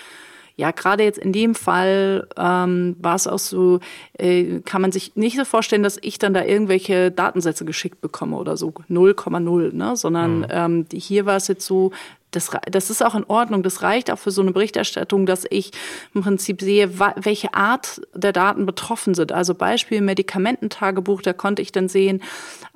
[0.55, 3.79] ja, gerade jetzt in dem Fall ähm, war es auch so,
[4.17, 8.35] äh, kann man sich nicht so vorstellen, dass ich dann da irgendwelche Datensätze geschickt bekomme
[8.35, 9.95] oder so 0,0, ne?
[9.95, 10.45] sondern mhm.
[10.49, 11.91] ähm, hier war es jetzt so,
[12.31, 13.63] das, das ist auch in Ordnung.
[13.63, 15.71] Das reicht auch für so eine Berichterstattung, dass ich
[16.13, 19.31] im Prinzip sehe, welche Art der Daten betroffen sind.
[19.31, 22.21] Also Beispiel Medikamententagebuch, da konnte ich dann sehen,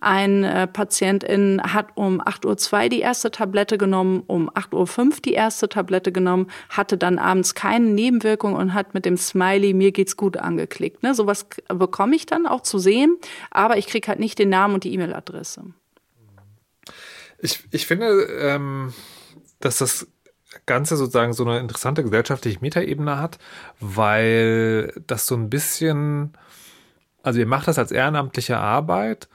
[0.02, 5.34] ein äh, Patientin hat um 8.02 Uhr die erste Tablette genommen, um 8.05 Uhr die
[5.34, 10.18] erste Tablette genommen, hatte dann abends keine Nebenwirkung und hat mit dem Smiley mir geht's
[10.18, 11.04] gut angeklickt.
[11.04, 11.14] Ne?
[11.14, 13.18] Sowas bekomme ich dann auch zu sehen,
[13.52, 15.64] aber ich kriege halt nicht den Namen und die E-Mail-Adresse.
[17.40, 18.94] Ich, ich finde, ähm
[19.66, 20.08] dass das
[20.66, 23.40] Ganze sozusagen so eine interessante gesellschaftliche Metaebene hat,
[23.80, 26.34] weil das so ein bisschen,
[27.24, 29.30] also ihr macht das als ehrenamtliche Arbeit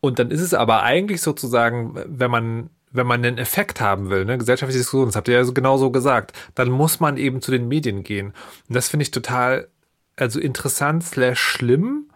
[0.00, 4.24] und dann ist es aber eigentlich sozusagen, wenn man wenn man einen Effekt haben will,
[4.24, 7.40] ne, gesellschaftliche Diskussion, das habt ihr ja so genau so gesagt, dann muss man eben
[7.40, 8.32] zu den Medien gehen.
[8.68, 9.68] Und das finde ich total,
[10.16, 12.10] also interessant slash schlimm,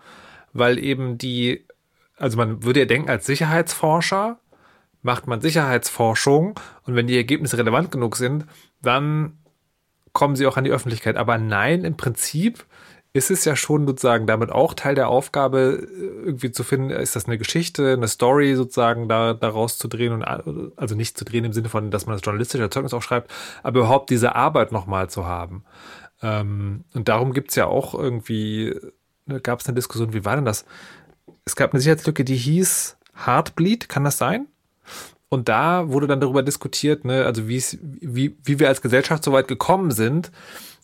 [0.52, 1.64] weil eben die,
[2.16, 4.40] also man würde ja denken, als Sicherheitsforscher
[5.04, 8.46] macht man Sicherheitsforschung und wenn die Ergebnisse relevant genug sind,
[8.82, 9.38] dann
[10.12, 11.16] kommen sie auch an die Öffentlichkeit.
[11.16, 12.64] Aber nein, im Prinzip
[13.12, 15.86] ist es ja schon sozusagen damit auch Teil der Aufgabe,
[16.24, 20.24] irgendwie zu finden, ist das eine Geschichte, eine Story sozusagen da, daraus zu drehen und
[20.24, 23.30] also nicht zu drehen im Sinne von, dass man das journalistische Zeugnis auch schreibt,
[23.62, 25.64] aber überhaupt diese Arbeit nochmal zu haben.
[26.22, 28.74] Ähm, und darum gibt's ja auch irgendwie,
[29.42, 30.64] gab es eine Diskussion, wie war denn das?
[31.44, 32.96] Es gab eine Sicherheitslücke, die hieß
[33.26, 34.48] Heartbleed, kann das sein?
[35.34, 37.60] Und da wurde dann darüber diskutiert, ne, also wie,
[38.00, 40.30] wie wir als Gesellschaft so weit gekommen sind,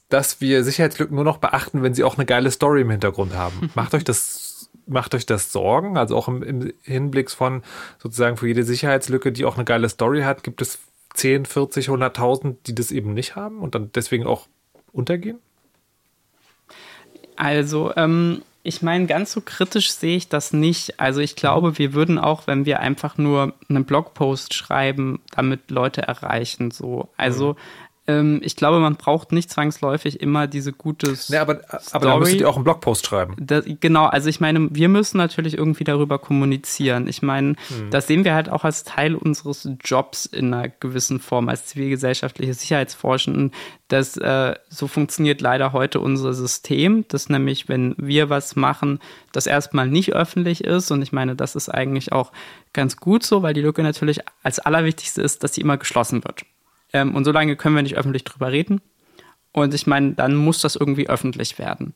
[0.08, 3.70] dass wir Sicherheitslücken nur noch beachten, wenn sie auch eine geile Story im Hintergrund haben.
[3.74, 5.96] Macht euch das, macht euch das Sorgen?
[5.96, 7.62] Also auch im, im Hinblick von
[8.02, 10.80] sozusagen für jede Sicherheitslücke, die auch eine geile Story hat, gibt es
[11.14, 14.48] 10, 40, 100.000, die das eben nicht haben und dann deswegen auch
[14.90, 15.38] untergehen?
[17.36, 21.00] Also, ähm, ich meine, ganz so kritisch sehe ich das nicht.
[21.00, 26.02] Also ich glaube, wir würden auch, wenn wir einfach nur einen Blogpost schreiben, damit Leute
[26.02, 26.70] erreichen.
[26.70, 27.08] So.
[27.16, 27.56] Also
[28.10, 31.60] ähm, ich glaube, man braucht nicht zwangsläufig immer diese gute nee, aber,
[31.92, 33.36] aber dann müsstet ihr auch einen Blogpost schreiben.
[33.38, 37.06] Das, genau, also ich meine, wir müssen natürlich irgendwie darüber kommunizieren.
[37.06, 37.90] Ich meine, hm.
[37.90, 42.54] das sehen wir halt auch als Teil unseres Jobs in einer gewissen Form, als zivilgesellschaftliche
[42.54, 43.52] Sicherheitsforschenden.
[43.88, 49.00] Das, äh, so funktioniert leider heute unser System, dass nämlich, wenn wir was machen,
[49.32, 50.90] das erstmal nicht öffentlich ist.
[50.90, 52.32] Und ich meine, das ist eigentlich auch
[52.72, 56.44] ganz gut so, weil die Lücke natürlich als allerwichtigste ist, dass sie immer geschlossen wird.
[56.92, 58.80] Ähm, und solange können wir nicht öffentlich drüber reden.
[59.52, 61.94] Und ich meine, dann muss das irgendwie öffentlich werden.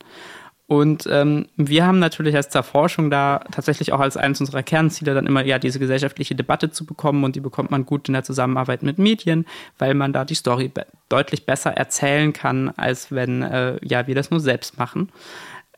[0.67, 5.27] Und ähm, wir haben natürlich als Zerforschung da tatsächlich auch als eines unserer Kernziele dann
[5.27, 8.81] immer ja diese gesellschaftliche Debatte zu bekommen und die bekommt man gut in der Zusammenarbeit
[8.81, 9.45] mit Medien,
[9.77, 14.15] weil man da die Story be deutlich besser erzählen kann, als wenn äh, ja wir
[14.15, 15.11] das nur selbst machen.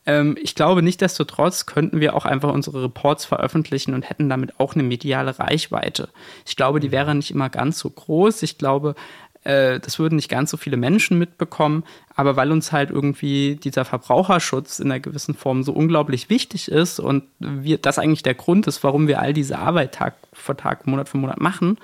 [0.07, 4.73] Ähm, ich glaube, nichtsdestotrotz könnten wir auch einfach unsere Reports veröffentlichen und hätten damit auch
[4.73, 6.09] eine mediale Reichweite.
[6.47, 8.41] Ich glaube, die wäre nicht immer ganz so groß.
[8.41, 8.95] Ich glaube,
[9.43, 11.84] äh, das würden nicht ganz so viele Menschen mitbekommen,
[12.15, 16.99] aber weil uns halt irgendwie dieser Verbraucherschutz in einer gewissen Form so unglaublich wichtig ist
[16.99, 20.88] und wir, das eigentlich der Grund ist, warum wir all diese Arbeit Tag für Tag,
[20.88, 21.77] Monat für Monat machen,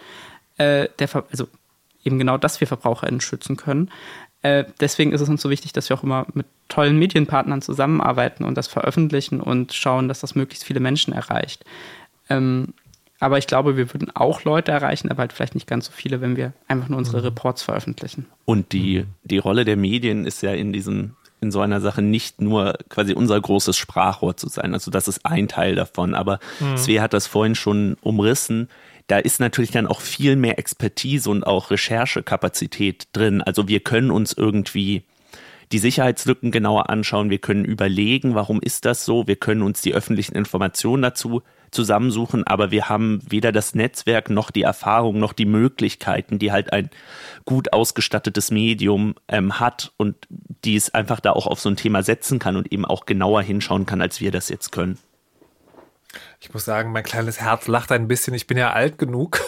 [0.58, 1.48] äh, der, also
[2.04, 3.90] eben genau, dass wir VerbraucherInnen schützen können.
[4.44, 8.44] Äh, deswegen ist es uns so wichtig, dass wir auch immer mit tollen Medienpartnern zusammenarbeiten
[8.44, 11.66] und das veröffentlichen und schauen, dass das möglichst viele Menschen erreicht.
[12.30, 12.74] Ähm,
[13.20, 16.20] aber ich glaube, wir würden auch Leute erreichen, aber halt vielleicht nicht ganz so viele,
[16.20, 17.24] wenn wir einfach nur unsere mhm.
[17.24, 18.26] Reports veröffentlichen.
[18.44, 22.42] Und die, die Rolle der Medien ist ja in diesem in so einer Sache nicht
[22.42, 24.74] nur quasi unser großes Sprachrohr zu sein.
[24.74, 26.16] Also das ist ein Teil davon.
[26.16, 26.78] Aber mhm.
[26.78, 28.70] Svea hat das vorhin schon umrissen.
[29.08, 33.42] Da ist natürlich dann auch viel mehr Expertise und auch Recherchekapazität drin.
[33.42, 35.04] Also wir können uns irgendwie
[35.72, 37.30] die Sicherheitslücken genauer anschauen.
[37.30, 39.28] Wir können überlegen, warum ist das so.
[39.28, 44.52] Wir können uns die öffentlichen Informationen dazu zusammensuchen, aber wir haben weder das Netzwerk noch
[44.52, 46.92] die Erfahrung noch die Möglichkeiten, die halt ein
[47.46, 52.04] gut ausgestattetes Medium ähm, hat und die es einfach da auch auf so ein Thema
[52.04, 55.00] setzen kann und eben auch genauer hinschauen kann, als wir das jetzt können.
[56.44, 58.34] Ich muss sagen, mein kleines Herz lacht ein bisschen.
[58.34, 59.40] Ich bin ja alt genug,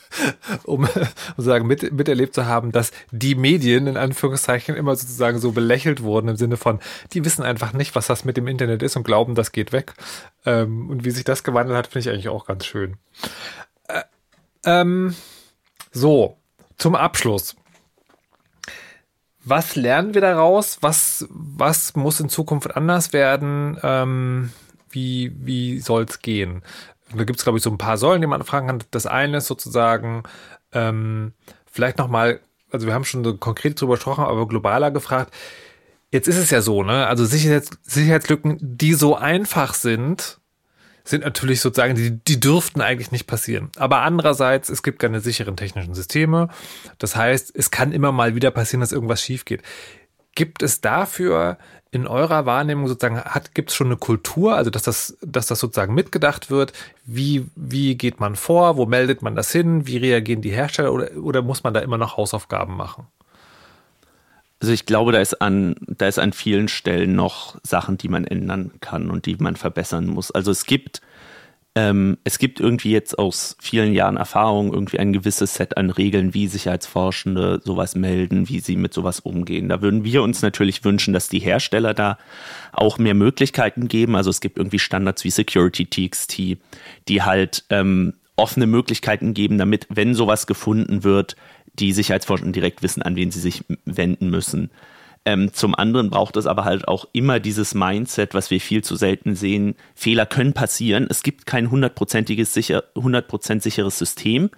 [0.64, 0.86] um
[1.34, 6.28] sozusagen mit, miterlebt zu haben, dass die Medien in Anführungszeichen immer sozusagen so belächelt wurden
[6.28, 6.78] im Sinne von,
[7.14, 9.94] die wissen einfach nicht, was das mit dem Internet ist und glauben, das geht weg.
[10.44, 12.98] Ähm, und wie sich das gewandelt hat, finde ich eigentlich auch ganz schön.
[13.88, 14.02] Äh,
[14.66, 15.14] ähm,
[15.90, 16.36] so,
[16.76, 17.56] zum Abschluss.
[19.42, 20.82] Was lernen wir daraus?
[20.82, 23.78] Was, was muss in Zukunft anders werden?
[23.82, 24.52] Ähm,
[24.90, 26.62] wie, wie soll es gehen?
[27.14, 28.82] da gibt es, glaube ich, so ein paar Säulen, die man fragen kann.
[28.90, 30.24] Das eine ist sozusagen
[30.72, 31.32] ähm,
[31.70, 32.40] vielleicht nochmal,
[32.70, 35.32] also wir haben schon so konkret drüber gesprochen, aber globaler gefragt.
[36.10, 37.06] Jetzt ist es ja so, ne?
[37.06, 40.40] Also Sicherheits Sicherheitslücken, die so einfach sind,
[41.04, 43.70] sind natürlich sozusagen, die, die dürften eigentlich nicht passieren.
[43.76, 46.48] Aber andererseits, es gibt keine sicheren technischen Systeme.
[46.98, 49.62] Das heißt, es kann immer mal wieder passieren, dass irgendwas schief geht.
[50.34, 51.58] Gibt es dafür
[51.90, 53.22] in eurer Wahrnehmung sozusagen,
[53.54, 56.72] gibt es schon eine Kultur, also dass das, dass das sozusagen mitgedacht wird?
[57.04, 58.76] Wie, wie geht man vor?
[58.76, 59.86] Wo meldet man das hin?
[59.86, 60.92] Wie reagieren die Hersteller?
[60.92, 63.06] Oder, oder muss man da immer noch Hausaufgaben machen?
[64.60, 68.24] Also ich glaube, da ist an, da ist an vielen Stellen noch Sachen, die man
[68.24, 70.30] ändern kann und die man verbessern muss.
[70.30, 71.02] Also es gibt
[71.76, 76.32] ähm, es gibt irgendwie jetzt aus vielen Jahren Erfahrung irgendwie ein gewisses Set an Regeln,
[76.32, 79.68] wie Sicherheitsforschende sowas melden, wie sie mit sowas umgehen.
[79.68, 82.16] Da würden wir uns natürlich wünschen, dass die Hersteller da
[82.72, 84.16] auch mehr Möglichkeiten geben.
[84.16, 86.56] Also es gibt irgendwie Standards wie Security TXT,
[87.08, 91.36] die halt ähm, offene Möglichkeiten geben, damit, wenn sowas gefunden wird,
[91.74, 94.70] die Sicherheitsforschenden direkt wissen, an wen sie sich wenden müssen.
[95.26, 98.94] Ähm, zum anderen braucht es aber halt auch immer dieses Mindset, was wir viel zu
[98.94, 99.74] selten sehen.
[99.96, 101.08] Fehler können passieren.
[101.10, 104.50] Es gibt kein hundertprozentiges sicher, 100% sicheres System.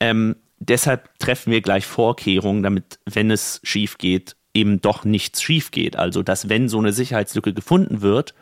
[0.00, 5.70] Ähm, deshalb treffen wir gleich Vorkehrungen, damit, wenn es schief geht, eben doch nichts schief
[5.70, 5.96] geht.
[5.96, 8.34] Also, dass wenn so eine Sicherheitslücke gefunden wird,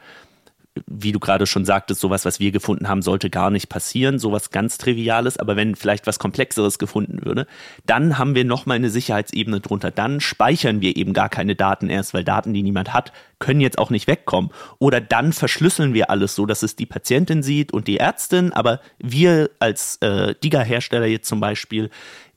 [0.86, 4.50] wie du gerade schon sagtest, sowas, was wir gefunden haben, sollte gar nicht passieren, sowas
[4.50, 7.46] ganz Triviales, aber wenn vielleicht was Komplexeres gefunden würde,
[7.84, 9.90] dann haben wir nochmal eine Sicherheitsebene drunter.
[9.90, 13.78] Dann speichern wir eben gar keine Daten erst, weil Daten, die niemand hat, können jetzt
[13.78, 14.50] auch nicht wegkommen.
[14.78, 18.80] Oder dann verschlüsseln wir alles so, dass es die Patientin sieht und die Ärztin, aber
[18.98, 21.90] wir als äh, Diga-Hersteller jetzt zum Beispiel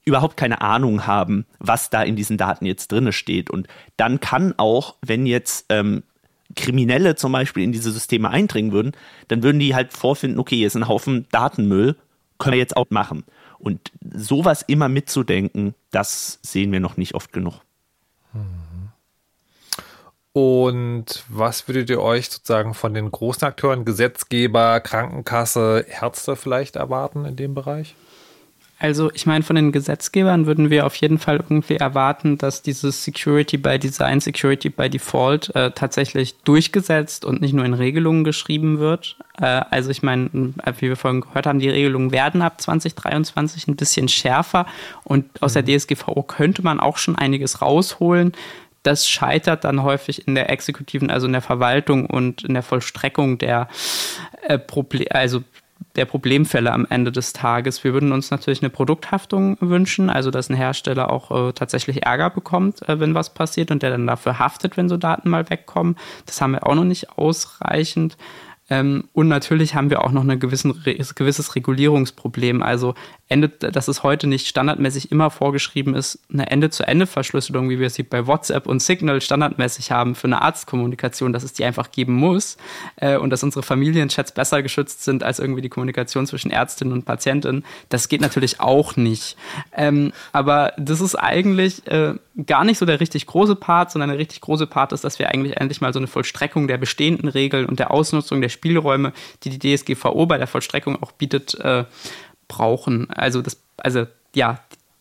[0.04, 3.50] überhaupt keine Ahnung haben, was da in diesen Daten jetzt drinne steht.
[3.50, 3.68] Und
[3.98, 6.04] dann kann auch, wenn jetzt ähm,
[6.56, 8.94] Kriminelle zum Beispiel in diese Systeme eindringen würden,
[9.28, 11.96] dann würden die halt vorfinden, okay, hier ist ein Haufen Datenmüll,
[12.38, 13.24] können wir jetzt auch machen.
[13.60, 17.62] Und sowas immer mitzudenken, das sehen wir noch nicht oft genug.
[20.34, 27.24] Und was würdet ihr euch sozusagen von den großen Akteuren, Gesetzgeber, Krankenkasse, Ärzte vielleicht erwarten
[27.24, 27.96] in dem Bereich?
[28.78, 33.06] Also ich meine, von den Gesetzgebern würden wir auf jeden Fall irgendwie erwarten, dass dieses
[33.06, 38.80] Security by Design, Security by Default äh, tatsächlich durchgesetzt und nicht nur in Regelungen geschrieben
[38.80, 39.16] wird.
[39.40, 43.70] Äh, also ich meine, äh, wie wir vorhin gehört haben, die Regelungen werden ab 2023
[43.70, 44.66] ein bisschen schärfer
[45.06, 45.66] und aus mhm.
[45.66, 48.34] der DSGVO könnte man auch schon einiges rausholen.
[48.84, 53.38] Das scheitert dann häufig in der exekutiven, also in der Verwaltung und in der Vollstreckung
[53.38, 53.70] der
[54.48, 55.44] äh, Probleme, also
[55.96, 57.84] der Problemfälle am Ende des Tages.
[57.84, 62.30] Wir würden uns natürlich eine Produkthaftung wünschen, also dass ein Hersteller auch äh, tatsächlich Ärger
[62.30, 65.96] bekommt, äh, wenn was passiert und der dann dafür haftet, wenn so Daten mal wegkommen.
[66.26, 68.18] Das haben wir auch noch nicht ausreichend.
[68.70, 72.64] Ähm, und natürlich haben wir auch noch ein gewisses Regulierungsproblem.
[72.64, 72.96] Also
[73.28, 78.28] Ende, dass es heute nicht standardmäßig immer vorgeschrieben ist, eine Ende-zu-Ende-Verschlüsselung, wie wir sie bei
[78.28, 82.58] WhatsApp und Signal standardmäßig haben für eine Arztkommunikation, dass es die einfach geben muss
[82.98, 87.06] äh, und dass unsere Familienchats besser geschützt sind als irgendwie die Kommunikation zwischen Ärztinnen und
[87.06, 87.66] Patientinnen.
[87.90, 89.38] Das geht natürlich auch nicht.
[89.76, 92.14] Ähm, aber das ist eigentlich äh,
[92.46, 95.30] gar nicht so der richtig große Part, sondern der richtig große Part ist, dass wir
[95.30, 99.58] eigentlich endlich mal so eine Vollstreckung der bestehenden Regeln und der Ausnutzung der Spielräume, die
[99.58, 101.86] die DSGVO bei der Vollstreckung auch bietet, äh,
[102.48, 103.10] brauchen.
[103.10, 104.60] Also das, also ja,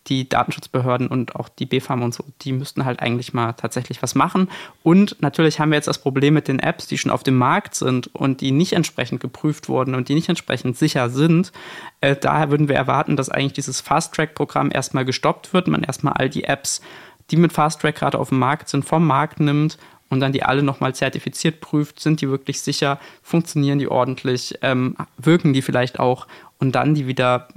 [0.08, 4.14] die Datenschutzbehörden und auch die BfArM und so, die müssten halt eigentlich mal tatsächlich was
[4.14, 4.50] machen.
[4.82, 7.74] Und natürlich haben wir jetzt das Problem mit den Apps, die schon auf dem Markt
[7.74, 11.52] sind und die nicht entsprechend geprüft wurden und die nicht entsprechend sicher sind.
[12.00, 16.28] Äh, daher würden wir erwarten, dass eigentlich dieses Fast-Track-Programm erstmal gestoppt wird, man erstmal all
[16.28, 16.82] die Apps,
[17.30, 19.78] die mit Fast-Track gerade auf dem Markt sind, vom Markt nimmt
[20.14, 24.96] und dann die alle nochmal zertifiziert prüft, sind die wirklich sicher, funktionieren die ordentlich, ähm,
[25.18, 26.28] wirken die vielleicht auch
[26.58, 27.48] und dann die wieder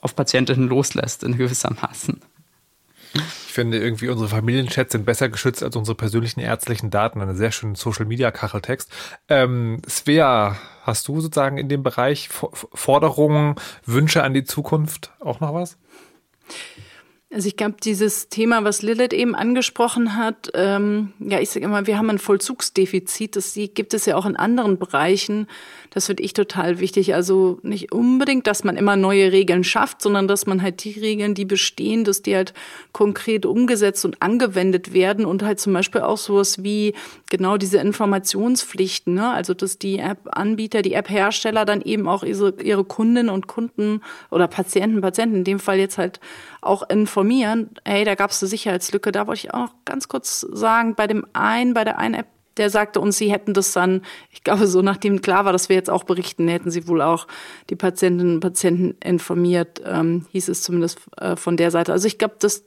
[0.00, 2.20] auf Patientinnen loslässt in gewissermaßen.
[3.14, 7.20] Ich finde irgendwie unsere Familienchats sind besser geschützt als unsere persönlichen ärztlichen Daten.
[7.20, 8.92] Eine sehr schöne Social Media Kacheltext.
[9.28, 15.52] Ähm, Svea, hast du sozusagen in dem Bereich Forderungen, Wünsche an die Zukunft auch noch
[15.52, 15.76] was?
[17.30, 21.86] Also ich glaube, dieses Thema, was Lilith eben angesprochen hat, ähm, ja, ich sage immer,
[21.86, 23.36] wir haben ein Vollzugsdefizit.
[23.36, 25.46] Das gibt es ja auch in anderen Bereichen.
[25.98, 27.12] Das finde ich total wichtig.
[27.16, 31.34] Also nicht unbedingt, dass man immer neue Regeln schafft, sondern dass man halt die Regeln,
[31.34, 32.54] die bestehen, dass die halt
[32.92, 36.94] konkret umgesetzt und angewendet werden und halt zum Beispiel auch sowas wie
[37.30, 39.12] genau diese Informationspflichten.
[39.14, 39.28] Ne?
[39.28, 44.00] Also dass die App-Anbieter, die App-Hersteller dann eben auch ihre, Kundinnen und Kunden
[44.30, 46.20] oder Patienten, Patienten in dem Fall jetzt halt
[46.60, 49.10] auch informieren, hey, da gab es eine Sicherheitslücke.
[49.10, 52.28] Da wollte ich auch ganz kurz sagen, bei dem einen, bei der einen App,
[52.58, 55.76] der sagte uns, sie hätten das dann, ich glaube, so nachdem klar war, dass wir
[55.76, 57.26] jetzt auch berichten, hätten sie wohl auch
[57.70, 61.92] die Patientinnen und Patienten informiert, ähm, hieß es zumindest äh, von der Seite.
[61.92, 62.64] Also ich glaube, das,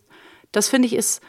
[0.51, 1.21] das finde ich ist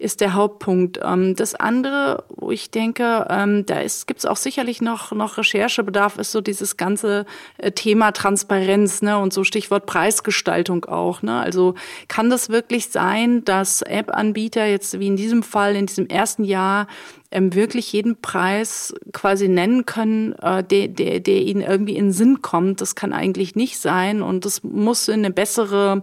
[0.00, 0.98] ist der Hauptpunkt.
[1.04, 6.18] Ähm, das andere, wo ich denke, ähm, da gibt es auch sicherlich noch, noch Recherchebedarf,
[6.18, 7.26] ist so dieses ganze
[7.58, 9.18] äh, Thema Transparenz ne?
[9.18, 11.22] und so Stichwort Preisgestaltung auch.
[11.22, 11.38] Ne?
[11.38, 11.74] Also
[12.08, 16.86] kann das wirklich sein, dass App-Anbieter jetzt wie in diesem Fall in diesem ersten Jahr
[17.30, 22.12] ähm, wirklich jeden Preis quasi nennen können, äh, der, der, der ihnen irgendwie in den
[22.12, 22.80] Sinn kommt.
[22.80, 26.02] Das kann eigentlich nicht sein und es muss eine bessere,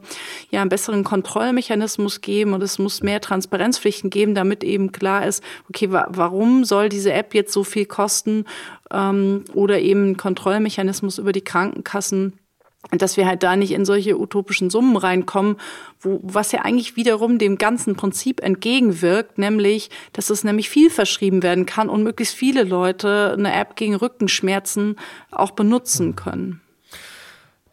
[0.50, 5.44] ja, einen besseren Kontrollmechanismus geben und es muss mehr Transparenzpflichten geben, damit eben klar ist,
[5.70, 8.46] okay, wa warum soll diese App jetzt so viel kosten
[8.92, 12.40] ähm, oder eben Kontrollmechanismus über die Krankenkassen
[12.92, 15.58] dass wir halt da nicht in solche utopischen Summen reinkommen,
[16.00, 21.44] wo, was ja eigentlich wiederum dem ganzen Prinzip entgegenwirkt, nämlich, dass es nämlich viel verschrieben
[21.44, 24.96] werden kann und möglichst viele Leute eine App gegen Rückenschmerzen
[25.32, 26.62] auch benutzen können.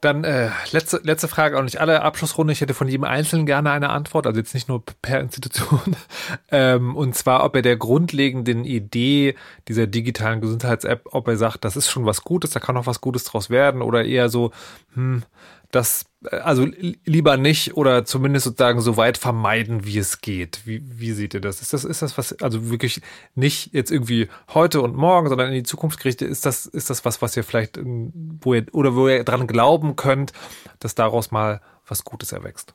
[0.04, 2.52] Dann äh, letzte, letzte Frage, auch nicht alle Abschlussrunde.
[2.52, 5.96] Ich hätte von jedem Einzelnen gerne eine Antwort, also jetzt nicht nur per Institution.
[6.50, 9.34] ähm, und zwar, ob er der grundlegenden Idee
[9.66, 13.00] dieser digitalen Gesundheits-App, ob er sagt, das ist schon was Gutes, da kann auch was
[13.00, 14.50] Gutes draus werden, oder eher so,
[14.92, 15.22] hm,
[15.74, 16.66] das, äh, also
[17.04, 20.62] lieber nicht oder zumindest sozusagen so weit vermeiden, wie es geht.
[20.64, 21.60] Wie, wie seht ihr das?
[21.60, 23.00] Ist das, ist das was, also wirklich
[23.34, 26.30] nicht jetzt irgendwie heute und morgen, sondern in die Zukunft gerichtet?
[26.30, 29.96] Ist das, ist das was, was ihr vielleicht, wo ihr, oder wo ihr dran glauben
[29.96, 30.32] könnt,
[30.78, 32.74] dass daraus mal was Gutes erwächst?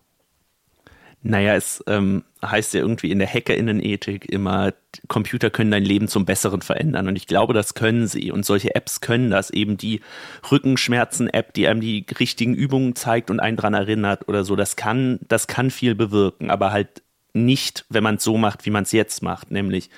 [1.21, 4.73] Naja, es ähm, heißt ja irgendwie in der Hackerinnenethik immer,
[5.09, 7.09] Computer können dein Leben zum Besseren verändern.
[7.09, 8.31] Und ich glaube, das können sie.
[8.31, 9.49] Und solche Apps können das.
[9.49, 9.99] Eben die
[10.49, 14.55] Rückenschmerzen-App, die einem die richtigen Übungen zeigt und einen dran erinnert oder so.
[14.55, 18.71] Das kann, das kann viel bewirken, aber halt nicht, wenn man es so macht, wie
[18.71, 19.89] man es jetzt macht, nämlich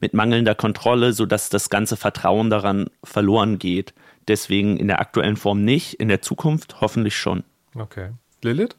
[0.00, 3.94] mit mangelnder Kontrolle, sodass das ganze Vertrauen daran verloren geht.
[4.26, 7.44] Deswegen in der aktuellen Form nicht, in der Zukunft hoffentlich schon.
[7.74, 8.10] Okay.
[8.42, 8.76] Lilith?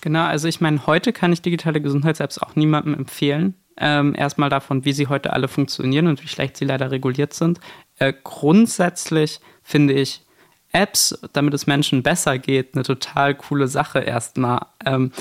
[0.00, 3.54] Genau, also ich meine, heute kann ich digitale Gesundheits-Apps auch niemandem empfehlen.
[3.78, 7.60] Ähm, erstmal davon, wie sie heute alle funktionieren und wie schlecht sie leider reguliert sind.
[7.98, 10.22] Äh, grundsätzlich finde ich
[10.72, 14.66] Apps, damit es Menschen besser geht, eine total coole Sache erstmal.
[14.84, 15.12] Ähm,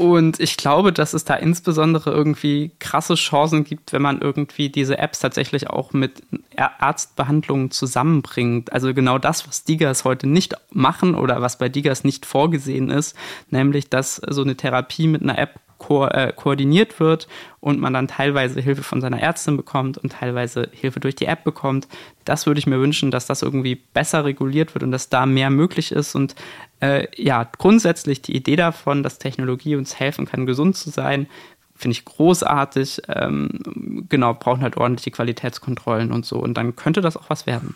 [0.00, 4.96] und ich glaube, dass es da insbesondere irgendwie krasse Chancen gibt, wenn man irgendwie diese
[4.96, 6.22] Apps tatsächlich auch mit
[6.56, 8.72] Arztbehandlungen zusammenbringt.
[8.72, 13.14] Also genau das, was Digas heute nicht machen oder was bei Digas nicht vorgesehen ist,
[13.50, 17.26] nämlich dass so eine Therapie mit einer App ko äh, koordiniert wird
[17.58, 21.42] und man dann teilweise Hilfe von seiner Ärztin bekommt und teilweise Hilfe durch die App
[21.42, 21.88] bekommt.
[22.24, 25.50] Das würde ich mir wünschen, dass das irgendwie besser reguliert wird und dass da mehr
[25.50, 26.14] möglich ist.
[26.14, 26.36] Und
[26.80, 31.26] äh, ja, grundsätzlich die Idee davon, dass Technologie uns helfen kann, gesund zu sein,
[31.74, 33.02] finde ich großartig.
[33.08, 36.36] Ähm, genau, brauchen halt ordentliche Qualitätskontrollen und so.
[36.38, 37.74] Und dann könnte das auch was werden.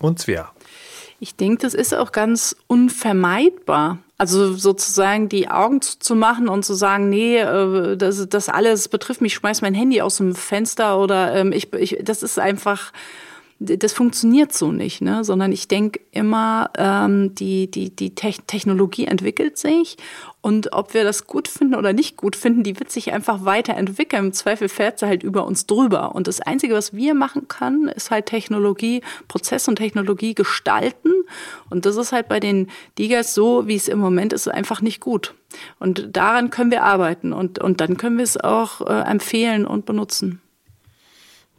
[0.00, 0.50] Und Svea.
[1.22, 3.98] Ich denke, das ist auch ganz unvermeidbar.
[4.18, 9.20] Also sozusagen die Augen zu machen und zu sagen, nee, äh, das, das alles betrifft
[9.20, 12.92] mich, schmeiß mein Handy aus dem Fenster oder ähm, ich, ich, das ist einfach
[13.62, 15.24] das funktioniert so nicht, ne?
[15.24, 19.96] sondern ich denke immer, ähm, die, die, die Te Technologie entwickelt sich
[20.42, 24.26] und ob wir das gut finden oder nicht gut finden, die wird sich einfach weiterentwickeln.
[24.26, 26.16] Im Zweifel fährt sie halt über uns drüber.
[26.16, 31.12] Und das Einzige, was wir machen können, ist halt Technologie, Prozess und Technologie gestalten.
[31.70, 32.68] Und das ist halt bei den
[32.98, 35.32] Digas so, wie es im Moment ist, einfach nicht gut.
[35.78, 39.86] Und daran können wir arbeiten und, und dann können wir es auch äh, empfehlen und
[39.86, 40.40] benutzen.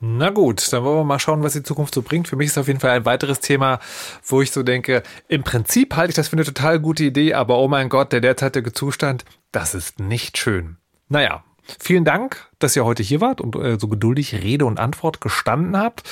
[0.05, 2.27] Na gut, dann wollen wir mal schauen, was die Zukunft so bringt.
[2.27, 3.79] Für mich ist auf jeden Fall ein weiteres Thema,
[4.25, 7.57] wo ich so denke, im Prinzip halte ich das für eine total gute Idee, aber
[7.57, 9.23] oh mein Gott, der derzeitige Zustand,
[9.53, 10.75] das ist nicht schön.
[11.07, 11.45] Naja,
[11.79, 15.77] vielen Dank, dass ihr heute hier wart und äh, so geduldig Rede und Antwort gestanden
[15.77, 16.03] habt.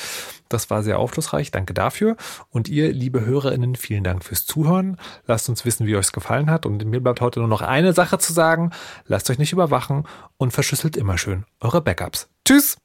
[0.48, 1.50] Das war sehr aufschlussreich.
[1.50, 2.16] Danke dafür.
[2.48, 4.96] Und ihr, liebe HörerInnen, vielen Dank fürs Zuhören.
[5.26, 6.64] Lasst uns wissen, wie euch es gefallen hat.
[6.64, 8.70] Und mir bleibt heute nur noch eine Sache zu sagen.
[9.04, 10.04] Lasst euch nicht überwachen
[10.38, 12.30] und verschlüsselt immer schön eure Backups.
[12.46, 12.78] Tschüss!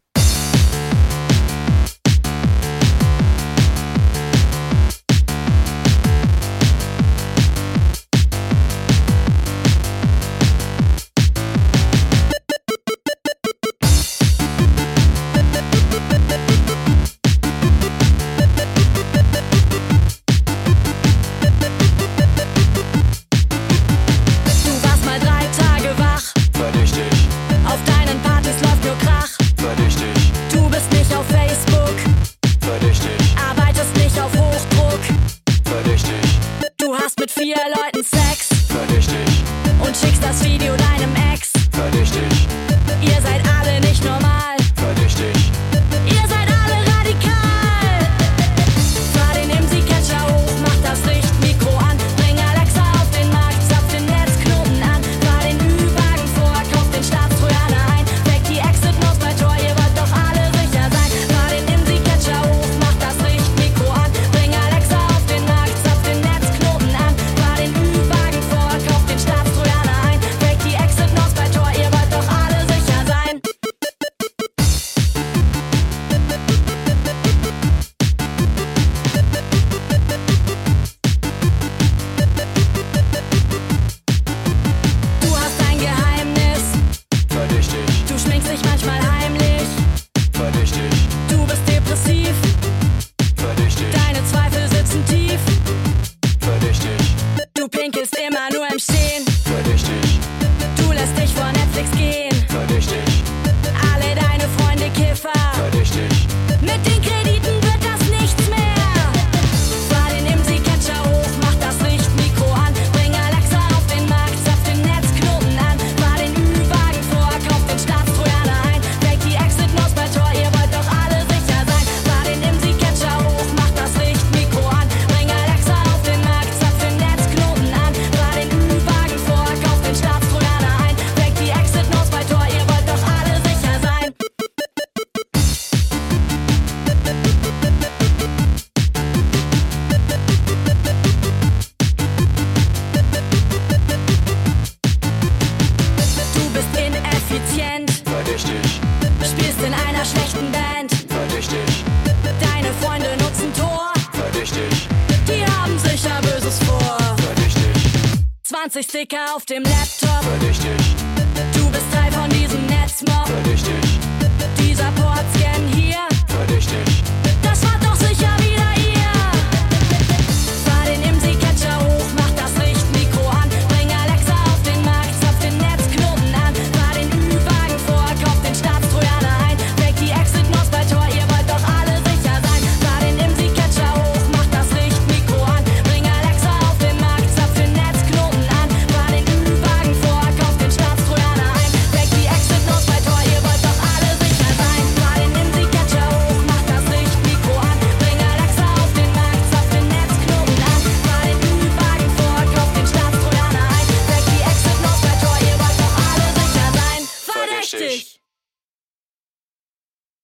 [159.36, 159.67] Auf dem